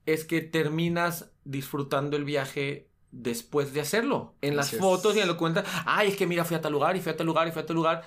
es 0.06 0.24
que 0.24 0.40
terminas 0.40 1.30
disfrutando 1.44 2.16
el 2.16 2.24
viaje 2.24 2.88
después 3.10 3.72
de 3.72 3.80
hacerlo. 3.80 4.34
En 4.40 4.56
las 4.56 4.70
fotos 4.70 5.16
y 5.16 5.20
en 5.20 5.28
lo 5.28 5.36
cuentas, 5.36 5.66
ay, 5.84 6.08
es 6.08 6.16
que 6.16 6.26
mira, 6.26 6.44
fui 6.44 6.56
a 6.56 6.60
tal 6.60 6.72
lugar 6.72 6.96
y 6.96 7.00
fui 7.00 7.12
a 7.12 7.16
tal 7.16 7.26
lugar 7.26 7.48
y 7.48 7.52
fui 7.52 7.62
a 7.62 7.66
tal 7.66 7.76
lugar. 7.76 8.04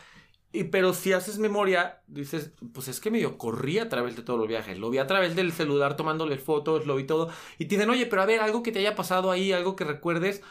Y, 0.53 0.65
pero 0.65 0.93
si 0.93 1.13
haces 1.13 1.39
memoria, 1.39 2.03
dices, 2.05 2.51
pues 2.73 2.87
es 2.87 2.99
que 2.99 3.09
medio 3.09 3.39
corrí 3.39 3.79
a 3.79 3.89
través 3.89 4.15
de 4.15 4.21
todos 4.21 4.39
los 4.39 4.47
viajes. 4.47 4.77
Lo 4.77 4.91
vi 4.91 4.99
a 4.99 5.07
través 5.07 5.35
del 5.35 5.51
celular 5.51 5.97
tomándole 5.97 6.37
fotos, 6.37 6.85
lo 6.85 6.95
vi 6.95 7.05
todo. 7.05 7.29
Y 7.57 7.65
te 7.65 7.75
dicen, 7.75 7.89
oye, 7.89 8.05
pero 8.05 8.21
a 8.21 8.27
ver, 8.27 8.39
algo 8.39 8.61
que 8.61 8.71
te 8.71 8.77
haya 8.77 8.93
pasado 8.95 9.31
ahí, 9.31 9.51
algo 9.51 9.75
que 9.75 9.83
recuerdes. 9.83 10.43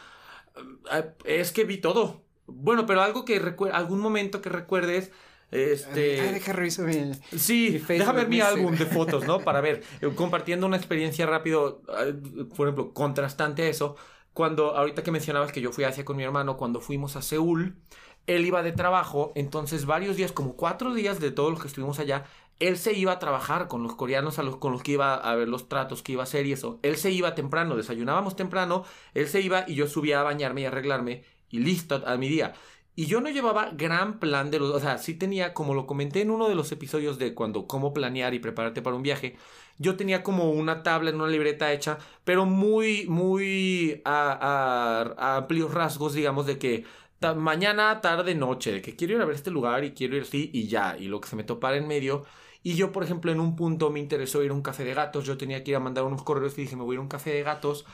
Eh, 0.92 1.12
es 1.24 1.52
que 1.52 1.62
vi 1.62 1.78
todo. 1.78 2.20
Bueno, 2.46 2.84
pero 2.84 3.00
algo 3.00 3.24
que 3.24 3.38
recuerdes, 3.38 3.78
algún 3.78 4.00
momento 4.00 4.42
que 4.42 4.50
recuerdes. 4.50 5.12
Este. 5.52 6.20
Ah, 6.20 6.32
deja 6.32 6.52
revisar 6.52 6.86
mi. 6.86 7.12
Sí, 7.38 7.78
deja 7.78 8.10
ver 8.10 8.26
mi 8.26 8.40
álbum 8.40 8.74
de 8.74 8.86
fotos, 8.86 9.24
¿no? 9.24 9.38
Para 9.38 9.60
ver, 9.60 9.84
eh, 10.00 10.10
compartiendo 10.16 10.66
una 10.66 10.78
experiencia 10.78 11.26
rápido, 11.26 11.82
eh, 12.00 12.14
por 12.56 12.66
ejemplo, 12.66 12.92
contrastante 12.92 13.62
a 13.62 13.68
eso. 13.68 13.94
Cuando, 14.32 14.74
ahorita 14.74 15.02
que 15.02 15.10
mencionabas 15.12 15.52
que 15.52 15.60
yo 15.60 15.72
fui 15.72 15.84
a 15.84 15.88
Asia 15.88 16.04
con 16.04 16.16
mi 16.16 16.24
hermano, 16.24 16.56
cuando 16.56 16.80
fuimos 16.80 17.16
a 17.16 17.22
Seúl, 17.22 17.76
él 18.26 18.46
iba 18.46 18.62
de 18.62 18.72
trabajo, 18.72 19.32
entonces 19.35 19.87
varios 19.87 20.16
días, 20.16 20.32
como 20.32 20.54
cuatro 20.54 20.94
días 20.94 21.20
de 21.20 21.30
todos 21.30 21.50
los 21.50 21.61
que 21.61 21.68
estuvimos 21.68 21.98
allá, 21.98 22.24
él 22.61 22.78
se 22.78 22.92
iba 22.92 23.12
a 23.12 23.18
trabajar 23.18 23.66
con 23.68 23.82
los 23.82 23.96
coreanos 23.96 24.38
a 24.38 24.42
los, 24.42 24.56
con 24.56 24.72
los 24.72 24.82
que 24.82 24.92
iba 24.92 25.14
a 25.14 25.35
ver 25.35 25.48
los 25.48 25.68
tratos 25.68 26.02
que 26.02 26.12
iba 26.12 26.22
a 26.22 26.24
hacer 26.24 26.46
y 26.46 26.52
eso. 26.52 26.78
Él 26.82 26.96
se 26.96 27.11
iba 27.11 27.35
temprano, 27.35 27.76
desayunábamos 27.76 28.37
temprano, 28.37 28.85
él 29.14 29.26
se 29.28 29.40
iba 29.40 29.64
y 29.66 29.74
yo 29.74 29.88
subía 29.88 30.20
a 30.20 30.22
bañarme 30.22 30.61
y 30.62 30.64
arreglarme 30.66 31.24
y 31.50 31.58
listo 31.58 32.02
a 32.06 32.16
mi 32.16 32.28
día. 32.28 32.54
Y 32.94 33.06
yo 33.06 33.20
no 33.22 33.30
llevaba 33.30 33.70
gran 33.72 34.20
plan 34.20 34.50
de 34.50 34.58
los, 34.58 34.70
o 34.70 34.78
sea, 34.78 34.98
sí 34.98 35.14
tenía, 35.14 35.54
como 35.54 35.74
lo 35.74 35.87
comenté 35.87 36.20
en 36.20 36.30
uno 36.30 36.48
de 36.48 36.54
los 36.54 36.70
episodios 36.72 37.18
de 37.18 37.35
cuando 37.35 37.66
cómo 37.66 37.94
planear 37.94 38.35
y 38.35 38.38
prepararte 38.38 38.82
para 38.82 38.96
un 38.96 39.02
viaje, 39.02 39.37
yo 39.78 39.96
tenía 39.96 40.22
como 40.22 40.50
una 40.50 40.82
tabla 40.82 41.11
en 41.11 41.16
una 41.16 41.30
libreta 41.30 41.72
hecha, 41.72 41.98
pero 42.24 42.44
muy, 42.44 43.06
muy 43.08 44.02
a, 44.04 45.14
a 45.16 45.37
amplios 45.38 45.72
rasgos, 45.72 46.12
digamos, 46.12 46.46
de 46.46 46.58
que 46.58 46.85
mañana, 47.35 48.00
tarde, 48.00 48.35
noche, 48.35 48.72
de 48.72 48.82
que 48.82 48.96
quiero 48.96 49.14
ir 49.14 49.22
a 49.22 49.24
ver 49.24 49.37
este 49.37 49.50
lugar 49.50 49.85
y 49.85 49.92
quiero 49.92 50.16
ir 50.16 50.22
así 50.22 50.50
y 50.52 50.68
ya, 50.68 50.96
y 50.98 51.06
lo 51.08 51.20
que 51.20 51.28
se 51.28 51.37
me 51.37 51.44
topara 51.44 51.76
en 51.76 51.87
medio. 51.87 52.24
Y 52.62 52.74
yo, 52.74 52.92
por 52.92 53.02
ejemplo, 53.02 53.32
en 53.32 53.40
un 53.40 53.56
punto 53.56 53.90
me 53.90 54.00
interesó 54.00 54.42
ir 54.42 54.50
a 54.50 54.54
un 54.54 54.62
café 54.62 54.85
de 54.85 54.94
gatos, 54.94 55.24
yo 55.24 55.37
tenía 55.37 55.64
que 55.64 55.72
ir 55.72 55.76
a 55.76 55.80
mandar 55.80 56.04
unos 56.04 56.22
correos 56.22 56.56
y 56.58 56.62
dije, 56.62 56.76
me 56.76 56.82
voy 56.82 56.94
a 56.94 56.96
ir 56.96 56.98
a 56.98 57.02
un 57.02 57.08
café 57.08 57.30
de 57.32 57.42
gatos 57.42 57.85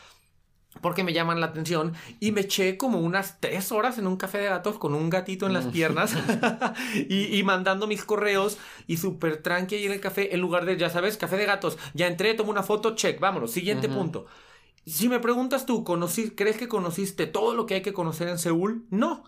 porque 0.81 1.03
me 1.03 1.12
llaman 1.12 1.41
la 1.41 1.47
atención 1.47 1.95
y 2.21 2.33
me 2.33 2.43
eché 2.43 2.77
como 2.77 3.01
unas 3.01 3.41
tres 3.41 3.73
horas 3.73 3.99
en 3.99 4.07
un 4.07 4.17
café 4.17 4.38
de 4.38 4.49
gatos 4.49 4.79
con 4.79 4.95
un 4.95 5.11
gatito 5.11 5.47
en 5.47 5.55
las 5.55 5.67
mm. 5.67 5.71
piernas 5.71 6.14
y, 7.09 7.43
mandando 7.43 7.87
mis 7.87 8.05
correos 8.05 8.59
y 8.87 8.99
súper 8.99 9.43
tranqui 9.43 9.77
ahí 9.77 9.87
en 9.87 9.93
el 9.93 10.01
café 10.01 10.35
en 10.35 10.41
lugar 10.41 10.64
de, 10.67 10.77
ya 10.77 10.91
sabes, 10.91 11.17
café 11.17 11.37
de 11.37 11.47
gatos, 11.47 11.79
ya 11.95 12.07
entré, 12.07 12.35
tomo 12.35 12.51
una 12.51 12.62
foto, 12.62 12.95
check, 12.95 13.19
vámonos, 13.21 13.51
siguiente 13.51 13.88
punto. 13.88 14.27
Si 14.87 15.09
me 15.09 15.21
preguntas 15.21 15.67
tú, 15.67 15.85
¿crees 15.85 16.57
que 16.57 16.69
conociste 16.69 17.27
todo 17.27 17.55
lo 17.55 17.67
que 17.67 17.75
hay 17.75 17.83
que 17.83 17.93
conocer 17.93 18.29
en 18.29 18.38
Seúl? 18.38 18.87
No. 18.91 19.25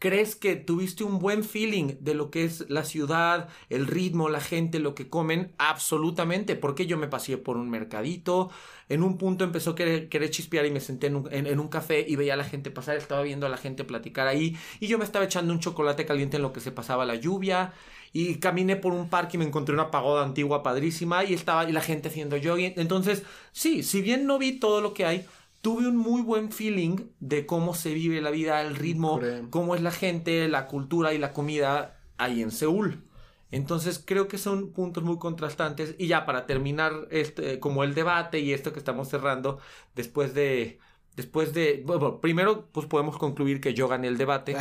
¿Crees 0.00 0.34
que 0.34 0.56
tuviste 0.56 1.04
un 1.04 1.18
buen 1.18 1.44
feeling 1.44 1.96
de 2.00 2.14
lo 2.14 2.30
que 2.30 2.44
es 2.44 2.64
la 2.70 2.84
ciudad, 2.84 3.50
el 3.68 3.86
ritmo, 3.86 4.30
la 4.30 4.40
gente, 4.40 4.78
lo 4.78 4.94
que 4.94 5.10
comen? 5.10 5.52
Absolutamente, 5.58 6.56
porque 6.56 6.86
yo 6.86 6.96
me 6.96 7.06
pasé 7.06 7.36
por 7.36 7.58
un 7.58 7.68
mercadito, 7.68 8.50
en 8.88 9.02
un 9.02 9.18
punto 9.18 9.44
empezó 9.44 9.72
a 9.72 9.74
querer, 9.74 10.30
chispear 10.30 10.64
y 10.64 10.70
me 10.70 10.80
senté 10.80 11.08
en 11.08 11.16
un, 11.16 11.28
en 11.30 11.60
un, 11.60 11.68
café 11.68 12.02
y 12.08 12.16
veía 12.16 12.32
a 12.32 12.38
la 12.38 12.44
gente 12.44 12.70
pasar, 12.70 12.96
estaba 12.96 13.20
viendo 13.20 13.44
a 13.44 13.50
la 13.50 13.58
gente 13.58 13.84
platicar 13.84 14.26
ahí 14.26 14.56
y 14.80 14.86
yo 14.86 14.96
me 14.96 15.04
estaba 15.04 15.26
echando 15.26 15.52
un 15.52 15.60
chocolate 15.60 16.06
caliente 16.06 16.38
en 16.38 16.44
lo 16.44 16.54
que 16.54 16.60
se 16.60 16.72
pasaba 16.72 17.04
la 17.04 17.16
lluvia 17.16 17.74
y 18.12 18.36
caminé 18.36 18.76
por 18.76 18.92
un 18.92 19.08
parque 19.08 19.36
y 19.36 19.38
me 19.38 19.44
encontré 19.44 19.74
una 19.74 19.90
pagoda 19.90 20.24
antigua 20.24 20.62
padrísima 20.62 21.24
y 21.24 21.34
estaba 21.34 21.68
y 21.68 21.72
la 21.72 21.80
gente 21.80 22.08
haciendo 22.08 22.36
jogging. 22.42 22.74
Entonces, 22.76 23.22
sí, 23.52 23.82
si 23.82 24.02
bien 24.02 24.26
no 24.26 24.38
vi 24.38 24.58
todo 24.58 24.80
lo 24.80 24.94
que 24.94 25.06
hay, 25.06 25.26
tuve 25.60 25.86
un 25.86 25.96
muy 25.96 26.22
buen 26.22 26.50
feeling 26.50 26.96
de 27.20 27.46
cómo 27.46 27.74
se 27.74 27.94
vive 27.94 28.20
la 28.20 28.30
vida, 28.30 28.62
el 28.62 28.76
ritmo, 28.76 29.20
cómo 29.50 29.74
es 29.74 29.82
la 29.82 29.90
gente, 29.90 30.48
la 30.48 30.66
cultura 30.66 31.12
y 31.14 31.18
la 31.18 31.32
comida 31.32 32.00
ahí 32.18 32.42
en 32.42 32.50
Seúl. 32.50 33.04
Entonces 33.52 34.02
creo 34.04 34.28
que 34.28 34.38
son 34.38 34.72
puntos 34.72 35.02
muy 35.02 35.18
contrastantes 35.18 35.94
y 35.98 36.06
ya 36.06 36.24
para 36.24 36.46
terminar 36.46 36.92
este 37.10 37.58
como 37.58 37.82
el 37.82 37.94
debate 37.94 38.38
y 38.38 38.52
esto 38.52 38.72
que 38.72 38.78
estamos 38.78 39.08
cerrando 39.08 39.58
después 39.96 40.34
de 40.34 40.78
después 41.20 41.52
de, 41.52 41.82
bueno, 41.84 42.18
primero 42.18 42.68
pues 42.72 42.86
podemos 42.86 43.18
concluir 43.18 43.60
que 43.60 43.74
yo 43.74 43.88
gané 43.88 44.08
el 44.08 44.16
debate. 44.16 44.56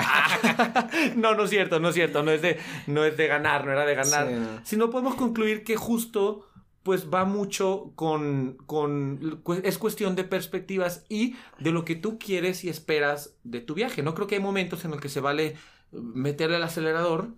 no, 1.15 1.33
no 1.33 1.45
es 1.45 1.49
cierto, 1.49 1.79
no 1.79 1.87
es 1.87 1.95
cierto, 1.95 2.21
no 2.21 2.31
es 2.31 2.41
de, 2.41 2.59
no 2.85 3.05
es 3.05 3.15
de 3.15 3.27
ganar, 3.27 3.65
no 3.65 3.71
era 3.71 3.85
de 3.85 3.95
ganar, 3.95 4.61
sino 4.63 4.89
podemos 4.89 5.15
concluir 5.15 5.63
que 5.63 5.77
justo 5.77 6.45
pues 6.83 7.09
va 7.09 7.23
mucho 7.23 7.93
con, 7.95 8.57
con, 8.65 9.41
es 9.63 9.77
cuestión 9.77 10.15
de 10.17 10.25
perspectivas 10.25 11.05
y 11.07 11.35
de 11.59 11.71
lo 11.71 11.85
que 11.85 11.95
tú 11.95 12.19
quieres 12.19 12.65
y 12.65 12.69
esperas 12.69 13.35
de 13.45 13.61
tu 13.61 13.73
viaje. 13.73 14.03
No 14.03 14.15
creo 14.15 14.27
que 14.27 14.35
hay 14.35 14.41
momentos 14.41 14.83
en 14.83 14.91
los 14.91 14.99
que 14.99 15.09
se 15.09 15.21
vale 15.21 15.55
meterle 15.91 16.57
el 16.57 16.63
acelerador 16.63 17.29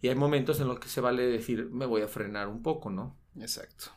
y 0.00 0.08
hay 0.08 0.14
momentos 0.14 0.58
en 0.60 0.68
los 0.68 0.78
que 0.78 0.88
se 0.88 1.02
vale 1.02 1.26
decir, 1.26 1.68
me 1.70 1.84
voy 1.84 2.00
a 2.00 2.08
frenar 2.08 2.48
un 2.48 2.62
poco, 2.62 2.88
¿no? 2.88 3.14
Exacto. 3.38 3.90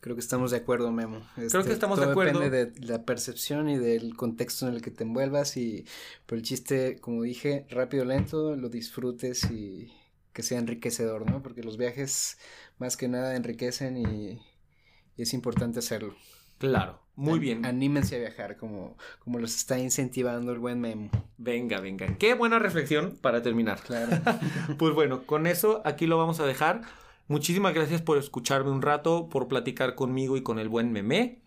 Creo 0.00 0.14
que 0.14 0.20
estamos 0.20 0.52
de 0.52 0.58
acuerdo, 0.58 0.92
Memo. 0.92 1.26
Creo 1.34 1.50
que 1.50 1.58
este, 1.58 1.72
estamos 1.72 1.98
de 1.98 2.06
acuerdo. 2.06 2.38
Depende 2.38 2.66
de 2.66 2.86
la 2.86 3.04
percepción 3.04 3.68
y 3.68 3.78
del 3.78 4.14
contexto 4.14 4.68
en 4.68 4.74
el 4.74 4.82
que 4.82 4.92
te 4.92 5.02
envuelvas 5.02 5.56
y 5.56 5.86
por 6.26 6.38
el 6.38 6.44
chiste, 6.44 6.98
como 7.00 7.22
dije, 7.22 7.66
rápido, 7.70 8.04
lento, 8.04 8.54
lo 8.54 8.68
disfrutes 8.68 9.50
y 9.50 9.92
que 10.32 10.44
sea 10.44 10.60
enriquecedor, 10.60 11.28
¿no? 11.28 11.42
Porque 11.42 11.64
los 11.64 11.76
viajes 11.76 12.38
más 12.78 12.96
que 12.96 13.08
nada 13.08 13.34
enriquecen 13.34 13.96
y, 13.96 14.40
es 15.16 15.34
importante 15.34 15.80
hacerlo. 15.80 16.14
Claro, 16.58 17.00
muy 17.16 17.40
bien. 17.40 17.66
Anímense 17.66 18.14
a 18.14 18.20
viajar 18.20 18.56
como, 18.56 18.96
como 19.18 19.40
los 19.40 19.56
está 19.56 19.80
incentivando 19.80 20.52
el 20.52 20.60
buen 20.60 20.80
Memo. 20.80 21.10
Venga, 21.38 21.80
venga. 21.80 22.16
Qué 22.18 22.34
buena 22.34 22.60
reflexión 22.60 23.18
para 23.20 23.42
terminar. 23.42 23.80
Claro. 23.80 24.16
pues 24.78 24.94
bueno, 24.94 25.26
con 25.26 25.48
eso 25.48 25.82
aquí 25.84 26.06
lo 26.06 26.18
vamos 26.18 26.38
a 26.38 26.46
dejar. 26.46 26.82
Muchísimas 27.28 27.74
gracias 27.74 28.00
por 28.00 28.16
escucharme 28.16 28.70
un 28.70 28.80
rato, 28.82 29.28
por 29.28 29.48
platicar 29.48 29.94
conmigo 29.94 30.36
y 30.38 30.42
con 30.42 30.58
el 30.58 30.70
buen 30.70 30.92
meme. 30.92 31.42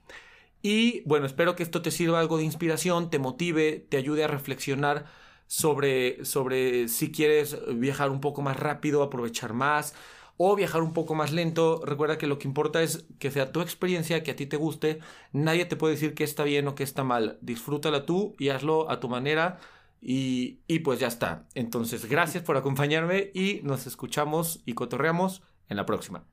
Y 0.61 1.01
bueno, 1.07 1.25
espero 1.25 1.55
que 1.55 1.63
esto 1.63 1.82
te 1.82 1.89
sirva 1.89 2.19
algo 2.19 2.38
de 2.38 2.43
inspiración, 2.43 3.09
te 3.09 3.17
motive, 3.19 3.86
te 3.89 3.97
ayude 3.97 4.23
a 4.23 4.27
reflexionar 4.27 5.05
sobre, 5.47 6.23
sobre 6.23 6.88
si 6.88 7.11
quieres 7.11 7.57
viajar 7.79 8.11
un 8.11 8.21
poco 8.21 8.43
más 8.43 8.57
rápido, 8.59 9.01
aprovechar 9.01 9.53
más 9.53 9.95
o 10.38 10.55
viajar 10.55 10.84
un 10.84 10.93
poco 10.93 11.15
más 11.15 11.32
lento. 11.32 11.82
Recuerda 11.84 12.19
que 12.19 12.27
lo 12.27 12.38
que 12.38 12.47
importa 12.47 12.84
es 12.84 13.05
que 13.19 13.32
sea 13.32 13.51
tu 13.51 13.61
experiencia, 13.61 14.23
que 14.23 14.32
a 14.32 14.36
ti 14.36 14.45
te 14.45 14.57
guste. 14.57 14.99
Nadie 15.34 15.65
te 15.65 15.75
puede 15.77 15.95
decir 15.95 16.13
que 16.13 16.23
está 16.23 16.43
bien 16.43 16.67
o 16.67 16.75
que 16.75 16.84
está 16.84 17.03
mal. 17.03 17.39
Disfrútala 17.41 18.05
tú 18.05 18.36
y 18.38 18.49
hazlo 18.49 18.89
a 18.91 18.99
tu 18.99 19.09
manera. 19.09 19.59
Y, 19.99 20.59
y 20.67 20.79
pues 20.79 20.99
ya 20.99 21.07
está. 21.07 21.47
Entonces, 21.53 22.05
gracias 22.05 22.43
por 22.43 22.57
acompañarme 22.57 23.32
y 23.34 23.61
nos 23.63 23.88
escuchamos 23.88 24.61
y 24.65 24.73
cotorreamos 24.73 25.43
en 25.72 25.78
la 25.78 25.86
próxima. 25.86 26.26